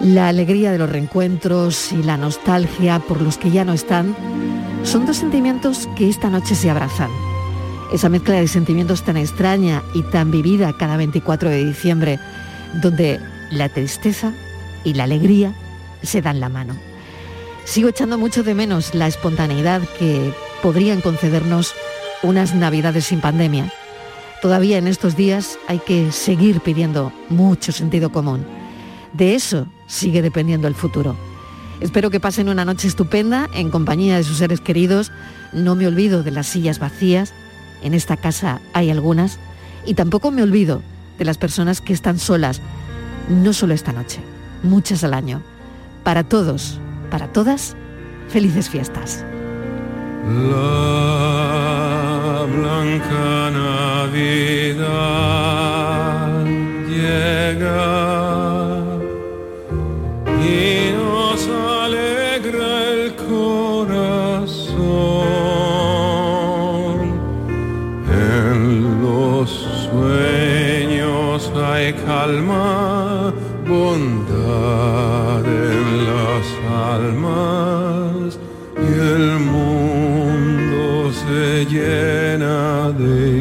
La 0.04 0.30
alegría 0.30 0.72
de 0.72 0.80
los 0.80 0.89
reencuentros 0.89 1.91
y 1.91 2.02
la 2.02 2.18
nostalgia 2.18 2.97
por 2.99 3.22
los 3.22 3.38
que 3.38 3.52
ya 3.52 3.64
no 3.64 3.74
están 3.74 4.16
son 4.84 5.06
dos 5.06 5.18
sentimientos 5.18 5.88
que 5.95 6.10
esta 6.10 6.32
noche 6.32 6.56
se 6.56 6.72
abrazan. 6.72 7.12
Esa 7.93 8.10
mezcla 8.10 8.36
de 8.36 8.47
sentimientos 8.47 9.04
tan 9.04 9.16
extraña 9.16 9.84
y 9.93 10.02
tan 10.02 10.32
vivida 10.32 10.76
cada 10.76 10.97
24 10.97 11.49
de 11.49 11.66
diciembre, 11.66 12.20
donde 12.82 13.20
la 13.52 13.70
tristeza 13.70 14.34
y 14.84 14.95
la 14.95 15.04
alegría 15.04 15.54
se 16.02 16.24
dan 16.24 16.39
la 16.39 16.49
mano. 16.49 16.76
Sigo 17.66 17.89
echando 17.89 18.18
mucho 18.18 18.41
de 18.41 18.56
menos 18.56 18.95
la 18.95 19.06
espontaneidad 19.06 19.84
que 19.99 20.34
podrían 20.64 21.02
concedernos 21.02 21.76
unas 22.24 22.56
navidades 22.56 23.06
sin 23.06 23.22
pandemia. 23.22 23.72
Todavía 24.41 24.80
en 24.80 24.88
estos 24.88 25.16
días 25.16 25.60
hay 25.68 25.78
que 25.78 26.12
seguir 26.12 26.60
pidiendo 26.62 27.14
mucho 27.30 27.72
sentido 27.72 28.12
común. 28.12 28.47
De 29.14 29.36
eso 29.36 29.68
sigue 29.92 30.22
dependiendo 30.22 30.68
el 30.68 30.76
futuro. 30.76 31.16
Espero 31.82 32.10
que 32.10 32.20
pasen 32.20 32.48
una 32.48 32.64
noche 32.64 32.88
estupenda 32.88 33.50
en 33.54 33.70
compañía 33.70 34.16
de 34.16 34.24
sus 34.24 34.38
seres 34.38 34.62
queridos. 34.62 35.12
No 35.52 35.76
me 35.76 35.86
olvido 35.88 36.24
de 36.24 36.32
las 36.32 36.48
sillas 36.48 36.80
vacías. 36.80 37.34
En 37.84 37.94
esta 37.94 38.16
casa 38.18 38.62
hay 38.74 38.89
algunas. 38.89 39.38
Y 39.86 39.96
tampoco 39.96 40.32
me 40.32 40.44
olvido 40.44 40.82
de 41.18 41.26
las 41.26 41.38
personas 41.38 41.82
que 41.82 41.92
están 41.92 42.20
solas, 42.20 42.62
no 43.30 43.52
solo 43.52 43.74
esta 43.74 43.92
noche, 43.92 44.22
muchas 44.64 45.04
al 45.04 45.14
año. 45.14 45.42
Para 46.04 46.24
todos, 46.24 46.80
para 47.10 47.28
todas, 47.28 47.76
felices 48.30 48.70
fiestas. 48.70 49.26
La 50.24 51.66
blanca 52.48 53.52
Navidad 53.52 54.72
llega 56.88 58.61
y 60.44 60.94
nos 60.94 61.48
alegra 61.48 62.89
el 62.89 63.16
corazón. 63.16 64.32
En 68.10 69.02
los 69.02 69.50
sueños 69.89 71.52
hay 71.56 71.94
calma, 71.94 73.34
bondad 73.68 75.46
en 75.46 76.06
las 76.10 76.46
almas 76.96 78.39
y 78.78 78.94
el 79.00 79.39
mundo 79.39 81.12
se 81.12 81.66
llena 81.66 82.92
de 82.92 83.41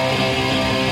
Música 0.00 0.89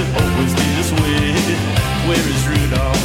It 0.00 0.06
always 0.14 0.54
this 0.54 0.92
way? 0.92 1.34
Where 2.06 2.26
is 2.30 2.46
Rudolph? 2.46 3.02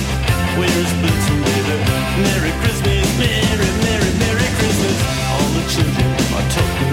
Where 0.60 0.78
is 0.78 0.92
Blitzen 1.02 1.40
River? 1.42 1.78
Merry 2.22 2.52
Christmas, 2.62 3.18
Merry, 3.18 3.70
Merry, 3.82 4.12
Merry 4.22 4.50
Christmas. 4.60 4.98
All 5.34 5.50
the 5.58 5.64
children 5.74 6.12
are 6.38 6.50
talking. 6.52 6.93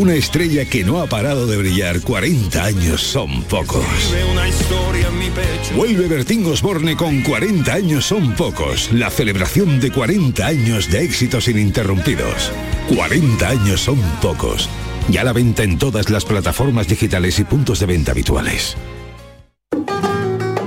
una 0.00 0.14
estrella 0.14 0.64
que 0.64 0.82
no 0.82 1.02
ha 1.02 1.06
parado 1.06 1.46
de 1.46 1.58
brillar 1.58 2.00
40 2.00 2.64
años 2.64 3.02
son 3.02 3.42
pocos. 3.42 3.84
Vuelve 5.76 6.08
Bertín 6.08 6.46
Osborne 6.46 6.96
con 6.96 7.20
40 7.20 7.70
años 7.70 8.06
son 8.06 8.34
pocos, 8.34 8.90
la 8.92 9.10
celebración 9.10 9.78
de 9.78 9.92
40 9.92 10.46
años 10.46 10.90
de 10.90 11.04
éxitos 11.04 11.48
ininterrumpidos. 11.48 12.50
40 12.96 13.46
años 13.46 13.82
son 13.82 14.00
pocos. 14.22 14.70
Ya 15.10 15.22
la 15.22 15.34
venta 15.34 15.64
en 15.64 15.76
todas 15.76 16.08
las 16.08 16.24
plataformas 16.24 16.88
digitales 16.88 17.38
y 17.38 17.44
puntos 17.44 17.78
de 17.80 17.86
venta 17.86 18.12
habituales. 18.12 18.78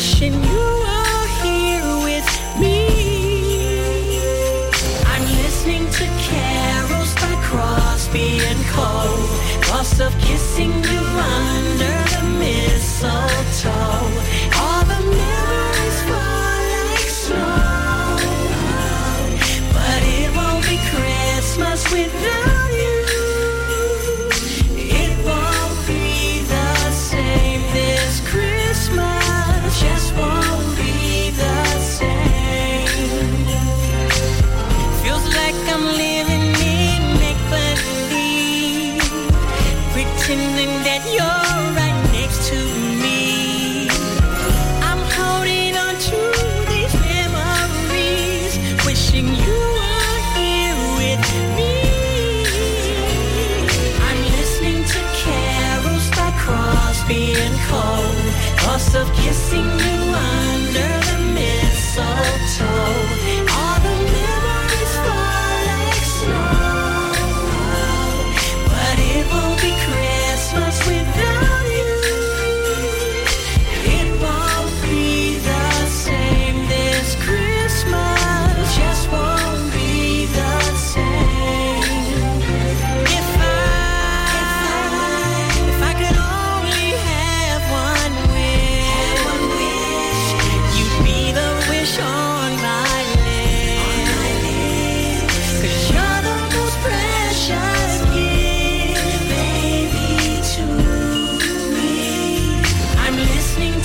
pushing 0.00 0.29
kissing 59.20 59.64
you. 59.80 59.99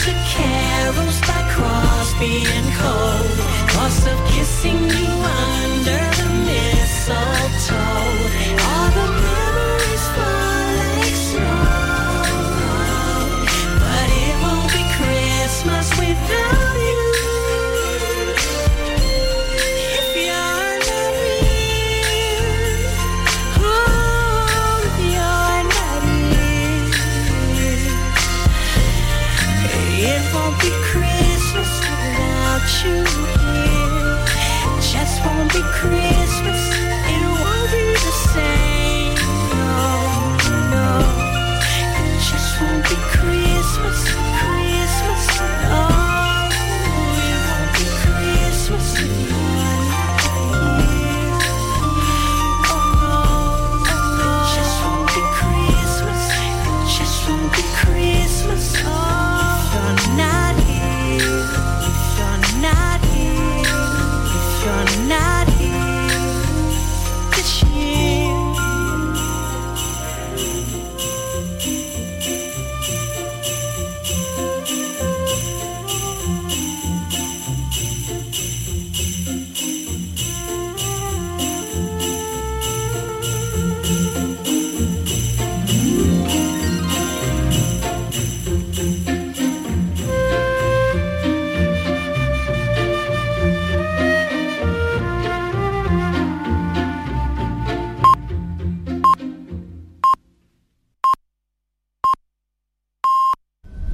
of 0.07 0.15
carols 0.27 1.19
by 1.21 1.41
Crosby 1.49 2.43
and 2.45 2.73
Cole, 2.75 3.45
cost 3.67 4.07
of 4.07 4.17
kissing 4.29 4.83
you 4.83 5.11
under 5.49 6.01
the 6.17 6.27
mistletoe. 6.45 7.84